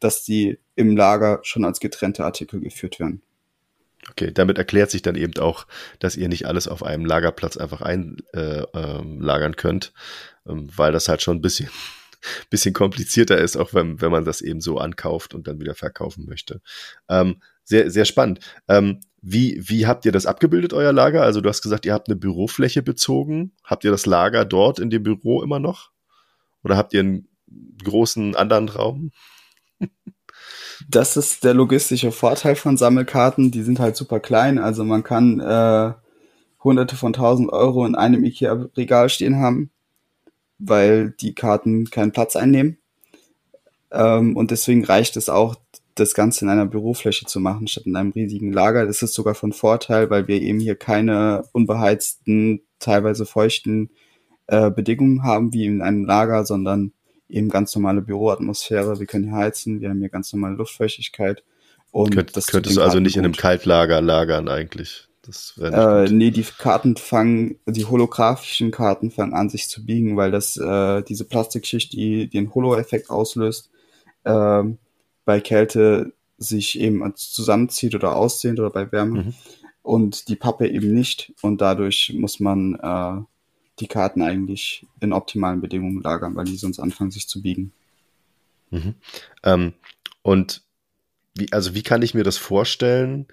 dass 0.00 0.24
die 0.24 0.58
im 0.74 0.96
Lager 0.96 1.40
schon 1.42 1.64
als 1.64 1.80
getrennte 1.80 2.24
Artikel 2.24 2.60
geführt 2.60 3.00
werden. 3.00 3.22
Okay, 4.10 4.32
damit 4.32 4.58
erklärt 4.58 4.90
sich 4.90 5.02
dann 5.02 5.16
eben 5.16 5.36
auch, 5.38 5.66
dass 5.98 6.16
ihr 6.16 6.28
nicht 6.28 6.46
alles 6.46 6.68
auf 6.68 6.82
einem 6.82 7.04
Lagerplatz 7.04 7.56
einfach 7.56 7.82
einlagern 7.82 8.32
äh, 8.32 9.46
ähm, 9.46 9.56
könnt, 9.56 9.92
ähm, 10.46 10.68
weil 10.74 10.92
das 10.92 11.08
halt 11.08 11.22
schon 11.22 11.38
ein 11.38 11.42
bisschen, 11.42 11.68
bisschen 12.50 12.74
komplizierter 12.74 13.38
ist, 13.38 13.56
auch 13.56 13.74
wenn, 13.74 14.00
wenn 14.00 14.10
man 14.10 14.24
das 14.24 14.40
eben 14.40 14.60
so 14.60 14.78
ankauft 14.78 15.34
und 15.34 15.46
dann 15.46 15.60
wieder 15.60 15.74
verkaufen 15.74 16.26
möchte. 16.26 16.60
Ähm, 17.08 17.40
sehr, 17.68 17.90
sehr 17.90 18.06
spannend. 18.06 18.40
Ähm, 18.66 19.00
wie, 19.20 19.60
wie 19.60 19.86
habt 19.86 20.06
ihr 20.06 20.12
das 20.12 20.26
abgebildet, 20.26 20.72
euer 20.72 20.92
Lager? 20.92 21.22
Also 21.22 21.40
du 21.40 21.48
hast 21.48 21.60
gesagt, 21.60 21.84
ihr 21.84 21.92
habt 21.92 22.08
eine 22.08 22.16
Bürofläche 22.16 22.82
bezogen. 22.82 23.52
Habt 23.62 23.84
ihr 23.84 23.90
das 23.90 24.06
Lager 24.06 24.44
dort 24.44 24.78
in 24.78 24.90
dem 24.90 25.02
Büro 25.02 25.42
immer 25.42 25.58
noch? 25.58 25.90
Oder 26.64 26.76
habt 26.76 26.94
ihr 26.94 27.00
einen 27.00 27.28
großen 27.84 28.36
anderen 28.36 28.68
Raum? 28.70 29.10
das 30.88 31.16
ist 31.16 31.44
der 31.44 31.54
logistische 31.54 32.10
Vorteil 32.10 32.56
von 32.56 32.76
Sammelkarten. 32.76 33.50
Die 33.50 33.62
sind 33.62 33.80
halt 33.80 33.96
super 33.96 34.18
klein. 34.18 34.58
Also 34.58 34.82
man 34.84 35.02
kann 35.02 35.40
äh, 35.40 35.92
hunderte 36.64 36.96
von 36.96 37.12
tausend 37.12 37.52
Euro 37.52 37.84
in 37.84 37.96
einem 37.96 38.24
IKEA-Regal 38.24 39.10
stehen 39.10 39.36
haben, 39.36 39.70
weil 40.58 41.10
die 41.20 41.34
Karten 41.34 41.90
keinen 41.90 42.12
Platz 42.12 42.34
einnehmen. 42.34 42.78
Ähm, 43.90 44.36
und 44.36 44.52
deswegen 44.52 44.84
reicht 44.84 45.16
es 45.16 45.28
auch, 45.28 45.56
das 46.00 46.14
Ganze 46.14 46.44
in 46.44 46.50
einer 46.50 46.66
Bürofläche 46.66 47.26
zu 47.26 47.40
machen, 47.40 47.66
statt 47.66 47.86
in 47.86 47.96
einem 47.96 48.12
riesigen 48.12 48.52
Lager. 48.52 48.86
Das 48.86 49.02
ist 49.02 49.14
sogar 49.14 49.34
von 49.34 49.52
Vorteil, 49.52 50.10
weil 50.10 50.28
wir 50.28 50.40
eben 50.40 50.60
hier 50.60 50.76
keine 50.76 51.44
unbeheizten, 51.52 52.62
teilweise 52.78 53.26
feuchten 53.26 53.90
äh, 54.46 54.70
Bedingungen 54.70 55.22
haben 55.22 55.52
wie 55.52 55.66
in 55.66 55.82
einem 55.82 56.04
Lager, 56.04 56.44
sondern 56.44 56.92
eben 57.28 57.48
ganz 57.48 57.74
normale 57.74 58.00
Büroatmosphäre. 58.00 58.98
Wir 58.98 59.06
können 59.06 59.24
hier 59.24 59.34
heizen, 59.34 59.80
wir 59.80 59.90
haben 59.90 60.00
hier 60.00 60.08
ganz 60.08 60.32
normale 60.32 60.56
Luftfeuchtigkeit. 60.56 61.42
Und 61.90 62.14
Könnt, 62.14 62.36
das 62.36 62.46
könntest 62.46 62.76
du 62.76 62.82
also 62.82 63.00
nicht 63.00 63.14
gut. 63.14 63.20
in 63.20 63.24
einem 63.24 63.34
Kaltlager 63.34 64.00
lagern 64.00 64.48
eigentlich. 64.48 65.08
Das 65.22 65.54
äh, 65.60 66.08
nee, 66.10 66.30
die 66.30 66.42
Karten 66.42 66.96
fangen, 66.96 67.58
die 67.66 67.84
holographischen 67.84 68.70
Karten 68.70 69.10
fangen 69.10 69.34
an, 69.34 69.50
sich 69.50 69.68
zu 69.68 69.84
biegen, 69.84 70.16
weil 70.16 70.30
das 70.30 70.56
äh, 70.56 71.02
diese 71.02 71.26
Plastikschicht, 71.26 71.92
die 71.92 72.28
den 72.28 72.54
Holo-Effekt 72.54 73.10
auslöst, 73.10 73.70
ähm, 74.24 74.78
bei 75.28 75.40
Kälte 75.40 76.14
sich 76.38 76.80
eben 76.80 77.14
zusammenzieht 77.14 77.94
oder 77.94 78.16
ausdehnt 78.16 78.58
oder 78.58 78.70
bei 78.70 78.90
Wärme. 78.90 79.24
Mhm. 79.24 79.34
und 79.82 80.28
die 80.28 80.36
Pappe 80.36 80.66
eben 80.66 80.94
nicht. 80.94 81.34
Und 81.42 81.60
dadurch 81.60 82.14
muss 82.16 82.40
man 82.40 82.76
äh, 82.76 83.20
die 83.78 83.88
Karten 83.88 84.22
eigentlich 84.22 84.86
in 85.00 85.12
optimalen 85.12 85.60
Bedingungen 85.60 86.00
lagern, 86.00 86.34
weil 86.34 86.46
die 86.46 86.56
sonst 86.56 86.78
anfangen, 86.78 87.10
sich 87.10 87.28
zu 87.28 87.42
biegen. 87.42 87.72
Mhm. 88.70 88.94
Ähm, 89.42 89.74
und 90.22 90.62
wie, 91.34 91.52
also 91.52 91.74
wie 91.74 91.82
kann 91.82 92.00
ich 92.00 92.14
mir 92.14 92.24
das 92.24 92.38
vorstellen? 92.38 93.26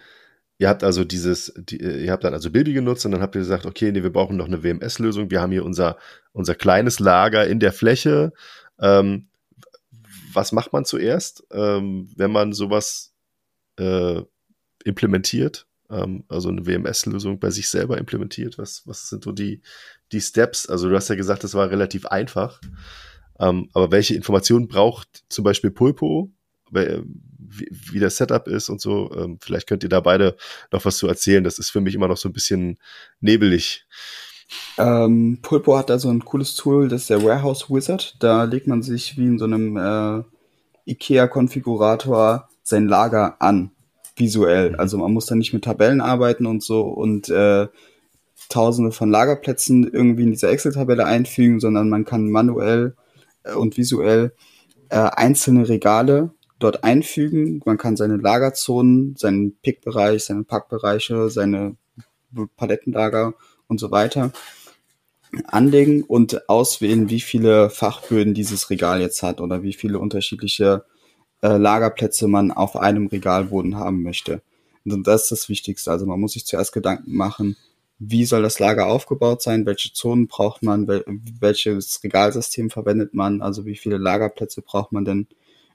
Ihr 0.57 0.67
habt 0.67 0.83
also 0.83 1.05
dieses, 1.05 1.53
die, 1.55 1.77
ihr 1.77 2.11
habt 2.11 2.25
dann 2.25 2.33
also 2.33 2.51
Bilby 2.51 2.73
genutzt 2.73 3.05
und 3.05 3.13
dann 3.13 3.21
habt 3.21 3.35
ihr 3.35 3.39
gesagt, 3.39 3.65
okay, 3.65 3.93
nee, 3.93 4.03
wir 4.03 4.11
brauchen 4.11 4.35
noch 4.35 4.47
eine 4.47 4.63
WMS-Lösung. 4.63 5.31
Wir 5.31 5.41
haben 5.41 5.53
hier 5.53 5.63
unser, 5.63 5.97
unser 6.33 6.55
kleines 6.55 6.99
Lager 6.99 7.47
in 7.47 7.61
der 7.61 7.71
Fläche. 7.71 8.33
Ähm, 8.81 9.27
was 10.35 10.51
macht 10.51 10.73
man 10.73 10.85
zuerst, 10.85 11.45
ähm, 11.51 12.09
wenn 12.15 12.31
man 12.31 12.53
sowas 12.53 13.13
äh, 13.77 14.21
implementiert? 14.83 15.67
Ähm, 15.89 16.23
also 16.27 16.49
eine 16.49 16.65
WMS-Lösung 16.65 17.39
bei 17.39 17.49
sich 17.49 17.69
selber 17.69 17.97
implementiert? 17.97 18.57
Was, 18.57 18.83
was 18.85 19.09
sind 19.09 19.23
so 19.23 19.31
die, 19.31 19.61
die 20.11 20.21
Steps? 20.21 20.67
Also 20.67 20.89
du 20.89 20.95
hast 20.95 21.09
ja 21.09 21.15
gesagt, 21.15 21.43
das 21.43 21.53
war 21.53 21.69
relativ 21.69 22.05
einfach. 22.07 22.61
Ähm, 23.39 23.69
aber 23.73 23.91
welche 23.91 24.15
Informationen 24.15 24.67
braucht 24.67 25.23
zum 25.29 25.43
Beispiel 25.43 25.71
Pulpo? 25.71 26.31
Wie, 26.71 27.67
wie 27.69 27.99
das 27.99 28.17
Setup 28.17 28.47
ist 28.47 28.69
und 28.69 28.81
so. 28.81 29.11
Ähm, 29.15 29.37
vielleicht 29.39 29.67
könnt 29.67 29.83
ihr 29.83 29.89
da 29.89 29.99
beide 29.99 30.35
noch 30.71 30.83
was 30.83 30.97
zu 30.97 31.07
erzählen. 31.07 31.43
Das 31.43 31.59
ist 31.59 31.69
für 31.69 31.79
mich 31.79 31.93
immer 31.93 32.07
noch 32.07 32.17
so 32.17 32.27
ein 32.27 32.33
bisschen 32.33 32.79
nebelig. 33.19 33.85
Ähm, 34.77 35.39
Pulpo 35.41 35.77
hat 35.77 35.89
da 35.89 35.99
so 35.99 36.09
ein 36.09 36.23
cooles 36.23 36.55
Tool, 36.55 36.87
das 36.87 37.01
ist 37.01 37.09
der 37.09 37.23
Warehouse 37.23 37.69
Wizard. 37.69 38.15
Da 38.19 38.43
legt 38.43 38.67
man 38.67 38.83
sich 38.83 39.17
wie 39.17 39.25
in 39.25 39.39
so 39.39 39.45
einem 39.45 39.77
äh, 39.77 40.23
IKEA-Konfigurator 40.91 42.49
sein 42.63 42.87
Lager 42.87 43.41
an 43.41 43.71
visuell. 44.15 44.75
Also 44.75 44.97
man 44.97 45.13
muss 45.13 45.25
da 45.25 45.35
nicht 45.35 45.53
mit 45.53 45.63
Tabellen 45.63 46.01
arbeiten 46.01 46.45
und 46.45 46.63
so 46.63 46.81
und 46.81 47.29
äh, 47.29 47.67
tausende 48.49 48.91
von 48.91 49.09
Lagerplätzen 49.09 49.89
irgendwie 49.91 50.23
in 50.23 50.31
dieser 50.31 50.49
Excel-Tabelle 50.49 51.05
einfügen, 51.05 51.59
sondern 51.59 51.89
man 51.89 52.05
kann 52.05 52.29
manuell 52.29 52.95
äh, 53.43 53.53
und 53.53 53.77
visuell 53.77 54.33
äh, 54.89 54.97
einzelne 54.97 55.67
Regale 55.67 56.31
dort 56.59 56.83
einfügen. 56.83 57.61
Man 57.65 57.77
kann 57.77 57.97
seine 57.97 58.17
Lagerzonen, 58.17 59.15
seinen 59.17 59.57
Pickbereich, 59.57 60.25
seine 60.25 60.43
Packbereiche, 60.43 61.29
seine 61.29 61.75
Palettenlager 62.57 63.33
und 63.67 63.79
so 63.79 63.91
weiter 63.91 64.31
anlegen 65.47 66.03
und 66.03 66.49
auswählen, 66.49 67.09
wie 67.09 67.19
viele 67.19 67.69
Fachböden 67.69 68.33
dieses 68.33 68.69
Regal 68.69 69.01
jetzt 69.01 69.21
hat 69.23 69.41
oder 69.41 69.63
wie 69.63 69.73
viele 69.73 69.99
unterschiedliche 69.99 70.85
äh, 71.41 71.57
Lagerplätze 71.57 72.27
man 72.27 72.51
auf 72.51 72.75
einem 72.75 73.07
Regalboden 73.07 73.75
haben 73.75 74.03
möchte. 74.03 74.41
Und 74.85 75.05
das 75.07 75.23
ist 75.23 75.31
das 75.31 75.49
Wichtigste. 75.49 75.91
Also 75.91 76.05
man 76.05 76.19
muss 76.19 76.33
sich 76.33 76.45
zuerst 76.45 76.71
Gedanken 76.71 77.15
machen, 77.15 77.57
wie 77.97 78.25
soll 78.25 78.41
das 78.41 78.59
Lager 78.59 78.87
aufgebaut 78.87 79.41
sein, 79.41 79.65
welche 79.65 79.93
Zonen 79.93 80.27
braucht 80.27 80.63
man, 80.63 80.87
wel 80.87 81.03
welches 81.39 82.03
Regalsystem 82.03 82.69
verwendet 82.69 83.13
man, 83.13 83.41
also 83.41 83.65
wie 83.65 83.77
viele 83.77 83.97
Lagerplätze 83.97 84.61
braucht 84.61 84.91
man 84.91 85.05
denn 85.05 85.27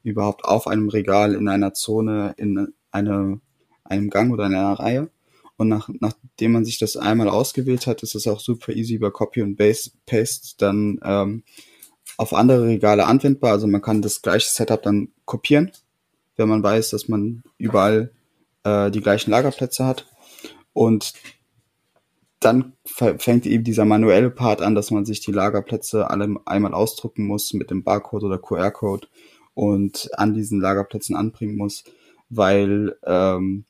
überhaupt 0.02 0.44
auf 0.44 0.66
einem 0.66 0.88
Regal, 0.88 1.34
in 1.34 1.48
einer 1.48 1.72
Zone, 1.72 2.34
in 2.36 2.72
eine, 2.90 3.40
einem 3.84 4.10
Gang 4.10 4.32
oder 4.32 4.46
in 4.46 4.54
einer 4.54 4.74
Reihe. 4.74 5.10
Und 5.60 5.68
nach, 5.68 5.90
nachdem 6.00 6.52
man 6.52 6.64
sich 6.64 6.78
das 6.78 6.96
einmal 6.96 7.28
ausgewählt 7.28 7.86
hat, 7.86 8.02
ist 8.02 8.14
es 8.14 8.26
auch 8.26 8.40
super 8.40 8.72
easy 8.72 8.94
über 8.94 9.10
Copy 9.10 9.42
und 9.42 9.58
Paste 9.58 10.54
dann 10.56 10.98
ähm, 11.04 11.42
auf 12.16 12.32
andere 12.32 12.64
Regale 12.64 13.04
anwendbar. 13.04 13.52
Also 13.52 13.66
man 13.66 13.82
kann 13.82 14.00
das 14.00 14.22
gleiche 14.22 14.48
Setup 14.48 14.82
dann 14.82 15.08
kopieren, 15.26 15.70
wenn 16.36 16.48
man 16.48 16.62
weiß, 16.62 16.88
dass 16.88 17.08
man 17.08 17.42
überall 17.58 18.10
äh, 18.64 18.90
die 18.90 19.02
gleichen 19.02 19.32
Lagerplätze 19.32 19.84
hat. 19.84 20.06
Und 20.72 21.12
dann 22.38 22.72
fängt 22.86 23.44
eben 23.44 23.62
dieser 23.62 23.84
manuelle 23.84 24.30
Part 24.30 24.62
an, 24.62 24.74
dass 24.74 24.90
man 24.90 25.04
sich 25.04 25.20
die 25.20 25.30
Lagerplätze 25.30 26.08
alle 26.08 26.36
einmal 26.46 26.72
ausdrucken 26.72 27.26
muss 27.26 27.52
mit 27.52 27.70
dem 27.70 27.84
Barcode 27.84 28.24
oder 28.24 28.38
QR-Code 28.38 29.08
und 29.52 30.08
an 30.14 30.32
diesen 30.32 30.58
Lagerplätzen 30.58 31.16
anbringen 31.16 31.58
muss, 31.58 31.84
weil 32.30 32.96
ähm, 33.04 33.66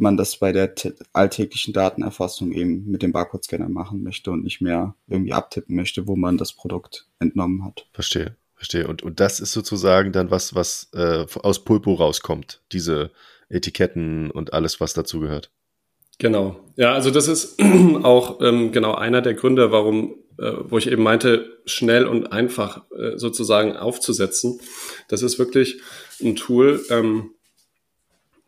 man 0.00 0.16
das 0.16 0.36
bei 0.38 0.52
der 0.52 0.74
alltäglichen 1.12 1.72
Datenerfassung 1.72 2.52
eben 2.52 2.90
mit 2.90 3.02
dem 3.02 3.12
Barcode-Scanner 3.12 3.68
machen 3.68 4.02
möchte 4.02 4.30
und 4.30 4.42
nicht 4.42 4.60
mehr 4.60 4.94
irgendwie 5.08 5.32
abtippen 5.32 5.76
möchte, 5.76 6.06
wo 6.06 6.16
man 6.16 6.38
das 6.38 6.52
Produkt 6.52 7.06
entnommen 7.18 7.64
hat. 7.64 7.86
Verstehe, 7.92 8.36
verstehe. 8.54 8.88
Und, 8.88 9.02
und 9.02 9.20
das 9.20 9.40
ist 9.40 9.52
sozusagen 9.52 10.12
dann 10.12 10.30
was, 10.30 10.54
was 10.54 10.88
äh, 10.94 11.26
aus 11.42 11.64
Pulpo 11.64 11.94
rauskommt, 11.94 12.62
diese 12.72 13.10
Etiketten 13.48 14.30
und 14.30 14.52
alles, 14.52 14.80
was 14.80 14.94
dazu 14.94 15.20
gehört. 15.20 15.50
Genau. 16.18 16.60
Ja, 16.76 16.92
also 16.92 17.10
das 17.10 17.28
ist 17.28 17.60
auch 18.02 18.40
ähm, 18.42 18.72
genau 18.72 18.94
einer 18.94 19.22
der 19.22 19.34
Gründe, 19.34 19.72
warum, 19.72 20.16
äh, 20.38 20.52
wo 20.64 20.78
ich 20.78 20.86
eben 20.86 21.02
meinte, 21.02 21.58
schnell 21.64 22.06
und 22.06 22.30
einfach 22.30 22.82
äh, 22.92 23.16
sozusagen 23.16 23.76
aufzusetzen. 23.76 24.60
Das 25.08 25.22
ist 25.22 25.38
wirklich 25.38 25.80
ein 26.22 26.36
Tool, 26.36 26.84
ähm, 26.90 27.30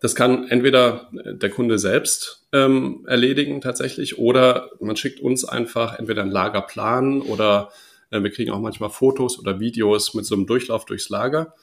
das 0.02 0.16
kann 0.16 0.48
entweder 0.48 1.08
der 1.12 1.48
Kunde 1.48 1.78
selbst 1.78 2.44
ähm, 2.52 3.04
erledigen 3.06 3.60
tatsächlich 3.60 4.18
oder 4.18 4.70
man 4.80 4.96
schickt 4.96 5.20
uns 5.20 5.44
einfach 5.44 5.96
entweder 5.96 6.22
einen 6.22 6.32
Lagerplan 6.32 7.22
oder 7.22 7.70
äh, 8.10 8.20
wir 8.20 8.32
kriegen 8.32 8.50
auch 8.50 8.58
manchmal 8.58 8.90
Fotos 8.90 9.38
oder 9.38 9.60
Videos 9.60 10.12
mit 10.14 10.26
so 10.26 10.34
einem 10.34 10.46
Durchlauf 10.46 10.86
durchs 10.86 11.08
Lager 11.08 11.54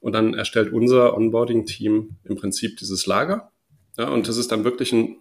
und 0.00 0.12
dann 0.12 0.34
erstellt 0.34 0.72
unser 0.72 1.16
Onboarding-Team 1.16 2.16
im 2.24 2.36
Prinzip 2.36 2.78
dieses 2.78 3.06
Lager. 3.06 3.52
Ja, 3.96 4.08
und 4.08 4.26
das 4.26 4.38
ist 4.38 4.50
dann 4.50 4.64
wirklich 4.64 4.92
ein 4.92 5.18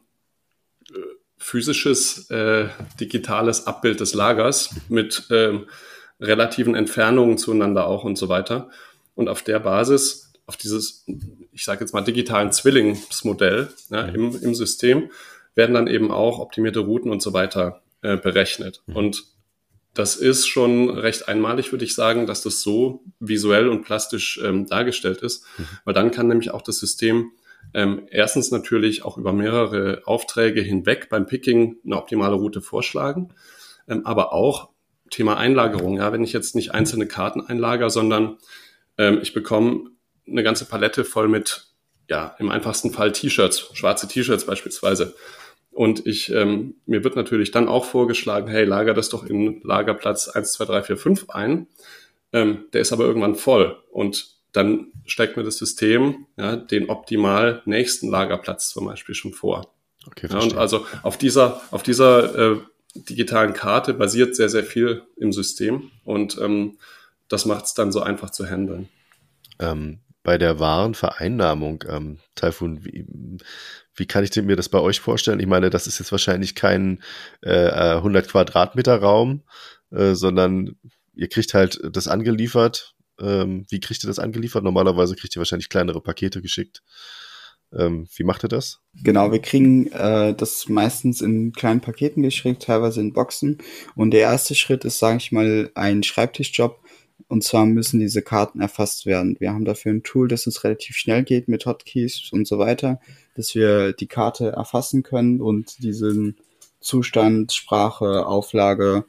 äh, 0.90 0.98
physisches, 1.38 2.28
äh, 2.32 2.70
digitales 3.00 3.68
Abbild 3.68 4.00
des 4.00 4.16
Lagers 4.16 4.76
mit 4.90 5.30
äh, 5.30 5.60
relativen 6.20 6.74
Entfernungen 6.74 7.38
zueinander 7.38 7.86
auch 7.86 8.04
und 8.04 8.18
so 8.18 8.30
weiter. 8.30 8.72
Und 9.14 9.30
auf 9.30 9.44
der 9.44 9.60
Basis 9.60 10.23
auf 10.46 10.58
dieses, 10.58 11.06
ich 11.52 11.64
sage 11.64 11.82
jetzt 11.82 11.94
mal, 11.94 12.02
digitalen 12.02 12.52
Zwillingsmodell 12.52 13.70
ja, 13.90 14.08
mhm. 14.08 14.16
im, 14.16 14.42
im 14.42 14.56
System 14.56 15.10
werden 15.56 15.76
dann 15.76 15.88
eben 15.88 16.12
auch 16.12 16.40
optimierte 16.40 16.80
Routen 16.80 17.12
und 17.12 17.22
so 17.22 17.34
weiter 17.34 17.82
äh, 18.02 18.18
berechnet. 18.18 18.82
Mhm. 18.88 18.96
Und 18.96 19.24
das 19.94 20.16
ist 20.16 20.48
schon 20.48 20.90
recht 20.90 21.28
einmalig, 21.28 21.72
würde 21.72 21.86
ich 21.86 21.94
sagen, 21.94 22.26
dass 22.26 22.42
das 22.42 22.62
so 22.62 23.04
visuell 23.20 23.70
und 23.70 23.84
plastisch 23.84 24.40
ähm, 24.44 24.66
dargestellt 24.66 25.22
ist, 25.22 25.46
mhm. 25.58 25.68
weil 25.86 25.94
dann 25.94 26.12
kann 26.12 26.28
nämlich 26.28 26.52
auch 26.52 26.64
das 26.64 26.80
System 26.80 27.32
ähm, 27.74 28.08
erstens 28.10 28.52
natürlich 28.52 29.06
auch 29.06 29.18
über 29.18 29.34
mehrere 29.34 30.02
Aufträge 30.06 30.62
hinweg 30.62 31.10
beim 31.10 31.28
Picking 31.28 31.78
eine 31.86 31.98
optimale 31.98 32.36
Route 32.36 32.62
vorschlagen, 32.62 33.34
ähm, 33.88 34.06
aber 34.06 34.34
auch 34.34 34.70
Thema 35.10 35.38
Einlagerung. 35.38 35.98
Ja, 35.98 36.12
wenn 36.12 36.24
ich 36.24 36.34
jetzt 36.34 36.56
nicht 36.56 36.74
einzelne 36.74 37.08
Karten 37.08 37.42
einlager, 37.42 37.90
sondern 37.90 38.38
ähm, 38.98 39.20
ich 39.22 39.34
bekomme 39.34 39.92
eine 40.28 40.44
ganze 40.44 40.66
Palette 40.66 41.04
voll 41.04 41.28
mit, 41.28 41.68
ja, 42.10 42.36
im 42.40 42.50
einfachsten 42.50 42.92
Fall 42.92 43.12
T-Shirts, 43.12 43.70
schwarze 43.74 44.08
T-Shirts 44.08 44.46
beispielsweise. 44.46 45.16
Und 45.72 46.06
ich, 46.06 46.32
ähm, 46.32 46.76
mir 46.86 47.04
wird 47.04 47.16
natürlich 47.16 47.52
dann 47.52 47.68
auch 47.68 47.86
vorgeschlagen, 47.86 48.48
hey, 48.48 48.64
lager 48.64 48.94
das 48.94 49.10
doch 49.10 49.26
in 49.26 49.62
Lagerplatz 49.64 50.28
1, 50.28 50.54
2, 50.54 50.66
3, 50.66 50.84
4, 50.84 50.98
5 50.98 51.30
ein. 51.30 51.68
Ähm, 52.32 52.66
der 52.74 52.82
ist 52.82 52.94
aber 52.94 53.06
irgendwann 53.06 53.36
voll. 53.36 53.82
Und 53.92 54.34
dann 54.52 54.92
steckt 55.06 55.36
mir 55.36 55.44
das 55.44 55.58
System 55.58 56.28
ja, 56.38 56.56
den 56.56 56.90
optimal 56.90 57.62
nächsten 57.66 58.10
Lagerplatz 58.10 58.70
zum 58.70 58.86
Beispiel 58.86 59.16
schon 59.16 59.34
vor. 59.34 59.74
Okay, 60.08 60.28
ja, 60.30 60.40
und 60.40 60.56
also 60.56 60.86
auf 61.02 61.18
dieser, 61.18 61.62
auf 61.72 61.82
dieser 61.82 62.54
äh, 62.54 62.58
digitalen 62.96 63.54
Karte 63.54 63.94
basiert 63.94 64.36
sehr, 64.36 64.50
sehr 64.50 64.64
viel 64.64 65.04
im 65.18 65.32
System 65.32 65.92
und 66.04 66.38
ähm, 66.40 66.78
das 67.28 67.46
macht 67.46 67.66
es 67.66 67.74
dann 67.74 67.92
so 67.92 68.02
einfach 68.02 68.30
zu 68.30 68.46
handeln. 68.46 68.90
Ähm, 69.60 70.00
bei 70.24 70.38
der 70.38 70.60
wahren 70.60 70.96
Vereinnahmung, 70.96 71.84
ähm, 71.88 72.20
Taifun, 72.36 72.84
wie, 72.86 73.06
wie 73.96 74.06
kann 74.06 74.24
ich 74.24 74.36
mir 74.36 74.56
das 74.56 74.70
bei 74.70 74.80
euch 74.80 75.00
vorstellen? 75.00 75.40
Ich 75.40 75.48
meine, 75.48 75.70
das 75.70 75.86
ist 75.86 76.00
jetzt 76.00 76.12
wahrscheinlich 76.12 76.56
kein 76.56 77.04
äh, 77.42 77.70
100 77.70 78.30
Quadratmeter 78.30 78.98
Raum, 78.98 79.44
äh, 79.92 80.14
sondern 80.14 80.76
ihr 81.14 81.28
kriegt 81.28 81.54
halt 81.54 81.80
das 81.92 82.08
angeliefert. 82.08 82.96
Ähm, 83.20 83.66
wie 83.70 83.80
kriegt 83.80 84.04
ihr 84.04 84.08
das 84.08 84.20
angeliefert? 84.20 84.64
Normalerweise 84.64 85.16
kriegt 85.16 85.36
ihr 85.36 85.40
wahrscheinlich 85.40 85.70
kleinere 85.70 86.02
Pakete 86.02 86.42
geschickt. 86.42 86.82
Ähm, 87.76 88.08
wie 88.16 88.24
macht 88.24 88.44
ihr 88.44 88.50
das? 88.50 88.80
Genau, 89.04 89.32
wir 89.32 89.40
kriegen 89.40 89.92
äh, 89.92 90.36
das 90.36 90.70
meistens 90.70 91.22
in 91.22 91.54
kleinen 91.54 91.82
Paketen 91.82 92.22
geschickt, 92.22 92.64
teilweise 92.64 93.02
in 93.02 93.14
Boxen. 93.14 93.58
Und 93.96 94.12
der 94.12 94.22
erste 94.22 94.56
Schritt 94.56 94.86
ist, 94.86 95.00
sage 95.00 95.18
ich 95.18 95.32
mal, 95.32 95.72
ein 95.74 96.04
Schreibtischjob, 96.04 96.83
und 97.28 97.44
zwar 97.44 97.66
müssen 97.66 98.00
diese 98.00 98.22
Karten 98.22 98.62
erfasst 98.62 99.06
werden. 99.06 99.36
Wir 99.40 99.52
haben 99.52 99.66
dafür 99.66 99.92
ein 99.94 100.04
Tool, 100.04 100.28
dass 100.28 100.48
es 100.48 100.64
relativ 100.64 100.96
schnell 100.96 101.24
geht 101.24 101.48
mit 101.48 101.66
Hotkeys 101.66 102.30
und 102.32 102.48
so 102.48 102.60
weiter, 102.60 103.00
dass 103.36 103.56
wir 103.56 103.94
die 103.94 104.08
Karte 104.08 104.50
erfassen 104.52 105.04
können 105.04 105.42
und 105.42 105.82
diesen 105.84 106.38
Zustand, 106.80 107.54
Sprache, 107.54 108.26
Auflage 108.28 109.06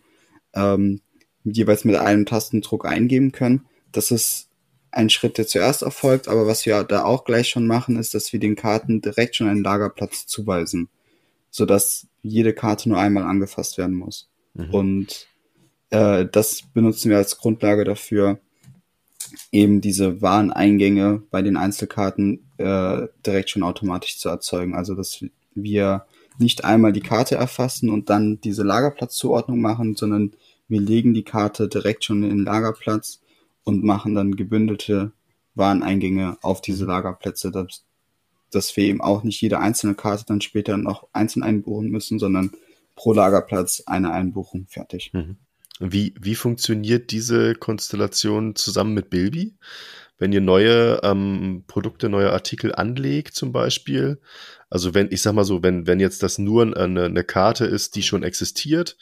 ähm, 0.54 1.00
jeweils 1.44 1.84
mit 1.84 1.96
einem 1.96 2.24
Tastendruck 2.24 2.86
eingeben 2.86 3.32
können. 3.32 3.66
Das 3.92 4.10
ist 4.10 4.48
ein 4.90 5.10
Schritt, 5.10 5.38
der 5.38 5.46
zuerst 5.46 5.82
erfolgt, 5.82 6.28
aber 6.28 6.46
was 6.46 6.64
wir 6.66 6.84
da 6.84 7.04
auch 7.04 7.24
gleich 7.24 7.48
schon 7.48 7.66
machen, 7.66 7.96
ist, 7.96 8.14
dass 8.14 8.32
wir 8.32 8.40
den 8.40 8.54
Karten 8.56 9.00
direkt 9.00 9.36
schon 9.36 9.48
einen 9.48 9.64
Lagerplatz 9.64 10.26
zuweisen. 10.26 10.88
sodass 11.54 12.08
jede 12.20 12.52
Karte 12.52 12.88
nur 12.88 12.98
einmal 12.98 13.22
angefasst 13.22 13.78
werden 13.78 13.94
muss. 13.94 14.28
Mhm. 14.54 14.70
Und 14.74 15.28
äh, 15.94 16.26
das 16.30 16.62
benutzen 16.62 17.10
wir 17.10 17.18
als 17.18 17.38
Grundlage 17.38 17.84
dafür, 17.84 18.40
eben 19.52 19.80
diese 19.80 20.20
Wareneingänge 20.20 21.22
bei 21.30 21.40
den 21.40 21.56
Einzelkarten 21.56 22.50
äh, 22.58 23.06
direkt 23.24 23.50
schon 23.50 23.62
automatisch 23.62 24.18
zu 24.18 24.28
erzeugen. 24.28 24.74
Also 24.74 24.94
dass 24.94 25.24
wir 25.54 26.04
nicht 26.38 26.64
einmal 26.64 26.92
die 26.92 27.00
Karte 27.00 27.36
erfassen 27.36 27.90
und 27.90 28.10
dann 28.10 28.40
diese 28.40 28.64
Lagerplatzzuordnung 28.64 29.60
machen, 29.60 29.94
sondern 29.94 30.32
wir 30.66 30.80
legen 30.80 31.14
die 31.14 31.22
Karte 31.22 31.68
direkt 31.68 32.04
schon 32.04 32.24
in 32.24 32.30
den 32.30 32.44
Lagerplatz 32.44 33.20
und 33.62 33.84
machen 33.84 34.16
dann 34.16 34.34
gebündelte 34.34 35.12
Wareneingänge 35.54 36.38
auf 36.42 36.60
diese 36.60 36.86
Lagerplätze, 36.86 37.52
dass, 37.52 37.84
dass 38.50 38.76
wir 38.76 38.84
eben 38.84 39.00
auch 39.00 39.22
nicht 39.22 39.40
jede 39.40 39.60
einzelne 39.60 39.94
Karte 39.94 40.24
dann 40.26 40.40
später 40.40 40.76
noch 40.76 41.06
einzeln 41.12 41.44
einbuchen 41.44 41.90
müssen, 41.90 42.18
sondern 42.18 42.50
pro 42.96 43.12
Lagerplatz 43.12 43.84
eine 43.86 44.10
Einbuchung 44.12 44.66
fertig. 44.68 45.12
Mhm. 45.12 45.36
Wie, 45.80 46.14
wie 46.20 46.34
funktioniert 46.34 47.10
diese 47.10 47.54
Konstellation 47.54 48.54
zusammen 48.54 48.94
mit 48.94 49.10
Bilby? 49.10 49.56
Wenn 50.18 50.32
ihr 50.32 50.40
neue 50.40 51.00
ähm, 51.02 51.64
Produkte, 51.66 52.08
neue 52.08 52.32
Artikel 52.32 52.72
anlegt 52.74 53.34
zum 53.34 53.50
Beispiel, 53.50 54.20
also 54.70 54.94
wenn, 54.94 55.10
ich 55.10 55.22
sag 55.22 55.34
mal 55.34 55.44
so, 55.44 55.62
wenn, 55.62 55.86
wenn 55.88 55.98
jetzt 55.98 56.22
das 56.22 56.38
nur 56.38 56.62
eine, 56.76 57.04
eine 57.04 57.24
Karte 57.24 57.64
ist, 57.64 57.96
die 57.96 58.04
schon 58.04 58.22
existiert, 58.22 58.96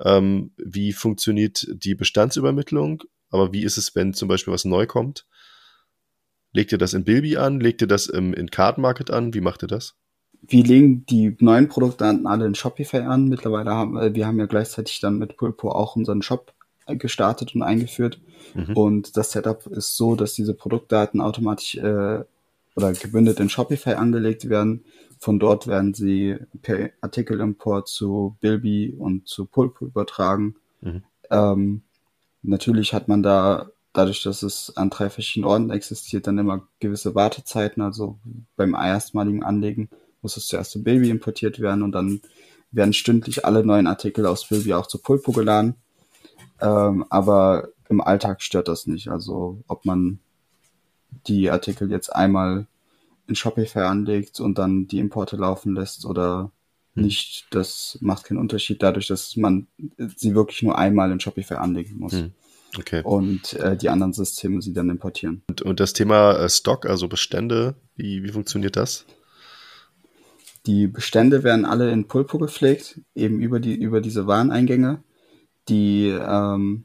ähm, 0.00 0.52
wie 0.56 0.92
funktioniert 0.92 1.66
die 1.68 1.94
Bestandsübermittlung? 1.96 3.02
Aber 3.30 3.52
wie 3.52 3.64
ist 3.64 3.76
es, 3.76 3.96
wenn 3.96 4.14
zum 4.14 4.28
Beispiel 4.28 4.52
was 4.52 4.64
neu 4.64 4.86
kommt? 4.86 5.26
Legt 6.52 6.70
ihr 6.70 6.78
das 6.78 6.94
in 6.94 7.04
Bilby 7.04 7.36
an? 7.36 7.58
Legt 7.58 7.82
ihr 7.82 7.88
das 7.88 8.06
im, 8.06 8.32
in 8.32 8.48
Card 8.50 8.78
Market 8.78 9.10
an? 9.10 9.34
Wie 9.34 9.40
macht 9.40 9.64
ihr 9.64 9.68
das? 9.68 9.96
Wir 10.48 10.64
legen 10.64 11.06
die 11.06 11.36
neuen 11.40 11.68
Produkte 11.68 12.04
alle 12.24 12.46
in 12.46 12.54
Shopify 12.54 12.98
an. 12.98 13.28
Mittlerweile 13.28 13.70
haben 13.70 13.96
äh, 13.96 14.14
wir 14.14 14.26
haben 14.26 14.38
ja 14.38 14.46
gleichzeitig 14.46 15.00
dann 15.00 15.18
mit 15.18 15.36
Pulpo 15.36 15.70
auch 15.70 15.96
unseren 15.96 16.22
Shop 16.22 16.52
gestartet 16.86 17.54
und 17.54 17.62
eingeführt. 17.62 18.20
Mhm. 18.54 18.76
Und 18.76 19.16
das 19.16 19.32
Setup 19.32 19.66
ist 19.66 19.96
so, 19.96 20.16
dass 20.16 20.34
diese 20.34 20.54
Produktdaten 20.54 21.20
automatisch 21.20 21.76
äh, 21.76 22.24
oder 22.76 22.92
gebündelt 22.92 23.40
in 23.40 23.48
Shopify 23.48 23.94
angelegt 23.94 24.48
werden. 24.48 24.84
Von 25.18 25.38
dort 25.38 25.66
werden 25.66 25.94
sie 25.94 26.36
per 26.60 26.90
Artikelimport 27.00 27.88
zu 27.88 28.36
Bilby 28.40 28.94
und 28.98 29.26
zu 29.26 29.46
Pulpo 29.46 29.86
übertragen. 29.86 30.56
Mhm. 30.82 31.02
Ähm, 31.30 31.82
natürlich 32.42 32.92
hat 32.92 33.08
man 33.08 33.22
da, 33.22 33.70
dadurch, 33.92 34.22
dass 34.22 34.42
es 34.42 34.76
an 34.76 34.90
drei 34.90 35.08
verschiedenen 35.08 35.50
Orten 35.50 35.70
existiert, 35.70 36.26
dann 36.26 36.36
immer 36.36 36.66
gewisse 36.80 37.14
Wartezeiten. 37.14 37.82
Also 37.82 38.18
beim 38.56 38.74
erstmaligen 38.74 39.42
Anlegen 39.42 39.88
muss 40.24 40.36
es 40.36 40.48
zuerst 40.48 40.72
zu 40.72 40.82
Bilby 40.82 41.10
importiert 41.10 41.60
werden 41.60 41.82
und 41.82 41.92
dann 41.92 42.20
werden 42.72 42.92
stündlich 42.92 43.44
alle 43.44 43.64
neuen 43.64 43.86
Artikel 43.86 44.26
aus 44.26 44.48
Bilby 44.48 44.74
auch 44.74 44.88
zu 44.88 44.98
Pulpo 44.98 45.30
geladen. 45.30 45.76
Ähm, 46.60 47.04
aber 47.10 47.68
im 47.88 48.00
Alltag 48.00 48.42
stört 48.42 48.66
das 48.66 48.86
nicht. 48.86 49.08
Also 49.08 49.62
ob 49.68 49.84
man 49.84 50.18
die 51.28 51.50
Artikel 51.50 51.90
jetzt 51.90 52.08
einmal 52.08 52.66
in 53.26 53.36
Shopify 53.36 53.80
anlegt 53.80 54.40
und 54.40 54.58
dann 54.58 54.86
die 54.86 54.98
Importe 54.98 55.36
laufen 55.36 55.74
lässt 55.74 56.04
oder 56.04 56.50
hm. 56.94 57.04
nicht, 57.04 57.46
das 57.50 57.98
macht 58.00 58.24
keinen 58.24 58.38
Unterschied 58.38 58.82
dadurch, 58.82 59.06
dass 59.06 59.36
man 59.36 59.66
sie 60.16 60.34
wirklich 60.34 60.62
nur 60.62 60.76
einmal 60.76 61.12
in 61.12 61.20
Shopify 61.20 61.54
anlegen 61.54 61.98
muss. 61.98 62.14
Hm. 62.14 62.32
Okay. 62.76 63.02
Und 63.04 63.52
äh, 63.54 63.76
die 63.76 63.88
anderen 63.88 64.12
Systeme 64.12 64.60
sie 64.60 64.72
dann 64.72 64.90
importieren. 64.90 65.42
Und, 65.48 65.62
und 65.62 65.78
das 65.78 65.92
Thema 65.92 66.32
äh, 66.32 66.48
Stock, 66.48 66.86
also 66.86 67.06
Bestände, 67.06 67.76
wie, 67.94 68.24
wie 68.24 68.30
funktioniert 68.30 68.74
das? 68.74 69.06
Die 70.66 70.86
Bestände 70.86 71.42
werden 71.42 71.64
alle 71.64 71.90
in 71.90 72.08
Pulpo 72.08 72.38
gepflegt, 72.38 73.00
eben 73.14 73.40
über 73.40 73.60
die 73.60 73.74
über 73.74 74.00
diese 74.00 74.26
Wareneingänge, 74.26 75.02
die 75.68 76.08
ähm, 76.08 76.84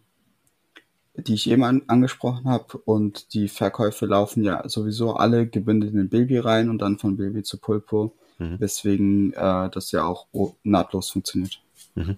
die 1.16 1.34
ich 1.34 1.50
eben 1.50 1.64
an, 1.64 1.84
angesprochen 1.88 2.46
habe 2.50 2.78
und 2.78 3.34
die 3.34 3.48
Verkäufe 3.48 4.06
laufen 4.06 4.44
ja 4.44 4.68
sowieso 4.68 5.16
alle 5.16 5.48
gebündelt 5.48 5.94
in 5.94 6.10
Bilby 6.10 6.38
rein 6.38 6.70
und 6.70 6.80
dann 6.80 6.98
von 6.98 7.18
Bilby 7.18 7.44
zu 7.44 7.58
Pulpo, 7.58 8.16
mhm. 8.38 8.60
weswegen 8.60 9.34
äh, 9.34 9.70
das 9.70 9.92
ja 9.92 10.04
auch 10.04 10.28
nahtlos 10.64 11.10
funktioniert. 11.10 11.62
Mhm. 11.96 12.18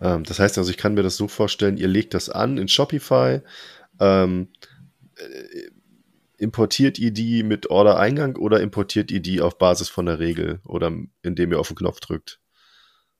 Ähm, 0.00 0.24
das 0.24 0.38
heißt 0.38 0.58
also, 0.58 0.70
ich 0.70 0.76
kann 0.76 0.94
mir 0.94 1.02
das 1.02 1.16
so 1.16 1.28
vorstellen, 1.28 1.76
ihr 1.76 1.88
legt 1.88 2.14
das 2.14 2.28
an 2.28 2.58
in 2.58 2.68
Shopify, 2.68 3.40
ähm, 4.00 4.48
äh, 5.16 5.70
importiert 6.42 6.98
ihr 6.98 7.12
die 7.12 7.42
mit 7.42 7.70
Order-Eingang 7.70 8.36
oder 8.36 8.60
importiert 8.60 9.10
ihr 9.10 9.20
die 9.20 9.40
auf 9.40 9.58
Basis 9.58 9.88
von 9.88 10.06
der 10.06 10.18
Regel 10.18 10.60
oder 10.64 10.92
indem 11.22 11.52
ihr 11.52 11.60
auf 11.60 11.68
den 11.68 11.76
Knopf 11.76 12.00
drückt? 12.00 12.40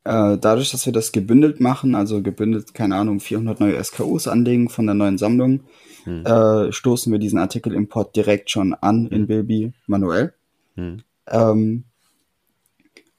Äh, 0.05 0.37
dadurch, 0.39 0.73
dass 0.73 0.85
wir 0.85 0.93
das 0.93 1.13
gebündelt 1.13 1.61
machen, 1.61 1.95
also 1.95 2.23
gebündelt, 2.23 2.75
keine 2.75 2.97
Ahnung, 2.97 3.21
400 3.21 3.61
neue 3.61 3.83
SKUs 3.83 4.27
anlegen 4.27 4.69
von 4.69 4.87
der 4.87 4.97
neuen 4.97 5.17
Sammlung, 5.17 5.61
hm. 6.03 6.27
äh, 6.27 6.73
stoßen 6.73 7.13
wir 7.13 7.21
diesen 7.21 7.39
Artikelimport 7.39 8.17
direkt 8.17 8.51
schon 8.51 8.75
an 8.75 9.05
hm. 9.05 9.13
in 9.13 9.27
Bilby 9.29 9.73
manuell. 9.87 10.35
Hm. 10.75 11.03
Ähm, 11.29 11.85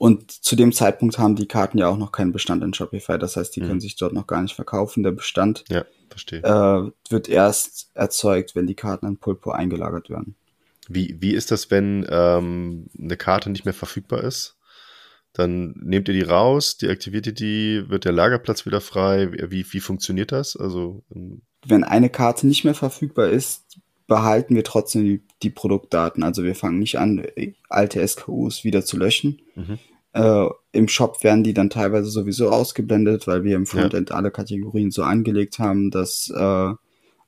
und 0.04 0.32
zu 0.32 0.58
dem 0.58 0.74
Zeitpunkt 0.74 1.18
haben 1.18 1.38
die 1.38 1.48
Karten 1.48 1.78
ja 1.78 1.88
auch 1.88 1.96
noch 1.96 2.12
keinen 2.12 2.34
Bestand 2.34 2.62
in 2.62 2.74
Shopify. 2.74 3.18
Das 3.18 3.38
heißt, 3.38 3.56
die 3.56 3.62
hm. 3.62 3.68
können 3.70 3.80
sich 3.80 3.96
dort 3.96 4.12
noch 4.12 4.28
gar 4.28 4.42
nicht 4.42 4.54
verkaufen. 4.54 5.02
Der 5.02 5.12
Bestand 5.12 5.64
ja. 5.70 5.86
Äh, 6.30 6.92
wird 7.10 7.30
erst 7.30 7.90
erzeugt, 7.94 8.54
wenn 8.54 8.68
die 8.68 8.76
Karten 8.76 9.08
in 9.08 9.16
Pulpo 9.16 9.52
eingelagert 9.52 10.10
werden. 10.10 10.36
Wie, 10.90 11.16
wie 11.22 11.32
ist 11.32 11.52
das, 11.52 11.72
wenn 11.72 12.06
ähm, 12.10 12.88
eine 13.00 13.16
Karte 13.16 13.50
nicht 13.50 13.64
mehr 13.64 13.74
verfügbar 13.74 14.26
ist? 14.26 14.58
Dann 15.32 15.74
nehmt 15.82 16.10
ihr 16.10 16.14
die 16.14 16.22
raus, 16.22 16.76
deaktiviert 16.76 17.28
ihr 17.28 17.34
die, 17.34 17.86
wird 17.88 18.04
der 18.04 18.12
Lagerplatz 18.12 18.66
wieder 18.66 18.82
frei? 18.82 19.32
Wie, 19.32 19.66
wie 19.72 19.80
funktioniert 19.80 20.34
das? 20.34 20.58
Also, 20.58 21.02
ähm 21.16 21.44
wenn 21.66 21.86
eine 21.86 22.10
Karte 22.10 22.46
nicht 22.46 22.66
mehr 22.66 22.76
verfügbar 22.76 23.30
ist, 23.30 23.80
behalten 24.08 24.54
wir 24.54 24.66
trotzdem 24.66 25.06
die, 25.06 25.22
die 25.44 25.50
Produktdaten. 25.50 26.24
Also 26.24 26.44
wir 26.44 26.56
fangen 26.56 26.80
nicht 26.80 27.00
an, 27.00 27.26
alte 27.70 28.06
SKUs 28.06 28.66
wieder 28.66 28.84
zu 28.84 28.98
löschen, 28.98 29.42
mhm. 29.56 29.80
Äh, 30.14 30.46
Im 30.72 30.88
Shop 30.88 31.24
werden 31.24 31.44
die 31.44 31.54
dann 31.54 31.70
teilweise 31.70 32.10
sowieso 32.10 32.50
ausgeblendet, 32.50 33.28
weil 33.28 33.44
wir 33.44 33.56
im 33.56 33.66
Frontend 33.66 34.12
ja. 34.12 34.16
alle 34.16 34.32
Kategorien 34.32 34.92
so 34.92 35.04
angelegt 35.04 35.60
haben, 35.60 35.92
dass 35.92 36.32
äh, 36.36 36.74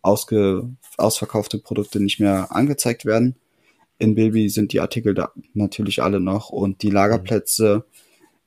ausge 0.02 0.70
ausverkaufte 0.98 1.58
Produkte 1.58 2.00
nicht 2.00 2.20
mehr 2.20 2.56
angezeigt 2.56 3.06
werden. 3.06 3.36
In 3.98 4.14
Bilby 4.14 4.50
sind 4.50 4.72
die 4.72 4.82
Artikel 4.82 5.14
da 5.14 5.32
natürlich 5.54 6.04
alle 6.04 6.20
noch 6.20 6.50
und 6.50 6.84
die 6.84 6.92
Lagerplätze 6.92 7.86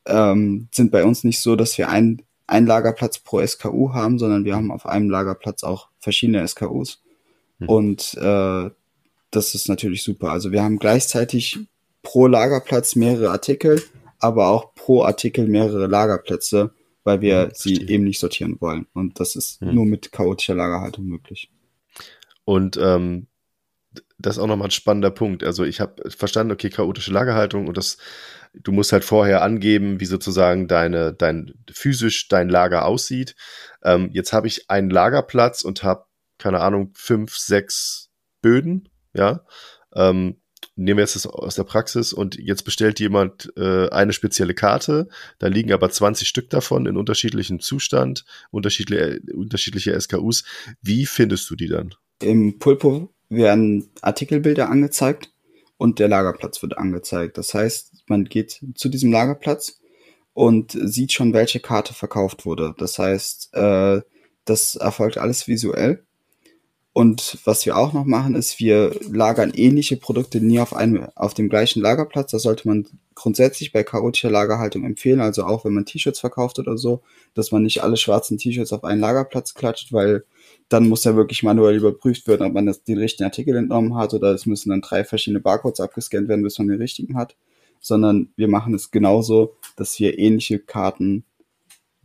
ähm, 0.06 0.68
sind 0.72 0.92
bei 0.92 1.04
uns 1.04 1.24
nicht 1.24 1.40
so, 1.40 1.56
dass 1.56 1.76
wir 1.76 1.88
ein, 1.88 2.22
ein 2.46 2.66
Lagerplatz 2.66 3.18
pro 3.18 3.44
SKU 3.44 3.92
haben, 3.92 4.18
sondern 4.18 4.44
wir 4.44 4.54
haben 4.54 4.70
auf 4.70 4.86
einem 4.86 5.10
Lagerplatz 5.10 5.64
auch 5.64 5.88
verschiedene 5.98 6.46
SKUs. 6.46 7.02
Mhm. 7.58 7.68
Und 7.68 8.14
äh, 8.14 8.70
das 9.30 9.54
ist 9.54 9.68
natürlich 9.68 10.02
super. 10.02 10.30
Also 10.30 10.52
wir 10.52 10.62
haben 10.62 10.78
gleichzeitig 10.78 11.58
pro 12.02 12.26
Lagerplatz 12.26 12.94
mehrere 12.94 13.30
Artikel 13.30 13.82
aber 14.18 14.48
auch 14.48 14.74
pro 14.74 15.02
Artikel 15.04 15.46
mehrere 15.46 15.86
Lagerplätze, 15.86 16.72
weil 17.04 17.20
wir 17.20 17.34
ja, 17.34 17.50
sie 17.54 17.86
eben 17.88 18.04
nicht 18.04 18.18
sortieren 18.18 18.60
wollen. 18.60 18.86
Und 18.92 19.20
das 19.20 19.36
ist 19.36 19.60
hm. 19.60 19.74
nur 19.74 19.86
mit 19.86 20.12
chaotischer 20.12 20.54
Lagerhaltung 20.54 21.06
möglich. 21.06 21.50
Und 22.44 22.76
ähm, 22.76 23.28
das 24.18 24.36
ist 24.36 24.42
auch 24.42 24.46
nochmal 24.46 24.68
ein 24.68 24.72
spannender 24.72 25.10
Punkt. 25.10 25.44
Also 25.44 25.64
ich 25.64 25.80
habe 25.80 26.10
verstanden, 26.10 26.52
okay, 26.52 26.70
chaotische 26.70 27.12
Lagerhaltung 27.12 27.68
und 27.68 27.76
das, 27.76 27.98
du 28.52 28.72
musst 28.72 28.92
halt 28.92 29.04
vorher 29.04 29.42
angeben, 29.42 30.00
wie 30.00 30.06
sozusagen 30.06 30.66
deine, 30.66 31.12
dein 31.14 31.54
physisch 31.70 32.28
dein 32.28 32.48
Lager 32.48 32.84
aussieht. 32.84 33.36
Ähm, 33.82 34.10
jetzt 34.12 34.32
habe 34.32 34.48
ich 34.48 34.70
einen 34.70 34.90
Lagerplatz 34.90 35.62
und 35.62 35.84
habe, 35.84 36.04
keine 36.38 36.60
Ahnung, 36.60 36.90
fünf, 36.94 37.36
sechs 37.36 38.10
Böden, 38.42 38.88
ja. 39.12 39.44
Ähm, 39.94 40.40
nehmen 40.78 40.98
wir 40.98 41.02
jetzt 41.02 41.16
das 41.16 41.26
aus 41.26 41.56
der 41.56 41.64
Praxis 41.64 42.12
und 42.12 42.36
jetzt 42.36 42.62
bestellt 42.62 43.00
jemand 43.00 43.52
äh, 43.56 43.88
eine 43.90 44.12
spezielle 44.12 44.54
Karte, 44.54 45.08
da 45.38 45.48
liegen 45.48 45.72
aber 45.72 45.90
20 45.90 46.26
Stück 46.26 46.48
davon 46.50 46.86
in 46.86 46.96
unterschiedlichem 46.96 47.60
Zustand, 47.60 48.24
unterschiedliche, 48.50 49.20
unterschiedliche 49.34 50.00
SKUs. 50.00 50.44
Wie 50.80 51.04
findest 51.04 51.50
du 51.50 51.56
die 51.56 51.68
dann? 51.68 51.94
Im 52.22 52.58
Pulpo 52.58 53.12
werden 53.28 53.90
Artikelbilder 54.00 54.70
angezeigt 54.70 55.32
und 55.76 55.98
der 55.98 56.08
Lagerplatz 56.08 56.62
wird 56.62 56.78
angezeigt. 56.78 57.38
Das 57.38 57.54
heißt, 57.54 58.04
man 58.06 58.24
geht 58.24 58.60
zu 58.74 58.88
diesem 58.88 59.12
Lagerplatz 59.12 59.80
und 60.32 60.72
sieht 60.80 61.12
schon, 61.12 61.32
welche 61.32 61.60
Karte 61.60 61.92
verkauft 61.92 62.46
wurde. 62.46 62.74
Das 62.78 62.98
heißt, 62.98 63.54
äh, 63.54 64.00
das 64.44 64.76
erfolgt 64.76 65.18
alles 65.18 65.48
visuell 65.48 66.06
und 66.98 67.38
was 67.44 67.64
wir 67.64 67.76
auch 67.76 67.92
noch 67.92 68.06
machen, 68.06 68.34
ist, 68.34 68.58
wir 68.58 68.90
lagern 69.08 69.52
ähnliche 69.54 69.96
Produkte 69.96 70.40
nie 70.40 70.58
auf 70.58 70.74
einem, 70.74 71.06
auf 71.14 71.32
dem 71.32 71.48
gleichen 71.48 71.80
Lagerplatz. 71.80 72.32
Das 72.32 72.42
sollte 72.42 72.66
man 72.66 72.88
grundsätzlich 73.14 73.70
bei 73.70 73.84
chaotischer 73.84 74.32
Lagerhaltung 74.32 74.82
empfehlen. 74.82 75.20
Also 75.20 75.44
auch 75.44 75.64
wenn 75.64 75.74
man 75.74 75.84
T-Shirts 75.84 76.18
verkauft 76.18 76.58
oder 76.58 76.76
so, 76.76 77.02
dass 77.34 77.52
man 77.52 77.62
nicht 77.62 77.84
alle 77.84 77.96
schwarzen 77.96 78.36
T-Shirts 78.36 78.72
auf 78.72 78.82
einen 78.82 79.00
Lagerplatz 79.00 79.54
klatscht, 79.54 79.92
weil 79.92 80.24
dann 80.68 80.88
muss 80.88 81.04
ja 81.04 81.14
wirklich 81.14 81.44
manuell 81.44 81.76
überprüft 81.76 82.26
werden, 82.26 82.44
ob 82.44 82.52
man 82.52 82.66
das, 82.66 82.82
den 82.82 82.98
richtigen 82.98 83.26
Artikel 83.26 83.54
entnommen 83.54 83.94
hat 83.94 84.12
oder 84.12 84.32
es 84.32 84.46
müssen 84.46 84.70
dann 84.70 84.80
drei 84.80 85.04
verschiedene 85.04 85.38
Barcodes 85.38 85.78
abgescannt 85.78 86.26
werden, 86.26 86.42
bis 86.42 86.58
man 86.58 86.66
den 86.66 86.80
richtigen 86.80 87.16
hat. 87.16 87.36
Sondern 87.78 88.32
wir 88.34 88.48
machen 88.48 88.74
es 88.74 88.90
genauso, 88.90 89.54
dass 89.76 89.96
wir 90.00 90.18
ähnliche 90.18 90.58
Karten 90.58 91.22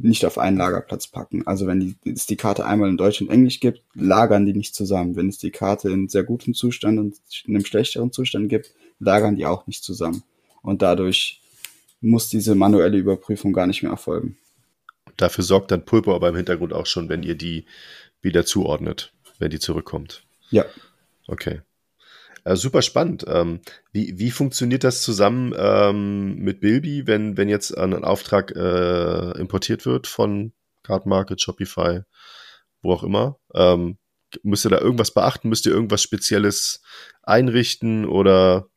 nicht 0.04 0.26
auf 0.26 0.38
einen 0.38 0.58
Lagerplatz 0.58 1.08
packen. 1.08 1.48
Also 1.48 1.66
wenn 1.66 1.80
die, 1.80 1.96
es 2.12 2.26
die 2.26 2.36
Karte 2.36 2.66
einmal 2.66 2.90
in 2.90 2.98
Deutsch 2.98 3.22
und 3.22 3.30
Englisch 3.30 3.60
gibt, 3.60 3.82
lagern 3.94 4.46
die 4.46 4.54
nicht 4.54 4.76
zusammen. 4.76 5.16
Wenn 5.16 5.30
es 5.30 5.38
die 5.38 5.52
Karte 5.52 5.90
in 5.90 6.10
sehr 6.10 6.24
gutem 6.24 6.54
Zustand 6.54 7.00
und 7.00 7.16
in 7.46 7.56
einem 7.56 7.66
schlechteren 7.66 8.12
Zustand 8.12 8.50
gibt, 8.50 8.72
lagern 9.00 9.36
die 9.36 9.46
auch 9.46 9.66
nicht 9.66 9.84
zusammen. 9.84 10.24
Und 10.62 10.82
dadurch 10.82 11.42
muss 12.02 12.28
diese 12.28 12.54
manuelle 12.54 12.98
Überprüfung 12.98 13.54
gar 13.54 13.66
nicht 13.66 13.82
mehr 13.82 13.92
erfolgen. 13.92 14.38
Dafür 15.16 15.44
sorgt 15.44 15.72
dann 15.72 15.86
Pulpo 15.86 16.14
aber 16.14 16.30
im 16.30 16.36
Hintergrund 16.36 16.74
auch 16.74 16.86
schon, 16.86 17.08
wenn 17.08 17.24
ihr 17.24 17.36
die 17.36 17.66
wieder 18.22 18.46
zuordnet, 18.46 19.14
wenn 19.40 19.52
die 19.52 19.60
zurückkommt. 19.60 20.24
Ja. 20.50 20.66
Okay. 21.28 21.62
Äh, 22.44 22.56
super 22.56 22.82
spannend. 22.82 23.26
Ähm, 23.28 23.62
wie, 23.92 24.18
wie 24.20 24.32
funktioniert 24.32 24.84
das 24.84 25.02
zusammen 25.02 25.54
ähm, 25.58 26.36
mit 26.40 26.60
Bilby, 26.60 27.08
wenn, 27.08 27.38
wenn 27.38 27.50
jetzt 27.50 27.78
ein, 27.78 28.04
Auftrag 28.04 28.52
äh, 28.56 29.32
importiert 29.40 29.86
wird 29.86 30.08
von 30.08 30.54
Card 30.84 31.06
Market, 31.06 31.42
Shopify, 31.42 32.02
wo 32.82 32.94
auch 32.94 33.04
immer? 33.04 33.38
Ähm, 33.54 33.98
müsst 34.42 34.66
ihr 34.66 34.70
da 34.70 34.80
irgendwas 34.80 35.12
beachten? 35.12 35.50
Müsst 35.50 35.66
ihr 35.66 35.72
irgendwas 35.72 36.02
Spezielles 36.02 36.82
einrichten 37.22 38.06
oder 38.06 38.68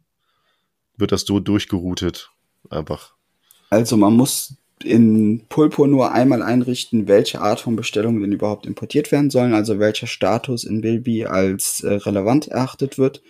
wird 0.97 1.13
das 1.13 1.23
so 1.23 1.41
durchgeroutet? 1.41 2.31
Einfach. 2.71 3.15
Also 3.71 3.97
man 3.97 4.15
muss 4.15 4.57
in 4.85 5.47
Pulpo 5.49 5.87
nur 5.87 6.13
einmal 6.13 6.43
einrichten, 6.43 7.09
welche 7.09 7.41
Art 7.41 7.61
von 7.61 7.77
Bestellungen 7.77 8.21
denn 8.21 8.33
überhaupt 8.33 8.67
importiert 8.67 9.11
werden 9.11 9.31
sollen, 9.31 9.55
also 9.55 9.79
welcher 9.79 10.07
Status 10.07 10.65
in 10.65 10.83
Bilby 10.83 11.25
als 11.25 11.81
äh, 11.81 11.95
relevant 11.95 12.49
erachtet 12.49 12.99
wird. 12.99 13.23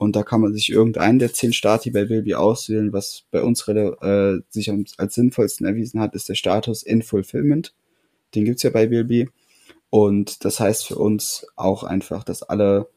Und 0.00 0.16
da 0.16 0.22
kann 0.22 0.40
man 0.40 0.54
sich 0.54 0.70
irgendeinen 0.70 1.18
der 1.18 1.34
zehn 1.34 1.52
Stati 1.52 1.90
bei 1.90 2.06
Bilby 2.06 2.34
auswählen. 2.34 2.90
Was 2.94 3.24
bei 3.30 3.42
uns 3.42 3.68
äh, 3.68 4.38
sich 4.48 4.72
als 4.96 5.14
sinnvollsten 5.14 5.66
erwiesen 5.66 6.00
hat, 6.00 6.14
ist 6.14 6.30
der 6.30 6.36
Status 6.36 6.82
in 6.82 7.02
Fulfillment. 7.02 7.74
Den 8.34 8.46
gibt's 8.46 8.62
ja 8.62 8.70
bei 8.70 8.86
Bilby. 8.86 9.28
Und 9.90 10.46
das 10.46 10.58
heißt 10.58 10.86
für 10.86 10.96
uns 10.96 11.46
auch 11.54 11.84
einfach, 11.84 12.24
dass 12.24 12.42
alle 12.42 12.88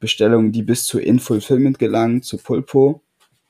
Bestellungen, 0.00 0.50
die 0.50 0.62
bis 0.62 0.84
zu 0.84 0.98
In 0.98 1.18
Fulfillment 1.18 1.78
gelangen, 1.78 2.22
zu 2.22 2.38
Pulpo 2.38 3.02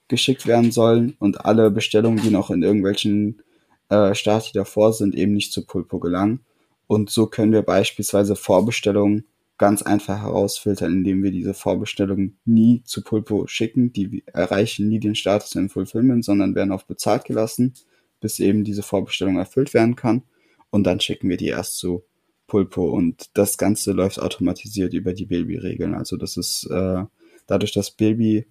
geschickt 0.09 0.49
werden 0.49 0.73
sollen 0.73 1.15
und 1.21 1.45
alle 1.45 1.71
Bestellungen, 1.71 2.21
die 2.21 2.31
noch 2.31 2.51
in 2.51 2.65
irgendwelchen 2.65 3.41
äh, 3.89 4.17
Stati 4.17 4.51
davor 4.53 4.93
sind, 4.93 5.15
eben 5.15 5.33
nicht 5.33 5.53
zu 5.53 5.65
Pulpo 5.65 6.01
gelangen. 6.01 6.41
Und 6.89 7.11
so 7.11 7.29
können 7.29 7.53
wir 7.53 7.63
beispielsweise 7.63 8.35
Vorbestellungen 8.35 9.27
ganz 9.59 9.83
einfach 9.83 10.21
herausfiltern, 10.21 10.93
indem 10.93 11.23
wir 11.23 11.31
diese 11.31 11.55
Vorbestellungen 11.55 12.39
nie 12.45 12.83
zu 12.85 13.03
Pulpo 13.03 13.47
schicken. 13.47 13.93
Die 13.93 14.23
erreichen 14.27 14.89
nie 14.89 15.01
den 15.01 15.15
Status 15.15 15.55
in 15.55 15.69
Fulfillment, 15.69 16.25
sondern 16.25 16.55
werden 16.55 16.73
auf 16.73 16.87
bezahlt 16.87 17.25
gelassen, 17.25 17.75
bis 18.21 18.39
eben 18.39 18.65
diese 18.65 18.83
Vorbestellung 18.83 19.39
erfüllt 19.39 19.73
werden 19.73 19.97
kann. 19.97 20.23
Und 20.71 20.85
dann 20.85 21.01
schicken 21.01 21.29
wir 21.29 21.37
die 21.37 21.49
erst 21.49 21.79
zu 21.79 22.05
Pulpo. 22.47 22.91
Und 22.91 23.31
das 23.35 23.57
Ganze 23.57 23.93
läuft 23.93 24.21
automatisiert 24.21 24.93
über 24.93 25.15
die 25.15 25.27
Baby-Regeln. 25.27 25.95
Also 25.95 26.17
das 26.17 26.37
ist 26.37 26.69
äh, 26.71 27.05
dadurch, 27.47 27.73
dass 27.73 27.91
Baby 27.91 28.47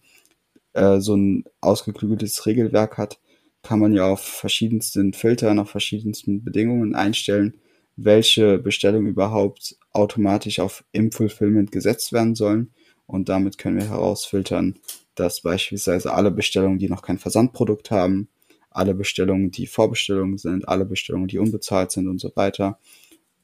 äh, 0.74 1.00
so 1.00 1.16
ein 1.16 1.44
ausgeklügeltes 1.62 2.46
Regelwerk 2.46 2.98
hat, 2.98 3.20
kann 3.62 3.80
man 3.80 3.94
ja 3.94 4.06
auf 4.06 4.22
verschiedensten 4.22 5.14
Filtern, 5.14 5.60
auf 5.60 5.70
verschiedensten 5.70 6.44
Bedingungen 6.44 6.96
einstellen, 6.96 7.56
welche 7.96 8.58
Bestellungen 8.60 9.08
überhaupt 9.08 9.78
automatisch 9.96 10.60
auf 10.60 10.84
im 10.92 11.12
Fulfillment 11.12 11.72
gesetzt 11.72 12.14
werden 12.14 12.36
sollen. 12.36 12.72
Und 13.08 13.30
damit 13.30 13.58
können 13.58 13.78
wir 13.78 13.90
herausfiltern, 13.90 14.76
dass 15.16 15.42
beispielsweise 15.42 16.14
alle 16.14 16.32
Bestellungen, 16.32 16.80
die 16.80 16.90
noch 16.90 17.02
kein 17.02 17.18
Versandprodukt 17.18 17.92
haben, 17.92 18.28
alle 18.70 18.94
Bestellungen, 18.94 19.52
die 19.52 19.68
Vorbestellungen 19.68 20.38
sind, 20.38 20.68
alle 20.68 20.86
Bestellungen, 20.86 21.28
die 21.28 21.38
unbezahlt 21.38 21.92
sind 21.92 22.08
und 22.08 22.20
so 22.20 22.32
weiter, 22.36 22.78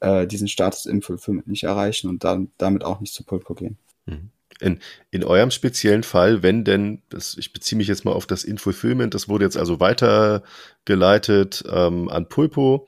äh, 0.02 0.28
diesen 0.28 0.48
Status 0.48 0.86
im 0.86 1.02
Fulfillment 1.02 1.48
nicht 1.48 1.64
erreichen 1.64 2.10
und 2.10 2.24
dann 2.24 2.52
damit 2.58 2.84
auch 2.84 3.00
nicht 3.00 3.14
zu 3.14 3.24
Pulpo 3.24 3.54
gehen. 3.54 3.78
Mhm. 4.06 4.30
In, 4.60 4.80
in 5.10 5.24
eurem 5.24 5.50
speziellen 5.50 6.04
Fall, 6.04 6.44
wenn 6.44 6.64
denn, 6.64 7.02
das, 7.10 7.36
ich 7.38 7.52
beziehe 7.54 7.78
mich 7.78 7.88
jetzt 7.88 8.06
mal 8.06 8.12
auf 8.12 8.28
das 8.28 8.44
In-Fulfillment, 8.44 9.14
das 9.16 9.28
wurde 9.28 9.46
jetzt 9.46 9.58
also 9.58 9.80
weitergeleitet 9.80 11.64
ähm, 11.72 12.10
an 12.10 12.28
Pulpo. 12.28 12.88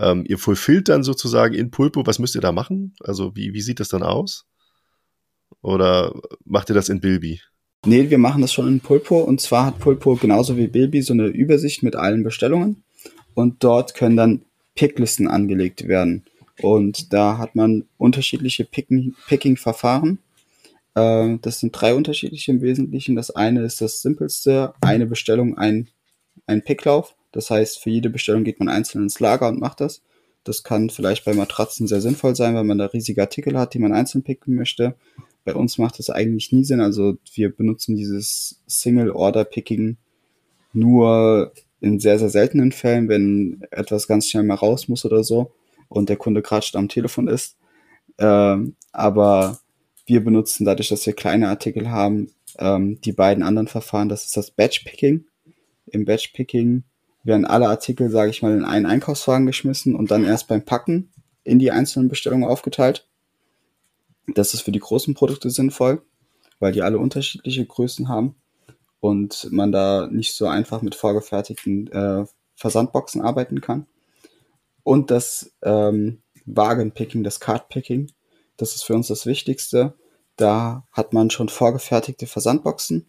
Ähm, 0.00 0.24
ihr 0.26 0.38
fulfillt 0.38 0.88
dann 0.88 1.02
sozusagen 1.02 1.54
in 1.54 1.70
Pulpo, 1.70 2.06
was 2.06 2.18
müsst 2.18 2.34
ihr 2.34 2.40
da 2.40 2.52
machen? 2.52 2.94
Also 3.00 3.36
wie, 3.36 3.52
wie 3.52 3.60
sieht 3.60 3.80
das 3.80 3.88
dann 3.88 4.02
aus? 4.02 4.46
Oder 5.62 6.14
macht 6.44 6.70
ihr 6.70 6.74
das 6.74 6.88
in 6.88 7.00
Bilby? 7.00 7.40
Nee, 7.84 8.08
wir 8.08 8.18
machen 8.18 8.40
das 8.40 8.52
schon 8.52 8.66
in 8.66 8.80
Pulpo 8.80 9.20
und 9.20 9.40
zwar 9.40 9.66
hat 9.66 9.78
Pulpo 9.78 10.16
genauso 10.16 10.56
wie 10.56 10.68
Bilby 10.68 11.02
so 11.02 11.12
eine 11.12 11.26
Übersicht 11.26 11.82
mit 11.82 11.96
allen 11.96 12.22
Bestellungen 12.22 12.82
und 13.34 13.62
dort 13.62 13.94
können 13.94 14.16
dann 14.16 14.42
Picklisten 14.74 15.28
angelegt 15.28 15.86
werden. 15.86 16.24
Und 16.62 17.12
da 17.12 17.38
hat 17.38 17.54
man 17.54 17.84
unterschiedliche 17.96 18.64
Picking-Verfahren. 18.64 20.18
Äh, 20.94 21.38
das 21.40 21.60
sind 21.60 21.72
drei 21.72 21.94
unterschiedliche 21.94 22.50
im 22.50 22.60
Wesentlichen. 22.60 23.16
Das 23.16 23.30
eine 23.30 23.62
ist 23.62 23.80
das 23.80 24.02
simpelste, 24.02 24.74
eine 24.80 25.06
Bestellung, 25.06 25.56
ein, 25.56 25.88
ein 26.46 26.62
Picklauf. 26.62 27.14
Das 27.32 27.50
heißt, 27.50 27.78
für 27.78 27.90
jede 27.90 28.10
Bestellung 28.10 28.44
geht 28.44 28.58
man 28.58 28.68
einzeln 28.68 29.04
ins 29.04 29.20
Lager 29.20 29.48
und 29.48 29.60
macht 29.60 29.80
das. 29.80 30.02
Das 30.44 30.62
kann 30.62 30.90
vielleicht 30.90 31.24
bei 31.24 31.34
Matratzen 31.34 31.86
sehr 31.86 32.00
sinnvoll 32.00 32.34
sein, 32.34 32.54
wenn 32.54 32.66
man 32.66 32.78
da 32.78 32.86
riesige 32.86 33.20
Artikel 33.20 33.58
hat, 33.58 33.74
die 33.74 33.78
man 33.78 33.92
einzeln 33.92 34.22
picken 34.22 34.54
möchte. 34.54 34.94
Bei 35.44 35.54
uns 35.54 35.78
macht 35.78 35.98
das 35.98 36.10
eigentlich 36.10 36.52
nie 36.52 36.64
Sinn. 36.64 36.80
Also 36.80 37.18
wir 37.32 37.54
benutzen 37.54 37.96
dieses 37.96 38.60
Single-Order-Picking 38.66 39.96
nur 40.72 41.52
in 41.80 41.98
sehr, 41.98 42.18
sehr 42.18 42.30
seltenen 42.30 42.72
Fällen, 42.72 43.08
wenn 43.08 43.62
etwas 43.70 44.06
ganz 44.06 44.28
schnell 44.28 44.44
mal 44.44 44.54
raus 44.54 44.88
muss 44.88 45.04
oder 45.04 45.24
so 45.24 45.52
und 45.88 46.08
der 46.08 46.16
Kunde 46.16 46.42
gerade 46.42 46.66
am 46.74 46.88
Telefon 46.88 47.28
ist. 47.28 47.56
Ähm, 48.18 48.76
aber 48.92 49.60
wir 50.06 50.22
benutzen 50.22 50.64
dadurch, 50.64 50.88
dass 50.88 51.06
wir 51.06 51.12
kleine 51.12 51.48
Artikel 51.48 51.90
haben, 51.90 52.30
ähm, 52.58 53.00
die 53.00 53.12
beiden 53.12 53.42
anderen 53.42 53.68
Verfahren. 53.68 54.08
Das 54.08 54.24
ist 54.24 54.36
das 54.36 54.50
Batch-Picking. 54.50 55.24
Im 55.86 56.04
Batch-Picking 56.04 56.84
werden 57.22 57.44
alle 57.44 57.68
Artikel, 57.68 58.10
sage 58.10 58.30
ich 58.30 58.42
mal, 58.42 58.56
in 58.56 58.64
einen 58.64 58.86
Einkaufswagen 58.86 59.46
geschmissen 59.46 59.94
und 59.94 60.10
dann 60.10 60.24
erst 60.24 60.48
beim 60.48 60.64
Packen 60.64 61.10
in 61.44 61.58
die 61.58 61.70
einzelnen 61.70 62.08
Bestellungen 62.08 62.48
aufgeteilt. 62.48 63.06
Das 64.34 64.54
ist 64.54 64.62
für 64.62 64.72
die 64.72 64.78
großen 64.78 65.14
Produkte 65.14 65.50
sinnvoll, 65.50 66.02
weil 66.58 66.72
die 66.72 66.82
alle 66.82 66.98
unterschiedliche 66.98 67.64
Größen 67.64 68.08
haben 68.08 68.36
und 69.00 69.48
man 69.50 69.72
da 69.72 70.08
nicht 70.10 70.34
so 70.34 70.46
einfach 70.46 70.82
mit 70.82 70.94
vorgefertigten 70.94 71.90
äh, 71.92 72.24
Versandboxen 72.54 73.22
arbeiten 73.22 73.60
kann. 73.60 73.86
Und 74.82 75.10
das 75.10 75.52
ähm, 75.62 76.22
Wagenpicking, 76.46 77.24
das 77.24 77.40
Cardpicking, 77.40 78.12
das 78.56 78.74
ist 78.74 78.84
für 78.84 78.94
uns 78.94 79.08
das 79.08 79.26
Wichtigste. 79.26 79.94
Da 80.36 80.86
hat 80.92 81.12
man 81.12 81.30
schon 81.30 81.48
vorgefertigte 81.48 82.26
Versandboxen 82.26 83.06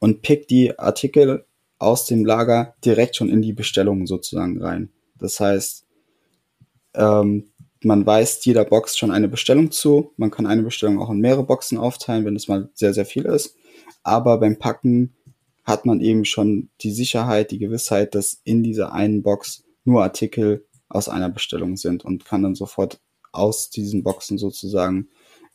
und 0.00 0.22
pickt 0.22 0.50
die 0.50 0.78
Artikel 0.78 1.44
aus 1.82 2.06
dem 2.06 2.24
Lager 2.24 2.74
direkt 2.84 3.16
schon 3.16 3.28
in 3.28 3.42
die 3.42 3.52
Bestellung 3.52 4.06
sozusagen 4.06 4.62
rein. 4.62 4.90
Das 5.18 5.40
heißt, 5.40 5.84
ähm, 6.94 7.50
man 7.82 8.06
weist 8.06 8.46
jeder 8.46 8.64
Box 8.64 8.96
schon 8.96 9.10
eine 9.10 9.28
Bestellung 9.28 9.70
zu. 9.70 10.12
Man 10.16 10.30
kann 10.30 10.46
eine 10.46 10.62
Bestellung 10.62 11.00
auch 11.00 11.10
in 11.10 11.18
mehrere 11.18 11.44
Boxen 11.44 11.78
aufteilen, 11.78 12.24
wenn 12.24 12.36
es 12.36 12.48
mal 12.48 12.70
sehr, 12.74 12.94
sehr 12.94 13.06
viel 13.06 13.24
ist. 13.24 13.56
Aber 14.02 14.38
beim 14.38 14.58
Packen 14.58 15.14
hat 15.64 15.86
man 15.86 16.00
eben 16.00 16.24
schon 16.24 16.70
die 16.80 16.92
Sicherheit, 16.92 17.50
die 17.50 17.58
Gewissheit, 17.58 18.14
dass 18.14 18.40
in 18.44 18.62
dieser 18.62 18.92
einen 18.92 19.22
Box 19.22 19.64
nur 19.84 20.02
Artikel 20.02 20.64
aus 20.88 21.08
einer 21.08 21.28
Bestellung 21.28 21.76
sind 21.76 22.04
und 22.04 22.24
kann 22.24 22.42
dann 22.42 22.54
sofort 22.54 23.00
aus 23.32 23.70
diesen 23.70 24.02
Boxen 24.02 24.38
sozusagen 24.38 25.08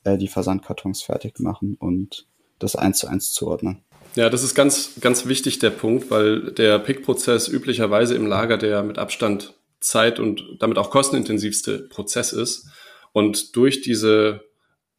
äh, 0.03 0.17
die 0.17 0.28
Versandkartons 0.28 1.03
fertig 1.03 1.39
machen 1.39 1.75
und 1.75 2.28
das 2.59 2.75
eins 2.75 2.99
zu 2.99 3.07
eins 3.07 3.32
zuordnen. 3.32 3.84
Ja, 4.18 4.32
das 4.32 4.41
ist 4.41 4.55
ganz, 4.55 4.93
ganz 4.99 5.28
wichtig, 5.28 5.59
der 5.59 5.70
Punkt, 5.70 6.09
weil 6.09 6.51
der 6.51 6.80
Pick-Prozess 6.80 7.47
üblicherweise 7.47 8.15
im 8.15 8.26
Lager 8.26 8.57
der 8.57 8.82
mit 8.82 8.97
Abstand 8.97 9.53
Zeit 9.80 10.20
und 10.20 10.43
damit 10.57 10.80
auch 10.80 10.89
kostenintensivste 10.89 11.88
Prozess 11.88 12.34
ist. 12.34 12.68
Und 13.13 13.55
durch 13.55 13.82
diese 13.82 14.41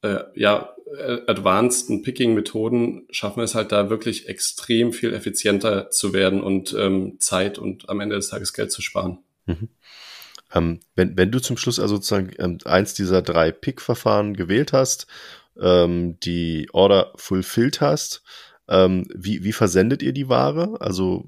äh, 0.02 0.20
ja, 0.36 0.72
advanceden 1.26 2.02
Picking-Methoden 2.02 3.08
schaffen 3.10 3.38
wir 3.38 3.44
es 3.44 3.56
halt 3.56 3.72
da 3.72 3.90
wirklich 3.90 4.28
extrem 4.28 4.92
viel 4.92 5.12
effizienter 5.12 5.90
zu 5.90 6.12
werden 6.12 6.40
und 6.40 6.72
ähm, 6.78 7.16
Zeit 7.18 7.58
und 7.58 7.88
am 7.88 7.98
Ende 7.98 8.14
des 8.14 8.28
Tages 8.28 8.52
Geld 8.52 8.70
zu 8.70 8.82
sparen. 8.82 9.18
Mhm. 9.46 9.68
Ähm, 10.54 10.80
wenn, 10.94 11.16
wenn 11.16 11.32
du 11.32 11.40
zum 11.40 11.56
Schluss 11.56 11.80
also 11.80 11.96
sozusagen 11.96 12.30
ähm, 12.38 12.58
eins 12.66 12.94
dieser 12.94 13.20
drei 13.20 13.50
Pick-Verfahren 13.50 14.34
gewählt 14.34 14.72
hast, 14.72 15.08
ähm, 15.60 16.20
die 16.20 16.68
Order 16.72 17.12
fulfilled 17.16 17.80
hast, 17.80 18.22
ähm, 18.68 19.06
wie, 19.14 19.44
wie 19.44 19.52
versendet 19.52 20.02
ihr 20.02 20.12
die 20.12 20.28
Ware? 20.28 20.76
Also 20.80 21.26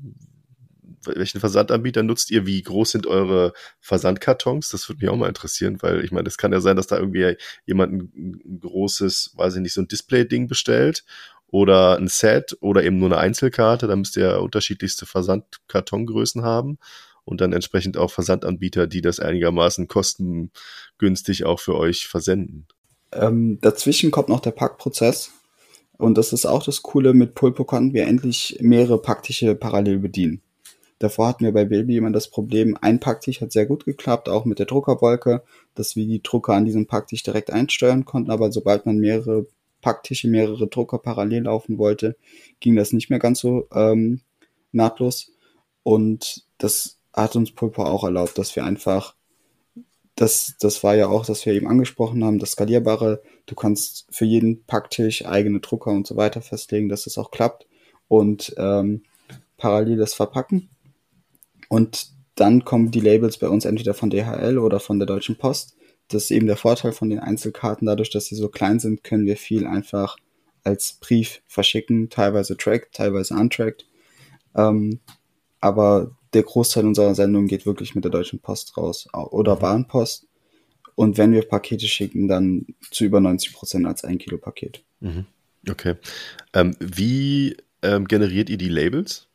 welchen 1.04 1.40
Versandanbieter 1.40 2.02
nutzt 2.02 2.30
ihr? 2.30 2.46
Wie 2.46 2.62
groß 2.62 2.90
sind 2.90 3.06
eure 3.06 3.52
Versandkartons? 3.80 4.68
Das 4.68 4.88
würde 4.88 5.00
mich 5.00 5.10
auch 5.10 5.16
mal 5.16 5.28
interessieren, 5.28 5.78
weil 5.80 6.04
ich 6.04 6.12
meine, 6.12 6.28
es 6.28 6.36
kann 6.36 6.52
ja 6.52 6.60
sein, 6.60 6.76
dass 6.76 6.88
da 6.88 6.98
irgendwie 6.98 7.36
jemand 7.64 7.92
ein, 7.92 8.60
großes, 8.60 9.32
weiß 9.34 9.56
ich 9.56 9.62
nicht, 9.62 9.72
so 9.72 9.80
ein 9.80 9.88
Display-Ding 9.88 10.48
bestellt 10.48 11.04
oder 11.46 11.96
ein 11.96 12.08
Set 12.08 12.56
oder 12.60 12.84
eben 12.84 12.98
nur 12.98 13.08
eine 13.08 13.18
Einzelkarte. 13.18 13.86
Da 13.86 13.96
müsst 13.96 14.16
ihr 14.16 14.40
unterschiedlichste 14.40 15.06
Versandkartongrößen 15.06 16.42
haben 16.42 16.78
und 17.24 17.40
dann 17.40 17.52
entsprechend 17.52 17.96
auch 17.96 18.10
Versandanbieter, 18.10 18.86
die 18.86 19.00
das 19.00 19.20
einigermaßen 19.20 19.88
kostengünstig 19.88 21.44
auch 21.44 21.60
für 21.60 21.76
euch 21.76 22.08
versenden. 22.08 22.66
Ähm, 23.12 23.58
dazwischen 23.60 24.10
kommt 24.10 24.28
noch 24.28 24.40
der 24.40 24.52
Packprozess. 24.52 25.32
Und 26.00 26.16
das 26.16 26.32
ist 26.32 26.46
auch 26.46 26.62
das 26.62 26.82
Coole, 26.82 27.12
mit 27.12 27.34
Pulpo 27.34 27.64
konnten 27.64 27.92
wir 27.92 28.06
endlich 28.06 28.58
mehrere 28.60 29.00
Packtische 29.00 29.54
parallel 29.54 29.98
bedienen. 29.98 30.40
Davor 30.98 31.28
hatten 31.28 31.44
wir 31.44 31.52
bei 31.52 31.64
Baby 31.64 31.96
immer 31.96 32.10
das 32.10 32.28
Problem, 32.28 32.76
ein 32.80 33.00
Packtisch 33.00 33.40
hat 33.40 33.52
sehr 33.52 33.66
gut 33.66 33.84
geklappt, 33.84 34.28
auch 34.28 34.44
mit 34.44 34.58
der 34.58 34.66
Druckerwolke, 34.66 35.42
dass 35.74 35.96
wir 35.96 36.06
die 36.06 36.22
Drucker 36.22 36.54
an 36.54 36.64
diesem 36.64 36.86
Packtisch 36.86 37.22
direkt 37.22 37.50
einsteuern 37.50 38.04
konnten, 38.04 38.30
aber 38.30 38.52
sobald 38.52 38.84
man 38.84 38.98
mehrere 38.98 39.46
Packtische, 39.80 40.28
mehrere 40.28 40.68
Drucker 40.68 40.98
parallel 40.98 41.44
laufen 41.44 41.78
wollte, 41.78 42.16
ging 42.60 42.76
das 42.76 42.92
nicht 42.92 43.08
mehr 43.08 43.18
ganz 43.18 43.40
so 43.40 43.66
ähm, 43.74 44.20
nahtlos. 44.72 45.32
Und 45.82 46.44
das 46.58 46.98
hat 47.14 47.36
uns 47.36 47.52
Pulpo 47.52 47.84
auch 47.84 48.04
erlaubt, 48.04 48.36
dass 48.36 48.54
wir 48.56 48.64
einfach, 48.64 49.14
das, 50.20 50.56
das 50.60 50.84
war 50.84 50.94
ja 50.96 51.08
auch, 51.08 51.24
dass 51.24 51.46
wir 51.46 51.54
eben 51.54 51.66
angesprochen 51.66 52.22
haben, 52.22 52.38
das 52.38 52.50
skalierbare, 52.50 53.22
du 53.46 53.54
kannst 53.54 54.06
für 54.10 54.26
jeden 54.26 54.64
Packtisch 54.64 55.24
eigene 55.24 55.60
Drucker 55.60 55.92
und 55.92 56.06
so 56.06 56.14
weiter 56.14 56.42
festlegen, 56.42 56.90
dass 56.90 57.04
das 57.04 57.16
auch 57.16 57.30
klappt 57.30 57.66
und 58.06 58.54
ähm, 58.58 59.02
parallel 59.56 59.96
das 59.96 60.12
verpacken. 60.12 60.68
Und 61.70 62.08
dann 62.34 62.66
kommen 62.66 62.90
die 62.90 63.00
Labels 63.00 63.38
bei 63.38 63.48
uns 63.48 63.64
entweder 63.64 63.94
von 63.94 64.10
DHL 64.10 64.58
oder 64.58 64.78
von 64.78 64.98
der 64.98 65.06
Deutschen 65.06 65.36
Post. 65.36 65.74
Das 66.08 66.24
ist 66.24 66.32
eben 66.32 66.46
der 66.46 66.58
Vorteil 66.58 66.92
von 66.92 67.08
den 67.08 67.20
Einzelkarten. 67.20 67.86
Dadurch, 67.86 68.10
dass 68.10 68.26
sie 68.26 68.34
so 68.34 68.50
klein 68.50 68.78
sind, 68.78 69.02
können 69.02 69.24
wir 69.24 69.38
viel 69.38 69.66
einfach 69.66 70.18
als 70.64 70.98
Brief 71.00 71.40
verschicken, 71.46 72.10
teilweise 72.10 72.58
tracked, 72.58 72.92
teilweise 72.92 73.32
untracked. 73.32 73.86
Ähm, 74.54 75.00
aber 75.62 76.10
der 76.32 76.42
Großteil 76.42 76.86
unserer 76.86 77.14
Sendung 77.14 77.46
geht 77.46 77.66
wirklich 77.66 77.94
mit 77.94 78.04
der 78.04 78.10
Deutschen 78.10 78.38
Post 78.38 78.76
raus 78.76 79.08
oder 79.12 79.56
Bahnpost. 79.56 80.26
Und 80.94 81.18
wenn 81.18 81.32
wir 81.32 81.42
Pakete 81.42 81.86
schicken, 81.86 82.28
dann 82.28 82.66
zu 82.90 83.04
über 83.04 83.20
90 83.20 83.54
Prozent 83.54 83.86
als 83.86 84.04
ein 84.04 84.18
Kilo 84.18 84.38
Paket. 84.38 84.82
Mhm. 85.00 85.24
Okay. 85.68 85.94
Ähm, 86.52 86.76
wie 86.78 87.56
ähm, 87.82 88.06
generiert 88.06 88.50
ihr 88.50 88.58
die 88.58 88.68
Labels? 88.68 89.26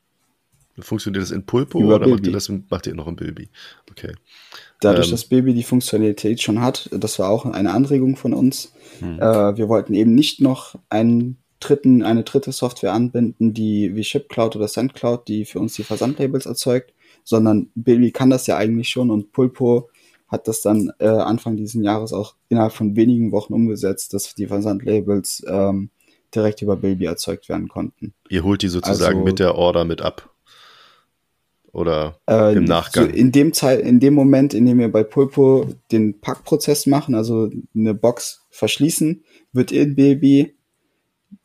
Funktioniert 0.79 1.23
das 1.23 1.31
in 1.31 1.45
Pulpo 1.45 1.79
Über 1.79 1.95
oder 1.95 2.07
macht 2.07 2.27
ihr 2.27 2.33
das 2.33 2.51
macht 2.69 2.85
ihr 2.85 2.95
noch 2.95 3.07
in 3.07 3.15
Bilby? 3.15 3.49
Okay. 3.89 4.13
Dadurch, 4.81 5.07
ähm, 5.07 5.11
dass 5.11 5.25
Bilby 5.25 5.53
die 5.53 5.63
Funktionalität 5.63 6.41
schon 6.41 6.61
hat, 6.61 6.89
das 6.91 7.17
war 7.17 7.29
auch 7.29 7.45
eine 7.45 7.71
Anregung 7.71 8.17
von 8.17 8.33
uns. 8.33 8.73
Hm. 8.99 9.19
Äh, 9.19 9.57
wir 9.57 9.69
wollten 9.69 9.93
eben 9.93 10.13
nicht 10.13 10.41
noch 10.41 10.75
einen 10.89 11.37
dritten, 11.59 12.03
eine 12.03 12.23
dritte 12.23 12.51
Software 12.51 12.93
anbinden, 12.93 13.53
die 13.53 13.95
wie 13.95 14.03
ShipCloud 14.03 14.55
oder 14.55 14.67
SendCloud, 14.67 15.27
die 15.27 15.45
für 15.45 15.59
uns 15.59 15.75
die 15.75 15.83
Versandlabels 15.83 16.45
erzeugt, 16.45 16.93
sondern 17.23 17.69
Bilby 17.75 18.11
kann 18.11 18.29
das 18.29 18.47
ja 18.47 18.57
eigentlich 18.57 18.89
schon 18.89 19.09
und 19.09 19.31
Pulpo 19.31 19.89
hat 20.27 20.47
das 20.47 20.61
dann 20.61 20.91
äh, 20.99 21.07
Anfang 21.07 21.55
dieses 21.55 21.81
Jahres 21.81 22.11
auch 22.11 22.35
innerhalb 22.49 22.73
von 22.73 22.95
wenigen 22.95 23.31
Wochen 23.31 23.53
umgesetzt, 23.53 24.13
dass 24.13 24.33
die 24.35 24.47
Versandlabels 24.47 25.43
ähm, 25.47 25.89
direkt 26.33 26.61
über 26.61 26.75
Bilby 26.75 27.05
erzeugt 27.05 27.47
werden 27.47 27.67
konnten. 27.67 28.13
Ihr 28.29 28.43
holt 28.43 28.61
die 28.61 28.67
sozusagen 28.67 29.19
also, 29.19 29.25
mit 29.25 29.39
der 29.39 29.55
Order 29.55 29.85
mit 29.85 30.01
ab 30.01 30.29
oder 31.75 32.19
äh, 32.29 32.55
im 32.55 32.63
Nachgang? 32.63 33.09
In 33.09 33.31
dem 33.31 33.53
Zeit, 33.53 33.81
in 33.81 33.99
dem 33.99 34.13
Moment, 34.13 34.53
in 34.53 34.65
dem 34.65 34.79
wir 34.79 34.91
bei 34.91 35.03
Pulpo 35.03 35.67
den 35.91 36.19
Packprozess 36.21 36.85
machen, 36.85 37.15
also 37.15 37.49
eine 37.75 37.93
Box 37.93 38.45
verschließen, 38.49 39.23
wird 39.51 39.71
in 39.71 39.95
Baby 39.95 40.54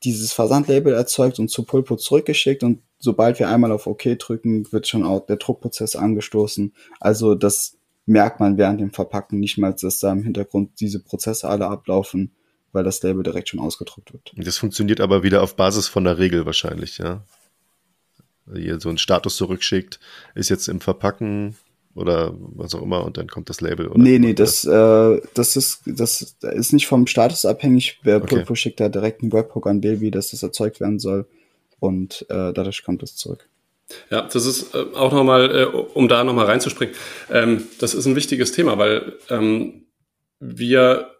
dieses 0.04 0.32
Versandlabel 0.32 0.94
erzeugt 0.94 1.38
und 1.38 1.48
zu 1.48 1.64
Pulpo 1.64 1.96
zurückgeschickt 1.96 2.62
und 2.62 2.80
sobald 2.98 3.38
wir 3.38 3.48
einmal 3.48 3.72
auf 3.72 3.86
OK 3.86 4.18
drücken, 4.18 4.70
wird 4.72 4.86
schon 4.86 5.04
auch 5.04 5.26
der 5.26 5.36
Druckprozess 5.36 5.96
angestoßen. 5.96 6.74
Also 7.00 7.34
das 7.34 7.78
merkt 8.06 8.40
man 8.40 8.58
während 8.58 8.80
dem 8.80 8.92
Verpacken 8.92 9.38
nicht 9.40 9.58
mal, 9.58 9.74
dass 9.74 10.00
da 10.00 10.12
im 10.12 10.22
Hintergrund 10.22 10.80
diese 10.80 11.00
Prozesse 11.00 11.48
alle 11.48 11.66
ablaufen, 11.68 12.32
weil 12.72 12.84
das 12.84 13.02
Label 13.02 13.22
direkt 13.22 13.48
schon 13.48 13.60
ausgedruckt 13.60 14.12
wird. 14.12 14.32
Das 14.36 14.58
funktioniert 14.58 15.00
aber 15.00 15.22
wieder 15.22 15.42
auf 15.42 15.56
Basis 15.56 15.88
von 15.88 16.04
der 16.04 16.18
Regel 16.18 16.46
wahrscheinlich, 16.46 16.98
ja? 16.98 17.24
Ihr 18.52 18.80
so 18.80 18.88
einen 18.88 18.98
Status 18.98 19.36
zurückschickt, 19.36 20.00
ist 20.34 20.48
jetzt 20.48 20.68
im 20.68 20.80
Verpacken 20.80 21.56
oder 22.00 22.34
was 22.38 22.74
auch 22.74 22.82
immer 22.82 23.04
und 23.04 23.16
dann 23.16 23.28
kommt 23.28 23.48
das 23.48 23.60
Label. 23.60 23.88
Oder 23.88 23.98
nee, 23.98 24.18
nee, 24.18 24.34
das, 24.34 24.64
äh, 24.64 25.20
das, 25.34 25.56
ist, 25.56 25.82
das 25.86 26.34
ist 26.40 26.72
nicht 26.72 26.86
vom 26.86 27.06
Status 27.06 27.44
abhängig. 27.44 28.00
Wer 28.02 28.16
okay. 28.16 28.36
Pulpo 28.36 28.54
schickt 28.54 28.80
da 28.80 28.88
direkt 28.88 29.22
einen 29.22 29.32
Webhook 29.32 29.66
an 29.66 29.80
Baby, 29.80 30.10
dass 30.10 30.30
das 30.30 30.42
erzeugt 30.42 30.80
werden 30.80 30.98
soll 30.98 31.26
und 31.78 32.26
äh, 32.28 32.52
dadurch 32.52 32.82
kommt 32.82 33.02
es 33.02 33.16
zurück. 33.16 33.48
Ja, 34.10 34.22
das 34.22 34.46
ist 34.46 34.74
äh, 34.74 34.84
auch 34.94 35.12
nochmal, 35.12 35.50
äh, 35.50 35.64
um 35.64 36.08
da 36.08 36.24
nochmal 36.24 36.46
reinzuspringen, 36.46 36.94
ähm, 37.30 37.64
das 37.78 37.94
ist 37.94 38.06
ein 38.06 38.16
wichtiges 38.16 38.52
Thema, 38.52 38.78
weil 38.78 39.14
ähm, 39.28 39.86
wir 40.38 41.10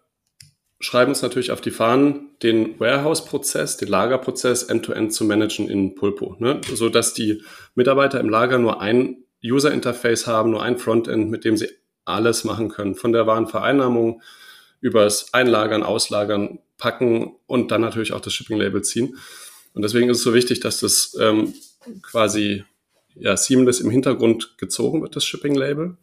schreiben 0.79 1.11
uns 1.11 1.21
natürlich 1.21 1.51
auf 1.51 1.61
die 1.61 1.71
Fahnen, 1.71 2.29
den 2.41 2.79
Warehouse-Prozess, 2.79 3.77
den 3.77 3.87
Lagerprozess 3.87 4.63
end-to-end 4.63 5.11
-end 5.11 5.13
zu 5.13 5.25
managen 5.25 5.69
in 5.69 5.95
Pulpo, 5.95 6.35
ne? 6.39 6.59
so 6.73 6.89
dass 6.89 7.13
die 7.13 7.43
Mitarbeiter 7.75 8.19
im 8.19 8.29
Lager 8.29 8.57
nur 8.57 8.81
ein 8.81 9.17
User-Interface 9.43 10.27
haben, 10.27 10.51
nur 10.51 10.63
ein 10.63 10.77
Frontend, 10.77 11.29
mit 11.29 11.45
dem 11.45 11.57
sie 11.57 11.69
alles 12.05 12.43
machen 12.43 12.69
können, 12.69 12.95
von 12.95 13.11
der 13.11 13.27
Warenvereinnahmung 13.27 14.21
übers 14.81 15.33
Einlagern, 15.33 15.83
Auslagern, 15.83 16.59
Packen 16.77 17.35
und 17.45 17.71
dann 17.71 17.81
natürlich 17.81 18.13
auch 18.13 18.21
das 18.21 18.33
Shipping-Label 18.33 18.81
ziehen. 18.83 19.17
Und 19.73 19.83
deswegen 19.83 20.09
ist 20.09 20.17
es 20.17 20.23
so 20.23 20.33
wichtig, 20.33 20.59
dass 20.59 20.79
das 20.79 21.15
ähm, 21.19 21.53
quasi 22.01 22.63
ja, 23.15 23.37
seamless 23.37 23.79
im 23.79 23.89
Hintergrund 23.89 24.57
gezogen 24.57 25.01
wird, 25.01 25.15
das 25.15 25.25
Shipping-Label. 25.25 25.97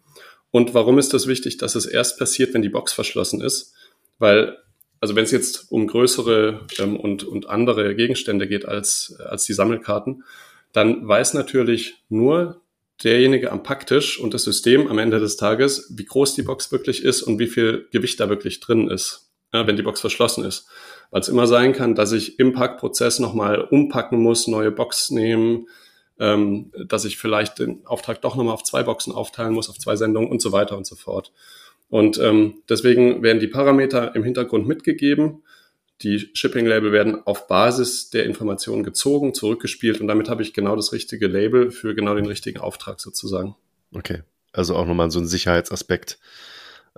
Und 0.50 0.74
warum 0.74 0.98
ist 0.98 1.12
das 1.12 1.26
wichtig, 1.26 1.58
dass 1.58 1.74
es 1.74 1.86
erst 1.86 2.18
passiert, 2.18 2.54
wenn 2.54 2.62
die 2.62 2.68
Box 2.68 2.92
verschlossen 2.92 3.40
ist? 3.40 3.74
Weil 4.18 4.56
also 5.00 5.14
wenn 5.14 5.24
es 5.24 5.30
jetzt 5.30 5.70
um 5.70 5.86
größere 5.86 6.66
ähm, 6.78 6.96
und, 6.96 7.24
und 7.24 7.48
andere 7.48 7.94
Gegenstände 7.94 8.48
geht 8.48 8.66
als, 8.66 9.16
als 9.18 9.44
die 9.44 9.52
Sammelkarten, 9.52 10.24
dann 10.72 11.06
weiß 11.06 11.34
natürlich 11.34 12.02
nur 12.08 12.60
derjenige 13.02 13.52
am 13.52 13.62
Packtisch 13.62 14.18
und 14.18 14.34
das 14.34 14.44
System 14.44 14.88
am 14.88 14.98
Ende 14.98 15.20
des 15.20 15.36
Tages, 15.36 15.92
wie 15.96 16.04
groß 16.04 16.34
die 16.34 16.42
Box 16.42 16.72
wirklich 16.72 17.04
ist 17.04 17.22
und 17.22 17.38
wie 17.38 17.46
viel 17.46 17.88
Gewicht 17.92 18.18
da 18.20 18.28
wirklich 18.28 18.60
drin 18.60 18.88
ist, 18.88 19.30
ja, 19.52 19.66
wenn 19.66 19.76
die 19.76 19.82
Box 19.82 20.00
verschlossen 20.00 20.44
ist. 20.44 20.68
Weil 21.10 21.20
es 21.20 21.28
immer 21.28 21.46
sein 21.46 21.72
kann, 21.72 21.94
dass 21.94 22.12
ich 22.12 22.38
im 22.38 22.52
Packprozess 22.52 23.18
nochmal 23.18 23.60
umpacken 23.60 24.20
muss, 24.20 24.46
neue 24.46 24.70
Box 24.70 25.10
nehmen, 25.10 25.68
ähm, 26.18 26.72
dass 26.86 27.04
ich 27.04 27.16
vielleicht 27.16 27.60
den 27.60 27.86
Auftrag 27.86 28.20
doch 28.20 28.36
nochmal 28.36 28.54
auf 28.54 28.64
zwei 28.64 28.82
Boxen 28.82 29.12
aufteilen 29.12 29.54
muss, 29.54 29.70
auf 29.70 29.78
zwei 29.78 29.96
Sendungen 29.96 30.30
und 30.30 30.42
so 30.42 30.52
weiter 30.52 30.76
und 30.76 30.86
so 30.86 30.96
fort. 30.96 31.32
Und 31.88 32.18
ähm, 32.18 32.62
deswegen 32.68 33.22
werden 33.22 33.40
die 33.40 33.46
Parameter 33.46 34.14
im 34.14 34.24
Hintergrund 34.24 34.66
mitgegeben. 34.66 35.42
Die 36.02 36.30
Shipping-Label 36.32 36.92
werden 36.92 37.26
auf 37.26 37.48
Basis 37.48 38.10
der 38.10 38.24
Informationen 38.24 38.84
gezogen, 38.84 39.34
zurückgespielt 39.34 40.00
und 40.00 40.06
damit 40.06 40.28
habe 40.28 40.42
ich 40.42 40.54
genau 40.54 40.76
das 40.76 40.92
richtige 40.92 41.26
Label 41.26 41.70
für 41.70 41.94
genau 41.94 42.14
den 42.14 42.26
richtigen 42.26 42.60
Auftrag 42.60 43.00
sozusagen. 43.00 43.56
Okay, 43.92 44.22
also 44.52 44.76
auch 44.76 44.86
nochmal 44.86 45.10
so 45.10 45.18
ein 45.18 45.26
Sicherheitsaspekt, 45.26 46.18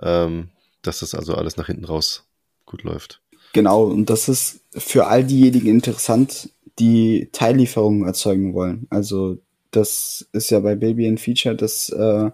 ähm, 0.01 0.49
dass 0.83 0.99
das 0.99 1.15
also 1.15 1.33
alles 1.33 1.57
nach 1.57 1.67
hinten 1.67 1.85
raus 1.85 2.27
gut 2.65 2.83
läuft. 2.83 3.21
Genau, 3.53 3.85
und 3.85 4.09
das 4.09 4.29
ist 4.29 4.61
für 4.71 5.07
all 5.07 5.23
diejenigen 5.23 5.67
interessant, 5.67 6.49
die 6.79 7.29
Teillieferungen 7.31 8.05
erzeugen 8.05 8.53
wollen. 8.53 8.87
Also 8.89 9.39
das 9.71 10.27
ist 10.31 10.51
ja 10.51 10.59
bei 10.59 10.75
Baby 10.75 11.07
ein 11.07 11.17
Feature, 11.17 11.55
das 11.55 11.89
äh, 11.89 12.31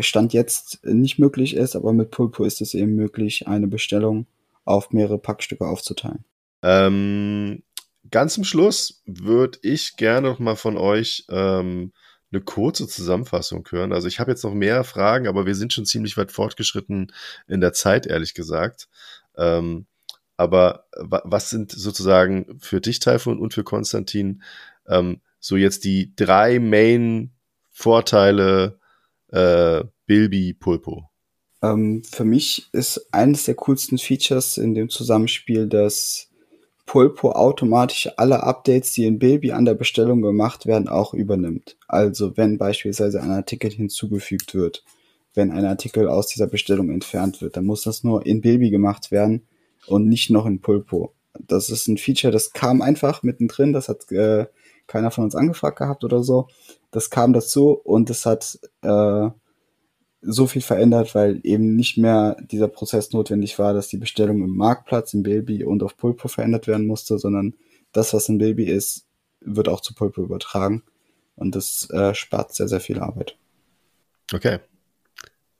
Stand 0.00 0.32
jetzt 0.32 0.84
nicht 0.84 1.18
möglich 1.18 1.54
ist, 1.54 1.76
aber 1.76 1.92
mit 1.92 2.10
Pulpo 2.10 2.44
ist 2.44 2.60
es 2.60 2.74
eben 2.74 2.94
möglich, 2.94 3.48
eine 3.48 3.66
Bestellung 3.66 4.26
auf 4.68 4.92
mehrere 4.92 5.18
Packstücke 5.18 5.66
aufzuteilen. 5.66 6.24
Ähm, 6.62 7.64
ganz 8.10 8.34
zum 8.34 8.44
Schluss 8.44 9.02
würde 9.06 9.58
ich 9.62 9.96
gerne 9.96 10.28
noch 10.28 10.38
mal 10.38 10.56
von 10.56 10.76
euch 10.76 11.24
ähm, 11.30 11.94
eine 12.30 12.42
kurze 12.42 12.86
Zusammenfassung 12.86 13.66
hören. 13.70 13.94
Also 13.94 14.08
ich 14.08 14.20
habe 14.20 14.30
jetzt 14.30 14.44
noch 14.44 14.52
mehr 14.52 14.84
Fragen, 14.84 15.26
aber 15.26 15.46
wir 15.46 15.54
sind 15.54 15.72
schon 15.72 15.86
ziemlich 15.86 16.18
weit 16.18 16.30
fortgeschritten 16.30 17.14
in 17.46 17.62
der 17.62 17.72
Zeit, 17.72 18.06
ehrlich 18.06 18.34
gesagt. 18.34 18.90
Ähm, 19.36 19.86
aber 20.36 20.84
was 20.92 21.48
sind 21.50 21.72
sozusagen 21.72 22.60
für 22.60 22.80
dich, 22.80 23.00
Taifun, 23.00 23.40
und 23.40 23.54
für 23.54 23.64
Konstantin 23.64 24.42
ähm, 24.86 25.20
so 25.40 25.56
jetzt 25.56 25.82
die 25.84 26.14
drei 26.14 26.60
Main-Vorteile 26.60 28.78
äh, 29.28 29.82
Bilby 30.06 30.54
Pulpo? 30.54 31.07
Ähm, 31.62 32.02
für 32.10 32.24
mich 32.24 32.68
ist 32.72 33.08
eines 33.12 33.44
der 33.44 33.54
coolsten 33.54 33.98
Features 33.98 34.58
in 34.58 34.74
dem 34.74 34.88
Zusammenspiel, 34.88 35.66
dass 35.66 36.28
Pulpo 36.86 37.32
automatisch 37.32 38.08
alle 38.16 38.42
Updates, 38.42 38.92
die 38.92 39.04
in 39.04 39.18
Bilby 39.18 39.52
an 39.52 39.66
der 39.66 39.74
Bestellung 39.74 40.22
gemacht 40.22 40.66
werden, 40.66 40.88
auch 40.88 41.12
übernimmt. 41.12 41.76
Also 41.86 42.36
wenn 42.36 42.56
beispielsweise 42.56 43.22
ein 43.22 43.30
Artikel 43.30 43.70
hinzugefügt 43.70 44.54
wird, 44.54 44.84
wenn 45.34 45.52
ein 45.52 45.66
Artikel 45.66 46.08
aus 46.08 46.28
dieser 46.28 46.46
Bestellung 46.46 46.90
entfernt 46.90 47.42
wird, 47.42 47.56
dann 47.56 47.66
muss 47.66 47.82
das 47.82 48.04
nur 48.04 48.24
in 48.24 48.40
Bilby 48.40 48.70
gemacht 48.70 49.10
werden 49.10 49.46
und 49.86 50.08
nicht 50.08 50.30
noch 50.30 50.46
in 50.46 50.60
Pulpo. 50.60 51.12
Das 51.46 51.68
ist 51.68 51.88
ein 51.88 51.98
Feature, 51.98 52.32
das 52.32 52.52
kam 52.52 52.80
einfach 52.80 53.22
mittendrin, 53.22 53.72
das 53.72 53.88
hat 53.88 54.10
äh, 54.10 54.46
keiner 54.86 55.10
von 55.10 55.24
uns 55.24 55.34
angefragt 55.34 55.78
gehabt 55.78 56.04
oder 56.04 56.22
so. 56.22 56.48
Das 56.90 57.10
kam 57.10 57.34
dazu 57.34 57.72
und 57.72 58.08
es 58.08 58.24
hat 58.24 58.58
äh, 58.82 59.28
so 60.20 60.46
viel 60.46 60.62
verändert, 60.62 61.14
weil 61.14 61.40
eben 61.44 61.76
nicht 61.76 61.96
mehr 61.96 62.36
dieser 62.40 62.68
Prozess 62.68 63.12
notwendig 63.12 63.58
war, 63.58 63.72
dass 63.72 63.88
die 63.88 63.98
Bestellung 63.98 64.42
im 64.42 64.56
Marktplatz, 64.56 65.14
im 65.14 65.22
Baby 65.22 65.64
und 65.64 65.82
auf 65.82 65.96
Pulpo 65.96 66.28
verändert 66.28 66.66
werden 66.66 66.86
musste, 66.86 67.18
sondern 67.18 67.54
das, 67.92 68.12
was 68.12 68.28
im 68.28 68.38
Baby 68.38 68.64
ist, 68.64 69.06
wird 69.40 69.68
auch 69.68 69.80
zu 69.80 69.94
Pulpo 69.94 70.22
übertragen. 70.22 70.82
Und 71.36 71.54
das 71.54 71.88
äh, 71.90 72.14
spart 72.14 72.54
sehr, 72.54 72.66
sehr 72.66 72.80
viel 72.80 72.98
Arbeit. 72.98 73.36
Okay. 74.34 74.58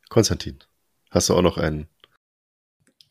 Konstantin, 0.09 0.59
hast 1.11 1.28
du 1.28 1.34
auch 1.34 1.42
noch 1.42 1.56
einen? 1.56 1.86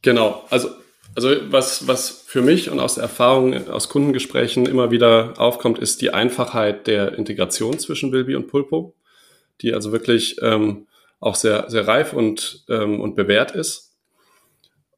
Genau, 0.02 0.44
also, 0.50 0.70
also 1.16 1.30
was, 1.52 1.88
was 1.88 2.10
für 2.10 2.42
mich 2.42 2.70
und 2.70 2.80
aus 2.80 2.96
der 2.96 3.04
Erfahrung 3.04 3.70
aus 3.70 3.90
Kundengesprächen 3.90 4.66
immer 4.66 4.92
wieder 4.92 5.36
aufkommt, 5.38 5.80
ist 5.80 6.02
die 6.02 6.14
Einfachheit 6.14 6.88
der 6.88 7.18
Integration 7.18 7.80
zwischen 7.80 8.12
Bilby 8.12 8.36
und 8.36 8.48
Pulpo, 8.48 8.96
die 9.62 9.74
also 9.74 9.92
wirklich 9.92 10.38
ähm, 10.42 10.88
auch 11.20 11.36
sehr, 11.36 11.70
sehr 11.70 11.88
reif 11.88 12.14
und, 12.14 12.66
ähm, 12.70 13.00
und 13.00 13.16
bewährt 13.16 13.52
ist. 13.52 13.96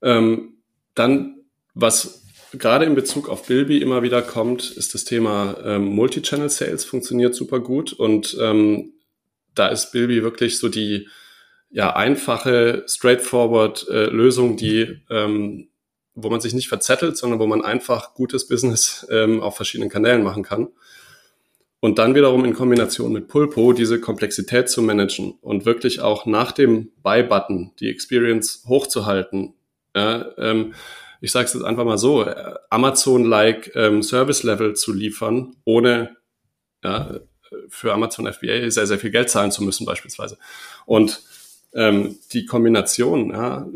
Ähm, 0.01 0.57
dann, 0.95 1.41
was 1.73 2.25
gerade 2.53 2.85
in 2.85 2.95
Bezug 2.95 3.29
auf 3.29 3.45
Bilby 3.45 3.77
immer 3.79 4.01
wieder 4.01 4.21
kommt, 4.21 4.71
ist 4.71 4.93
das 4.93 5.05
Thema 5.05 5.57
ähm, 5.63 5.85
Multi-Channel 5.85 6.49
Sales 6.49 6.85
funktioniert 6.85 7.35
super 7.35 7.59
gut 7.59 7.93
und 7.93 8.37
ähm, 8.39 8.93
da 9.55 9.67
ist 9.67 9.91
Bilby 9.91 10.23
wirklich 10.23 10.59
so 10.59 10.69
die 10.69 11.07
ja 11.69 11.95
einfache, 11.95 12.83
straightforward 12.87 13.87
äh, 13.89 14.05
Lösung, 14.05 14.57
die 14.57 15.01
ähm, 15.09 15.69
wo 16.23 16.29
man 16.29 16.41
sich 16.41 16.53
nicht 16.53 16.67
verzettelt, 16.67 17.17
sondern 17.17 17.39
wo 17.39 17.47
man 17.47 17.63
einfach 17.63 18.13
gutes 18.13 18.47
Business 18.47 19.07
ähm, 19.09 19.41
auf 19.41 19.55
verschiedenen 19.55 19.89
Kanälen 19.89 20.23
machen 20.23 20.43
kann. 20.43 20.69
Und 21.81 21.97
dann 21.97 22.13
wiederum 22.13 22.43
in 22.43 22.53
Kombination 22.53 23.13
mit 23.13 23.29
Pulpo 23.29 23.71
diese 23.71 24.01
Komplexität 24.01 24.69
zu 24.69 24.81
managen 24.81 25.37
und 25.41 25.65
wirklich 25.65 26.01
auch 26.01 26.25
nach 26.25 26.51
dem 26.51 26.91
Buy-Button 27.03 27.71
die 27.79 27.89
Experience 27.89 28.65
hochzuhalten. 28.67 29.53
Ja, 29.95 30.25
ähm, 30.37 30.73
ich 31.21 31.31
sage 31.31 31.45
es 31.45 31.53
jetzt 31.53 31.63
einfach 31.63 31.85
mal 31.85 31.97
so, 31.97 32.23
äh, 32.23 32.55
Amazon-like 32.69 33.71
ähm, 33.75 34.03
Service-Level 34.03 34.75
zu 34.75 34.93
liefern, 34.93 35.55
ohne 35.63 36.17
ja, 36.83 37.19
für 37.69 37.93
Amazon 37.93 38.31
FBA 38.31 38.69
sehr, 38.69 38.87
sehr 38.87 38.99
viel 38.99 39.11
Geld 39.11 39.29
zahlen 39.29 39.51
zu 39.51 39.63
müssen 39.63 39.85
beispielsweise. 39.85 40.37
Und 40.85 41.21
ähm, 41.73 42.17
die 42.33 42.45
Kombination, 42.45 43.31
ja, 43.31 43.67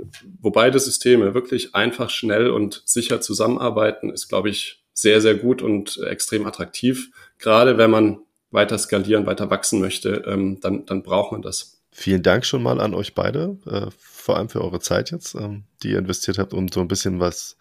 wo 0.42 0.52
beide 0.52 0.80
Systeme 0.80 1.34
wirklich 1.34 1.76
einfach, 1.76 2.10
schnell 2.10 2.50
und 2.50 2.82
sicher 2.86 3.22
zusammenarbeiten, 3.22 4.10
ist, 4.10 4.30
glaube 4.30 4.50
ich, 4.50 4.84
sehr, 4.94 5.22
sehr 5.22 5.36
gut 5.36 5.62
und 5.62 5.98
extrem 6.04 6.46
attraktiv. 6.46 7.10
Gerade 7.44 7.78
wenn 7.78 7.92
man 7.92 8.20
weiter 8.52 8.78
skalieren, 8.78 9.26
weiter 9.26 9.50
wachsen 9.50 9.82
möchte, 9.82 10.24
ähm, 10.26 10.62
dann, 10.62 10.86
dann 10.86 11.04
braucht 11.04 11.34
man 11.34 11.42
das. 11.42 11.84
Vielen 11.92 12.24
Dank 12.24 12.46
schon 12.46 12.64
mal 12.64 12.80
an 12.80 12.94
euch 12.94 13.14
beide, 13.14 13.58
äh, 13.66 13.92
vor 14.00 14.38
allem 14.38 14.48
für 14.48 14.62
eure 14.62 14.80
Zeit 14.80 15.12
jetzt, 15.12 15.36
ähm, 15.36 15.66
die 15.84 15.90
ihr 15.90 16.00
investiert 16.00 16.40
habt, 16.40 16.54
um 16.54 16.70
so 16.70 16.80
ein 16.80 16.88
bisschen 16.88 17.20
was 17.20 17.58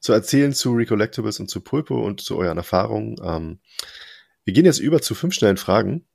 zu 0.00 0.14
erzählen 0.14 0.54
zu 0.54 0.72
Recollectibles 0.72 1.38
und 1.38 1.50
zu 1.50 1.60
Pulpo 1.60 2.02
und 2.02 2.22
zu 2.22 2.38
euren 2.38 2.56
Erfahrungen. 2.56 3.16
Ähm, 3.22 3.58
wir 4.44 4.54
gehen 4.54 4.64
jetzt 4.64 4.80
über 4.80 5.02
zu 5.02 5.14
fünf 5.14 5.34
schnellen 5.34 5.58
Fragen. 5.58 6.06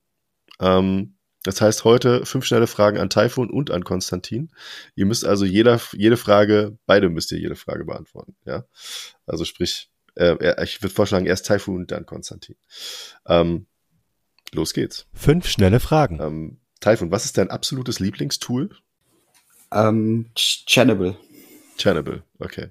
Ähm, 0.60 1.18
das 1.44 1.62
heißt 1.62 1.84
heute 1.84 2.26
fünf 2.26 2.46
schnelle 2.46 2.68
Fragen 2.68 2.98
an 2.98 3.12
Taifun 3.12 3.52
und 3.52 3.70
an 3.70 3.84
Konstantin. 3.84 4.52
Ihr 4.96 5.06
müsst 5.06 5.26
also 5.26 5.46
jeder, 5.46 5.80
jede 5.94 6.18
Frage, 6.18 6.78
beide 6.88 7.10
müsst 7.10 7.32
ihr 7.32 7.40
jede 7.40 7.56
Frage 7.56 7.86
beantworten. 7.86 8.36
Ja, 8.46 8.66
also 9.28 9.46
sprich, 9.46 9.91
äh, 10.16 10.64
ich 10.64 10.82
würde 10.82 10.94
vorschlagen 10.94 11.26
erst 11.26 11.46
Taifun 11.46 11.78
und 11.78 11.92
dann 11.92 12.06
Konstantin. 12.06 12.56
Ähm, 13.28 13.68
los 14.54 14.74
geht's. 14.74 15.08
Fünf 15.14 15.48
schnelle 15.48 15.80
Fragen. 15.80 16.20
Ähm, 16.22 16.58
Taifun, 16.80 17.12
was 17.12 17.26
ist 17.26 17.38
dein 17.38 17.50
absolutes 17.50 18.00
Lieblingstool? 18.00 18.70
Ähm, 19.74 20.28
Channable. 20.36 21.16
Channable, 21.78 22.24
okay. 22.40 22.70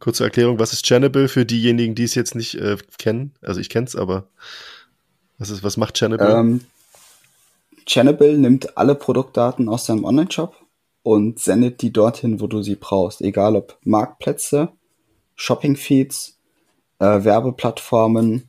Kurze 0.00 0.24
Erklärung, 0.24 0.58
was 0.58 0.72
ist 0.72 0.84
Channable 0.84 1.28
für 1.28 1.46
diejenigen, 1.46 1.94
die 1.94 2.04
es 2.04 2.14
jetzt 2.14 2.34
nicht 2.34 2.56
äh, 2.56 2.76
kennen? 2.98 3.34
Also 3.40 3.60
ich 3.60 3.68
kenne 3.68 3.86
es, 3.86 3.94
aber 3.94 4.28
was, 5.38 5.50
ist, 5.50 5.62
was 5.62 5.76
macht 5.76 5.94
Channable? 5.94 6.28
Ähm, 6.28 6.60
Channable 7.86 8.36
nimmt 8.36 8.76
alle 8.76 8.94
Produktdaten 8.94 9.68
aus 9.68 9.86
deinem 9.86 10.04
Online-Shop 10.04 10.56
und 11.02 11.38
sendet 11.38 11.82
die 11.82 11.92
dorthin, 11.92 12.40
wo 12.40 12.46
du 12.46 12.62
sie 12.62 12.76
brauchst. 12.76 13.20
Egal 13.20 13.56
ob 13.56 13.78
Marktplätze, 13.82 14.70
Shopping-Feeds, 15.36 16.38
äh, 17.02 17.24
Werbeplattformen 17.24 18.48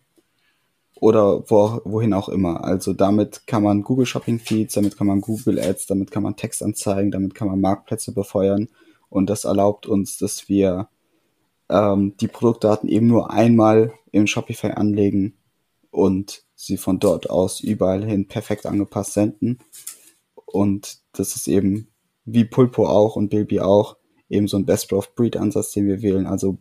oder 0.95 1.49
wo, 1.49 1.82
wohin 1.86 2.14
auch 2.14 2.30
immer. 2.30 2.64
Also 2.64 2.93
damit 2.93 3.47
kann 3.47 3.64
man 3.64 3.82
Google 3.82 4.06
Shopping 4.06 4.39
Feeds, 4.39 4.76
damit 4.76 4.95
kann 4.95 5.08
man 5.08 5.22
Google 5.22 5.60
Ads, 5.60 5.88
damit 5.88 6.12
kann 6.12 6.22
man 6.22 6.36
Textanzeigen, 6.36 7.10
damit 7.10 7.34
kann 7.34 7.47
man 7.47 7.60
Marktplätze 7.60 8.14
befeuern. 8.14 8.70
Und 9.10 9.30
das 9.30 9.45
erlaubt 9.45 9.88
uns, 9.88 10.18
dass 10.18 10.49
wir 10.49 10.88
ähm, 11.70 12.16
die 12.22 12.28
Produktdaten 12.28 12.88
eben 12.88 13.08
nur 13.08 13.32
einmal 13.32 13.93
im 14.12 14.28
Shopify 14.28 14.68
anlegen 14.68 15.36
und 15.89 16.43
sie 16.56 16.78
von 16.78 16.99
dort 16.99 17.32
aus 17.32 17.60
überall 17.60 18.06
hin 18.06 18.28
perfekt 18.28 18.68
angepasst 18.68 19.14
senden. 19.14 19.60
Und 20.45 20.99
das 21.14 21.36
ist 21.36 21.47
eben 21.47 21.88
wie 22.26 22.45
Pulpo 22.45 22.88
auch 22.88 23.16
und 23.16 23.30
Bilby 23.30 23.62
auch 23.62 23.97
eben 24.30 24.47
so 24.47 24.58
ein 24.58 24.66
Best 24.66 24.93
of 24.93 25.16
Breed 25.16 25.38
Ansatz, 25.38 25.72
den 25.72 25.88
wir 25.88 26.04
wählen. 26.04 26.28
Also 26.28 26.60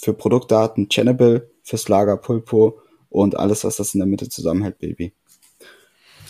für 0.00 0.12
Produktdaten 0.12 0.88
Channable, 0.88 1.50
fürs 1.62 1.88
Lager 1.88 2.16
Pulpo 2.16 2.80
und 3.08 3.36
alles, 3.36 3.64
was 3.64 3.76
das 3.76 3.94
in 3.94 4.00
der 4.00 4.06
Mitte 4.06 4.28
zusammenhält, 4.28 4.78
Bilby. 4.78 5.12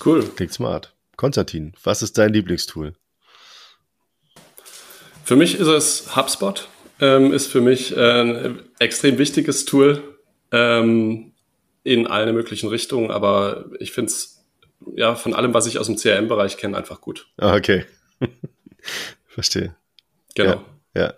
Cool. 0.05 0.23
Klingt 0.37 0.53
smart. 0.53 0.95
Konstantin, 1.17 1.73
was 1.83 2.03
ist 2.03 2.19
dein 2.19 2.33
Lieblingstool? 2.33 2.95
Für 5.25 5.37
mich 5.37 5.59
ist 5.59 5.67
es 5.67 6.15
HubSpot. 6.15 6.69
Ähm, 6.99 7.33
ist 7.33 7.49
für 7.49 7.61
mich 7.61 7.95
äh, 7.97 8.21
ein 8.21 8.61
extrem 8.79 9.19
wichtiges 9.19 9.65
Tool. 9.65 10.17
Ähm, 10.53 11.33
in 11.87 12.07
alle 12.09 12.33
möglichen 12.33 12.69
Richtungen, 12.69 13.13
aber 13.13 13.67
ich 13.79 13.93
finde 13.93 14.11
es 14.11 14.45
ja 14.97 15.15
von 15.15 15.35
allem, 15.35 15.55
was 15.55 15.67
ich 15.67 15.79
aus 15.79 15.87
dem 15.87 15.97
CRM-Bereich 15.97 16.57
kenne, 16.57 16.77
einfach 16.77 17.01
gut. 17.01 17.29
Ah, 17.37 17.55
okay. 17.55 17.85
Verstehe. 19.29 19.77
Genau. 20.35 20.65
Ja, 20.95 21.03
ja. 21.03 21.15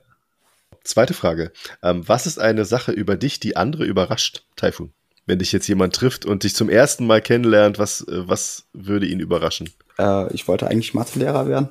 Zweite 0.89 1.13
Frage. 1.13 1.53
Ähm, 1.83 2.09
was 2.09 2.27
ist 2.27 2.39
eine 2.39 2.65
Sache 2.65 2.93
über 2.93 3.17
dich, 3.17 3.39
die 3.39 3.57
andere 3.57 3.85
überrascht, 3.85 4.45
Taifun? 4.57 4.95
Wenn 5.27 5.39
dich 5.39 5.53
jetzt 5.53 5.69
jemand 5.69 5.95
trifft 5.95 6.25
und 6.25 6.45
dich 6.45 6.55
zum 6.55 6.71
ersten 6.71 7.07
Mal 7.07 7.21
kennenlernt, 7.21 7.79
was, 7.79 8.09
äh, 8.09 8.27
was 8.27 8.65
würde 8.73 9.05
ihn 9.05 9.21
überraschen? 9.21 9.69
Äh, 9.99 10.33
ich 10.33 10.49
wollte 10.49 10.67
eigentlich 10.67 10.95
Mathelehrer 10.95 11.47
werden. 11.47 11.69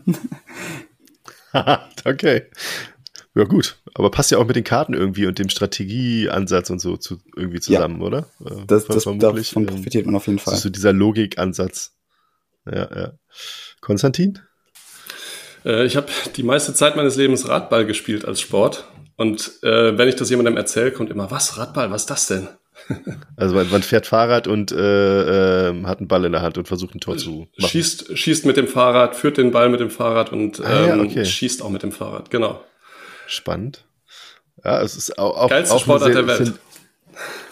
okay. 2.05 2.43
Ja, 3.33 3.45
gut. 3.45 3.79
Aber 3.95 4.11
passt 4.11 4.29
ja 4.29 4.37
auch 4.37 4.45
mit 4.45 4.55
den 4.55 4.63
Karten 4.63 4.93
irgendwie 4.93 5.25
und 5.25 5.39
dem 5.39 5.49
Strategieansatz 5.49 6.69
und 6.69 6.77
so 6.77 6.95
zu, 6.95 7.17
irgendwie 7.35 7.59
zusammen, 7.59 7.99
ja. 8.01 8.05
oder? 8.05 8.19
Äh, 8.45 8.65
das, 8.67 8.85
das, 8.85 9.01
vermutlich, 9.01 9.49
davon 9.49 9.63
ähm, 9.63 9.69
profitiert 9.69 10.05
man 10.05 10.15
auf 10.15 10.27
jeden 10.27 10.37
Fall. 10.37 10.51
Das 10.51 10.59
ist 10.59 10.63
so 10.63 10.69
dieser 10.69 10.93
Logikansatz. 10.93 11.95
Ja, 12.71 12.95
ja. 12.95 13.13
Konstantin? 13.81 14.37
Äh, 15.65 15.87
ich 15.87 15.97
habe 15.97 16.05
die 16.35 16.43
meiste 16.43 16.75
Zeit 16.75 16.95
meines 16.95 17.15
Lebens 17.15 17.49
Radball 17.49 17.87
gespielt 17.87 18.23
als 18.23 18.41
Sport. 18.41 18.87
Und 19.17 19.63
äh, 19.63 19.97
wenn 19.97 20.07
ich 20.07 20.15
das 20.15 20.29
jemandem 20.29 20.57
erzähle, 20.57 20.91
kommt 20.91 21.09
immer, 21.09 21.29
was, 21.31 21.57
Radball, 21.57 21.91
was 21.91 22.03
ist 22.03 22.09
das 22.09 22.27
denn? 22.27 22.47
Also 23.35 23.55
man, 23.55 23.69
man, 23.69 23.83
fährt 23.83 24.07
Fahrrad 24.07 24.47
und 24.47 24.71
äh, 24.71 25.69
äh, 25.69 25.83
hat 25.85 25.99
einen 25.99 26.07
Ball 26.07 26.25
in 26.25 26.31
der 26.31 26.41
Hand 26.41 26.57
und 26.57 26.67
versucht 26.67 26.95
ein 26.95 26.99
Tor 26.99 27.17
zu 27.17 27.47
machen. 27.57 27.69
Schießt, 27.69 28.17
schießt 28.17 28.45
mit 28.45 28.57
dem 28.57 28.67
Fahrrad, 28.67 29.15
führt 29.15 29.37
den 29.37 29.51
Ball 29.51 29.69
mit 29.69 29.79
dem 29.79 29.89
Fahrrad 29.89 30.31
und 30.31 30.59
ah, 30.63 30.85
ähm, 30.85 30.99
ja, 30.99 31.03
okay. 31.03 31.25
schießt 31.25 31.61
auch 31.61 31.69
mit 31.69 31.83
dem 31.83 31.91
Fahrrad, 31.91 32.29
genau. 32.29 32.63
Spannend. 33.27 33.83
Ja, 34.63 34.81
es 34.81 34.95
ist 34.95 35.19
auch, 35.19 35.37
auch, 35.37 35.49
Geilste 35.49 35.75
auch 35.75 35.81
Sportart 35.81 36.15
der 36.15 36.27
Welt. 36.27 36.53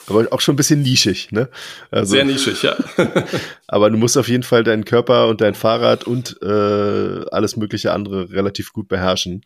Aber 0.07 0.27
auch 0.31 0.41
schon 0.41 0.53
ein 0.53 0.57
bisschen 0.57 0.81
nischig, 0.81 1.31
ne? 1.31 1.49
Also, 1.89 2.11
Sehr 2.11 2.25
nischig, 2.25 2.61
ja. 2.61 2.75
aber 3.67 3.89
du 3.89 3.97
musst 3.97 4.17
auf 4.17 4.27
jeden 4.27 4.43
Fall 4.43 4.63
deinen 4.63 4.85
Körper 4.85 5.27
und 5.27 5.41
dein 5.41 5.55
Fahrrad 5.55 6.03
und 6.03 6.37
äh, 6.41 7.25
alles 7.31 7.57
mögliche 7.57 7.91
andere 7.91 8.31
relativ 8.31 8.73
gut 8.73 8.87
beherrschen. 8.87 9.43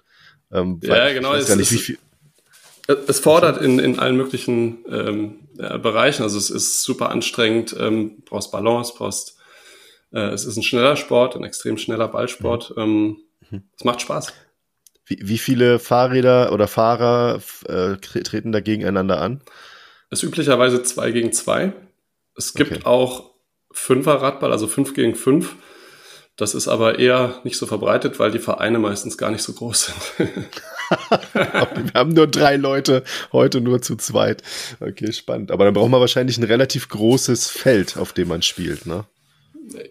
Ähm, 0.52 0.80
ja, 0.84 1.12
genau. 1.14 1.34
Ich 1.34 1.42
weiß 1.42 1.48
gar 1.48 1.56
nicht, 1.56 1.72
wie 1.72 1.78
viel, 1.78 1.98
es 3.08 3.20
fordert 3.20 3.62
in, 3.62 3.80
in 3.80 4.00
allen 4.00 4.18
möglichen 4.18 4.86
ähm, 4.90 5.50
ja, 5.58 5.78
Bereichen. 5.78 6.24
Also 6.24 6.38
es 6.38 6.50
ist 6.50 6.84
super 6.84 7.10
anstrengend, 7.10 7.76
ähm, 7.80 8.24
brauchst 8.26 8.52
Balance, 8.52 8.94
brauchst 8.98 9.38
äh, 10.12 10.30
es 10.30 10.46
ist 10.46 10.58
ein 10.58 10.64
schneller 10.64 10.96
Sport, 10.96 11.36
ein 11.36 11.44
extrem 11.44 11.78
schneller 11.78 12.08
Ballsport. 12.08 12.76
Mhm. 12.76 12.82
Ähm, 12.82 13.18
mhm. 13.52 13.64
Es 13.78 13.84
macht 13.84 14.02
Spaß. 14.02 14.34
Wie, 15.06 15.20
wie 15.22 15.38
viele 15.38 15.80
Fahrräder 15.80 16.52
oder 16.52 16.68
Fahrer 16.68 17.42
äh, 17.68 17.98
treten 17.98 18.52
da 18.52 18.60
gegeneinander 18.60 19.22
an? 19.22 19.42
Es 20.10 20.24
ist 20.24 20.30
üblicherweise 20.30 20.82
zwei 20.84 21.12
gegen 21.12 21.32
zwei. 21.32 21.74
Es 22.36 22.54
gibt 22.54 22.72
okay. 22.72 22.86
auch 22.86 23.32
Fünfer-Radball, 23.72 24.52
also 24.52 24.68
fünf 24.68 24.94
gegen 24.96 25.16
fünf. 25.16 25.56
Das 26.40 26.56
ist 26.56 26.70
aber 26.70 27.00
eher 27.00 27.42
nicht 27.44 27.58
so 27.58 27.66
verbreitet, 27.66 28.18
weil 28.18 28.32
die 28.32 28.40
Vereine 28.40 28.80
meistens 28.80 29.18
gar 29.18 29.30
nicht 29.30 29.44
so 29.44 29.52
groß 29.52 29.88
sind. 29.88 30.30
Wir 31.34 31.94
haben 31.94 32.14
nur 32.14 32.28
drei 32.28 32.56
Leute, 32.56 33.04
heute 33.34 33.60
nur 33.60 33.82
zu 33.82 33.98
zweit. 33.98 34.42
Okay, 34.80 35.12
spannend. 35.12 35.52
Aber 35.52 35.66
dann 35.66 35.74
braucht 35.74 35.92
man 35.92 36.00
wahrscheinlich 36.00 36.38
ein 36.38 36.46
relativ 36.46 36.88
großes 36.88 37.50
Feld, 37.50 37.98
auf 37.98 38.14
dem 38.14 38.30
man 38.30 38.42
spielt, 38.42 38.86
ne? 38.86 39.04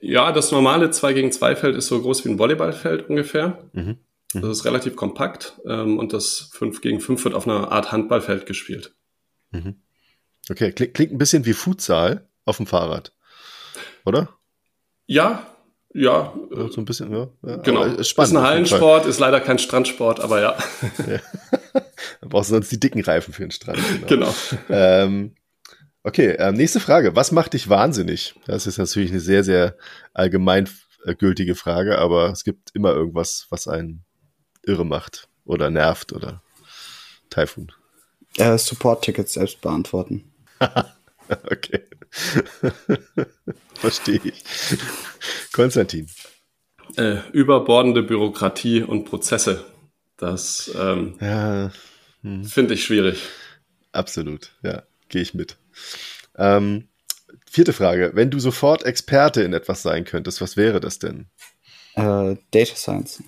Ja, 0.01 0.33
das 0.33 0.51
normale 0.51 0.91
2 0.91 1.13
gegen 1.13 1.33
2 1.33 1.55
Feld 1.55 1.77
ist 1.77 1.89
so 1.89 2.01
groß 2.01 2.25
wie 2.25 2.31
ein 2.31 2.39
Volleyballfeld 2.39 3.11
ungefähr. 3.11 3.59
Mhm. 3.75 3.99
Mhm. 4.33 4.41
Das 4.41 4.49
ist 4.49 4.65
relativ 4.65 4.97
kompakt 4.97 5.61
ähm, 5.67 5.99
und 5.99 6.15
das 6.15 6.49
5 6.55 6.81
gegen 6.81 7.01
5 7.01 7.25
wird 7.25 7.35
auf 7.35 7.47
einer 7.47 7.71
Art 7.73 7.93
Handballfeld 7.93 8.47
gespielt. 8.47 8.95
Mhm. 9.51 9.83
Okay, 10.49 10.73
klingt, 10.73 10.95
klingt 10.95 11.13
ein 11.13 11.19
bisschen 11.19 11.45
wie 11.45 11.53
Futsal 11.53 12.27
auf 12.47 12.57
dem 12.57 12.67
Fahrrad, 12.67 13.13
oder? 14.07 14.31
Ja, 15.05 15.47
ja. 15.95 16.35
So 16.51 16.81
ein 16.81 16.85
bisschen, 16.85 17.13
ja. 17.13 17.29
ja 17.47 17.57
genau. 17.57 17.85
Ist, 17.85 18.09
spannend, 18.09 18.33
ist 18.33 18.37
ein 18.37 18.43
Hallensport, 18.43 19.07
ist 19.07 19.19
leider 19.19 19.41
kein 19.41 19.59
Strandsport, 19.59 20.21
aber 20.21 20.41
ja. 20.41 20.57
ja. 21.07 21.21
Dann 22.21 22.29
brauchst 22.31 22.51
du 22.51 22.55
sonst 22.55 22.71
die 22.71 22.81
dicken 22.81 23.03
Reifen 23.03 23.33
für 23.33 23.43
den 23.43 23.51
Strand. 23.51 23.81
Genau. 24.07 24.33
genau. 24.33 24.35
Ähm, 24.69 25.35
okay, 26.03 26.37
ähm, 26.39 26.55
nächste 26.55 26.81
Frage. 26.81 27.17
Was 27.17 27.33
macht 27.33 27.55
dich 27.55 27.69
wahnsinnig? 27.69 28.35
Das 28.47 28.67
ist 28.67 28.79
natürlich 28.79 29.11
eine 29.11 29.21
sehr, 29.21 29.45
sehr 29.45 29.77
allgemeingültige 30.15 31.55
Frage, 31.55 31.99
aber 31.99 32.31
es 32.31 32.45
gibt 32.45 32.71
immer 32.75 32.93
irgendwas, 32.93 33.47
was 33.51 33.67
einen 33.67 34.05
irre 34.63 34.85
macht 34.85 35.29
oder 35.45 35.71
nervt 35.71 36.13
oder 36.13 36.43
Typhoon. 37.31 37.73
Äh, 38.37 38.59
Support-Tickets 38.59 39.33
selbst 39.33 39.61
beantworten. 39.61 40.31
okay. 41.51 41.83
Verstehe 43.75 44.21
ich. 44.25 44.45
Konstantin. 45.53 46.09
Äh, 46.97 47.19
überbordende 47.33 48.03
Bürokratie 48.03 48.83
und 48.83 49.05
Prozesse. 49.05 49.65
Das 50.17 50.71
ähm, 50.77 51.17
ja, 51.21 51.71
hm. 52.23 52.45
finde 52.45 52.75
ich 52.75 52.85
schwierig. 52.85 53.23
Absolut, 53.93 54.53
ja, 54.63 54.83
gehe 55.09 55.23
ich 55.23 55.35
mit. 55.35 55.57
Ähm, 56.37 56.89
vierte 57.49 57.73
Frage. 57.73 58.11
Wenn 58.15 58.31
du 58.31 58.41
sofort 58.41 58.85
Experte 58.85 59.43
in 59.43 59.53
etwas 59.53 59.83
sein 59.83 60.05
könntest, 60.05 60.41
was 60.41 60.57
wäre 60.57 60.81
das 60.81 60.99
denn? 60.99 61.27
Äh, 61.95 62.37
Data 62.51 62.75
Science. 62.75 63.23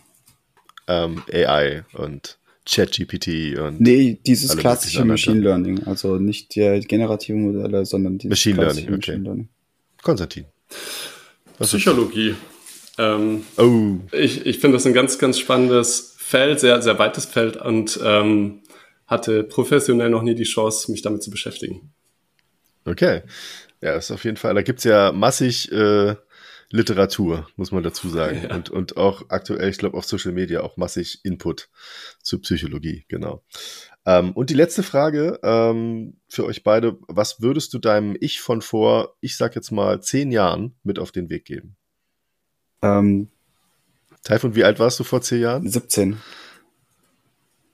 Ähm, 0.88 1.22
AI 1.32 1.84
und 1.92 2.39
ChatGPT 2.66 3.58
und. 3.58 3.80
Nee, 3.80 4.18
dieses 4.26 4.56
klassische 4.56 5.04
Machine 5.04 5.40
Learning. 5.40 5.84
Also 5.84 6.16
nicht 6.16 6.54
die 6.54 6.80
generativen 6.86 7.42
Modelle, 7.42 7.84
sondern 7.84 8.18
die 8.18 8.28
Machine 8.28 8.56
Learning. 8.62 8.84
Okay. 8.84 8.96
Machine 8.96 9.24
Learning. 9.24 9.48
Konstantin. 10.02 10.44
Psychologie. 11.58 12.34
Ähm, 12.98 13.44
oh. 13.56 13.96
Ich, 14.12 14.46
ich 14.46 14.58
finde 14.58 14.76
das 14.76 14.86
ein 14.86 14.92
ganz, 14.92 15.18
ganz 15.18 15.38
spannendes 15.38 16.14
Feld, 16.18 16.60
sehr, 16.60 16.80
sehr 16.82 16.98
weites 16.98 17.24
Feld 17.24 17.56
und 17.56 17.98
ähm, 18.02 18.62
hatte 19.06 19.42
professionell 19.42 20.10
noch 20.10 20.22
nie 20.22 20.34
die 20.34 20.44
Chance, 20.44 20.90
mich 20.90 21.02
damit 21.02 21.22
zu 21.22 21.30
beschäftigen. 21.30 21.92
Okay. 22.84 23.22
Ja, 23.82 23.94
ist 23.96 24.10
auf 24.10 24.24
jeden 24.24 24.36
Fall, 24.36 24.54
da 24.54 24.62
gibt 24.62 24.80
es 24.80 24.84
ja 24.84 25.12
massig 25.12 25.72
äh, 25.72 26.14
Literatur, 26.70 27.48
muss 27.56 27.72
man 27.72 27.82
dazu 27.82 28.08
sagen. 28.08 28.40
Ja. 28.48 28.54
Und, 28.54 28.70
und 28.70 28.96
auch 28.96 29.24
aktuell, 29.28 29.68
ich 29.68 29.78
glaube, 29.78 29.96
auf 29.96 30.04
Social 30.04 30.32
Media 30.32 30.62
auch 30.62 30.76
massig 30.76 31.20
Input 31.24 31.68
zur 32.22 32.40
Psychologie, 32.40 33.04
genau. 33.08 33.42
Ähm, 34.06 34.32
und 34.32 34.50
die 34.50 34.54
letzte 34.54 34.82
Frage 34.82 35.38
ähm, 35.42 36.16
für 36.28 36.44
euch 36.44 36.62
beide: 36.62 36.98
Was 37.08 37.42
würdest 37.42 37.74
du 37.74 37.78
deinem 37.78 38.16
Ich 38.18 38.40
von 38.40 38.62
vor, 38.62 39.16
ich 39.20 39.36
sag 39.36 39.56
jetzt 39.56 39.72
mal, 39.72 40.00
zehn 40.00 40.32
Jahren 40.32 40.74
mit 40.82 40.98
auf 40.98 41.12
den 41.12 41.28
Weg 41.28 41.44
geben? 41.44 41.76
Ähm, 42.82 43.28
Taifun, 44.22 44.54
wie 44.54 44.64
alt 44.64 44.78
warst 44.78 44.98
du 45.00 45.04
vor 45.04 45.22
zehn 45.22 45.40
Jahren? 45.40 45.68
17. 45.68 46.18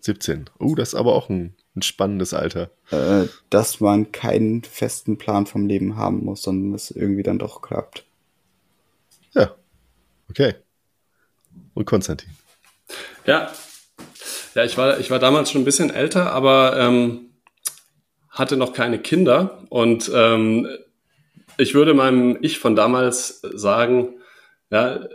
17. 0.01 0.51
Oh, 0.59 0.75
das 0.75 0.91
ist 0.91 0.95
aber 0.95 1.15
auch 1.15 1.29
ein, 1.29 1.55
ein 1.75 1.83
spannendes 1.83 2.33
Alter. 2.33 2.71
Äh, 2.91 3.27
dass 3.51 3.81
man 3.81 4.13
keinen 4.13 4.63
festen 4.63 5.19
Plan 5.19 5.47
vom 5.47 5.67
Leben 5.67 5.97
haben 5.97 6.25
muss, 6.25 6.43
sondern 6.43 6.75
es 6.75 6.91
irgendwie 6.91 7.25
dann 7.25 7.39
doch 7.39 7.63
klappt. 7.63 8.07
Okay. 10.31 10.55
Und 11.74 11.85
Konstantin. 11.85 12.31
Ja. 13.27 13.53
Ja, 14.55 14.64
ich 14.64 14.79
war, 14.79 14.99
ich 14.99 15.11
war 15.11 15.18
damals 15.18 15.51
schon 15.51 15.62
ein 15.62 15.66
bisschen 15.66 15.91
älter, 15.91 16.33
aber 16.33 16.77
ähm, 16.79 17.31
hatte 18.31 18.57
noch 18.57 18.72
keine 18.72 18.99
Kinder. 18.99 19.62
Und 19.68 20.11
ähm, 20.14 20.66
ich 21.59 21.74
würde 21.74 21.95
meinem 21.95 22.39
Ich 22.41 22.59
von 22.59 22.77
damals 22.77 23.41
sagen, 23.43 24.14
ja, 24.70 25.07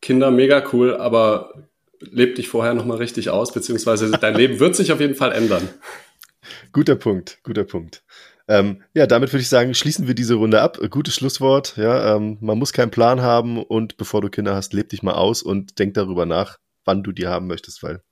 Kinder 0.00 0.30
mega 0.30 0.64
cool, 0.72 0.96
aber 0.96 1.52
leb 2.00 2.36
dich 2.36 2.48
vorher 2.48 2.74
nochmal 2.74 2.98
richtig 2.98 3.30
aus, 3.30 3.52
beziehungsweise 3.52 4.10
dein 4.10 4.34
Leben 4.34 4.58
wird 4.58 4.74
sich 4.74 4.92
auf 4.92 5.00
jeden 5.00 5.14
Fall 5.14 5.32
ändern. 5.32 5.68
Guter 6.72 6.96
Punkt, 6.96 7.38
guter 7.42 7.64
Punkt. 7.64 8.02
Ähm, 8.50 8.82
ja, 8.94 9.06
damit 9.06 9.32
würde 9.32 9.42
ich 9.42 9.48
sagen, 9.48 9.74
schließen 9.74 10.08
wir 10.08 10.14
diese 10.14 10.34
Runde 10.34 10.60
ab. 10.60 10.78
Gutes 10.90 11.14
Schlusswort. 11.14 11.76
Ja, 11.76 12.16
ähm, 12.16 12.36
man 12.40 12.58
muss 12.58 12.72
keinen 12.72 12.90
Plan 12.90 13.22
haben 13.22 13.62
und 13.62 13.96
bevor 13.96 14.20
du 14.20 14.28
Kinder 14.28 14.56
hast, 14.56 14.72
leb 14.72 14.88
dich 14.88 15.04
mal 15.04 15.14
aus 15.14 15.42
und 15.42 15.78
denk 15.78 15.94
darüber 15.94 16.26
nach, 16.26 16.58
wann 16.84 17.04
du 17.04 17.12
die 17.12 17.28
haben 17.28 17.46
möchtest, 17.46 17.84
weil 17.84 18.02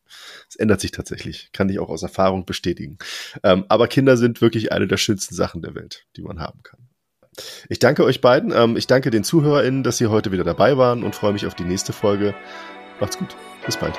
es 0.49 0.55
ändert 0.55 0.81
sich 0.81 0.93
tatsächlich. 0.93 1.51
Kann 1.53 1.69
ich 1.69 1.81
auch 1.81 1.89
aus 1.89 2.05
Erfahrung 2.05 2.47
bestätigen. 2.47 2.99
Ähm, 3.43 3.65
aber 3.69 3.89
Kinder 3.89 4.17
sind 4.17 4.41
wirklich 4.41 4.71
eine 4.71 4.87
der 4.87 4.97
schönsten 4.97 5.35
Sachen 5.35 5.61
der 5.61 5.75
Welt, 5.75 6.07
die 6.17 6.23
man 6.23 6.39
haben 6.39 6.63
kann. 6.63 6.89
Ich 7.69 7.81
danke 7.81 8.05
euch 8.05 8.21
beiden. 8.21 8.53
Ähm, 8.53 8.77
ich 8.77 8.87
danke 8.87 9.11
den 9.11 9.25
ZuhörerInnen, 9.25 9.83
dass 9.83 9.99
sie 9.99 10.07
heute 10.07 10.31
wieder 10.31 10.45
dabei 10.45 10.77
waren 10.77 11.03
und 11.03 11.17
freue 11.17 11.33
mich 11.33 11.47
auf 11.47 11.57
die 11.57 11.65
nächste 11.65 11.93
Folge. 11.93 12.33
Macht's 13.01 13.19
gut. 13.19 13.35
Bis 13.67 13.77
bald. 13.77 13.99